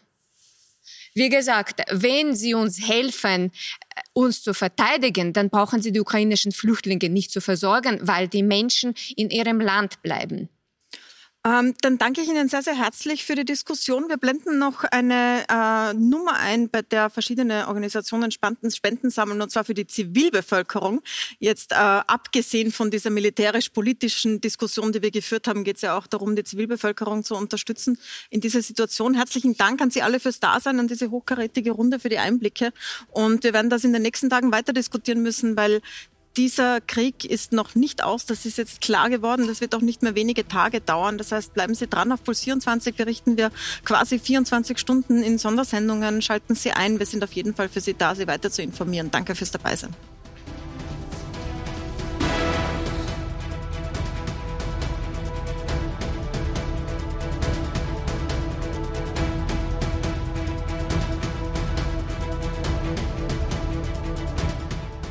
wie 1.16 1.30
gesagt, 1.30 1.82
wenn 1.92 2.36
Sie 2.36 2.56
uns 2.56 2.88
helfen, 2.88 3.52
äh, 3.52 3.83
uns 4.14 4.42
zu 4.42 4.54
verteidigen, 4.54 5.34
dann 5.34 5.50
brauchen 5.50 5.82
Sie 5.82 5.92
die 5.92 6.02
ukrainischen 6.02 6.52
Flüchtlinge 6.52 7.10
nicht 7.10 7.32
zu 7.32 7.42
versorgen, 7.42 8.00
weil 8.02 8.28
die 8.28 8.44
Menschen 8.44 8.94
in 9.16 9.30
ihrem 9.30 9.60
Land 9.60 10.02
bleiben. 10.02 10.50
Ähm, 11.46 11.74
dann 11.82 11.98
danke 11.98 12.22
ich 12.22 12.30
Ihnen 12.30 12.48
sehr, 12.48 12.62
sehr 12.62 12.76
herzlich 12.76 13.26
für 13.26 13.36
die 13.36 13.44
Diskussion. 13.44 14.08
Wir 14.08 14.16
blenden 14.16 14.60
noch 14.60 14.86
eine 14.86 15.44
äh, 15.50 15.94
Nummer 15.94 16.36
ein, 16.40 16.70
bei 16.70 16.84
der 16.84 17.10
verschiedene 17.10 17.68
Organisationen 17.68 18.32
Spenden, 18.32 19.10
sammeln, 19.10 19.42
und 19.42 19.52
zwar 19.52 19.66
für 19.66 19.74
die 19.74 19.86
Zivilbevölkerung. 19.86 21.02
Jetzt 21.40 21.74
äh, 21.74 21.76
abgesehen 21.76 22.72
von 22.72 22.92
dieser 22.92 23.10
militärisch-politischen 23.10 24.40
Diskussion, 24.40 24.94
die 24.94 25.02
wir 25.02 25.12
geführt 25.12 25.50
haben, 25.50 25.66
geht 25.66 25.76
es 25.76 25.82
ja 25.82 25.98
auch 25.98 26.08
darum, 26.08 26.38
die 26.38 26.46
Zivilbevölkerung 26.46 27.26
zu 27.26 27.36
unterstützen 27.36 28.00
in 28.30 28.40
dieser 28.40 28.62
Situation. 28.62 29.14
Herzlichen 29.14 29.58
Dank 29.58 29.82
an 29.82 29.92
Sie 29.92 30.02
alle 30.02 30.22
fürs 30.22 30.40
Dasein, 30.40 30.80
an 30.80 30.88
diese 30.88 31.12
hochkarätige 31.12 31.72
Runde 31.72 32.00
für 32.00 32.08
die 32.08 32.20
Einblicke. 32.20 32.72
Und 33.12 33.44
wir 33.44 33.52
werden 33.52 33.70
das 33.70 33.84
in 33.84 33.92
den 33.92 34.02
nächsten 34.02 34.30
Tagen 34.30 34.54
weiter 34.54 34.72
diskutieren 34.72 35.22
müssen, 35.22 35.58
weil 35.58 35.82
dieser 36.38 36.82
Krieg 36.82 37.26
ist 37.26 37.52
noch 37.52 37.76
nicht 37.76 38.04
aus. 38.04 38.26
Das 38.26 38.46
ist 38.46 38.58
jetzt 38.58 38.82
klar 38.82 39.10
geworden. 39.10 39.48
Das 39.48 39.62
wird 39.62 39.76
auch 39.76 39.82
nicht 39.82 40.02
mehr 40.02 40.16
wenige 40.16 40.48
Tage 40.48 40.82
dauern. 40.82 41.18
Das 41.18 41.32
heißt, 41.32 41.54
bleiben 41.54 41.76
Sie 41.76 41.88
dran. 41.88 42.12
Auf 42.12 42.24
Puls 42.24 42.42
24 42.42 42.96
berichten 42.96 43.38
wir 43.38 43.52
quasi 43.86 44.20
24 44.20 44.78
Stunden 44.80 45.22
in 45.22 45.38
Sondersendungen. 45.38 46.22
Schalten 46.22 46.56
Sie 46.56 46.72
ein. 46.72 47.00
Wir 47.00 47.06
sind 47.06 47.24
auf 47.24 47.34
jeden 47.34 47.54
Fall 47.54 47.70
für 47.70 47.82
Sie 47.82 47.94
da, 47.94 48.16
Sie 48.16 48.28
weiter 48.28 48.52
zu 48.52 48.62
informieren. 48.62 49.12
Danke 49.12 49.36
fürs 49.36 49.52
Dabeisein. 49.52 49.94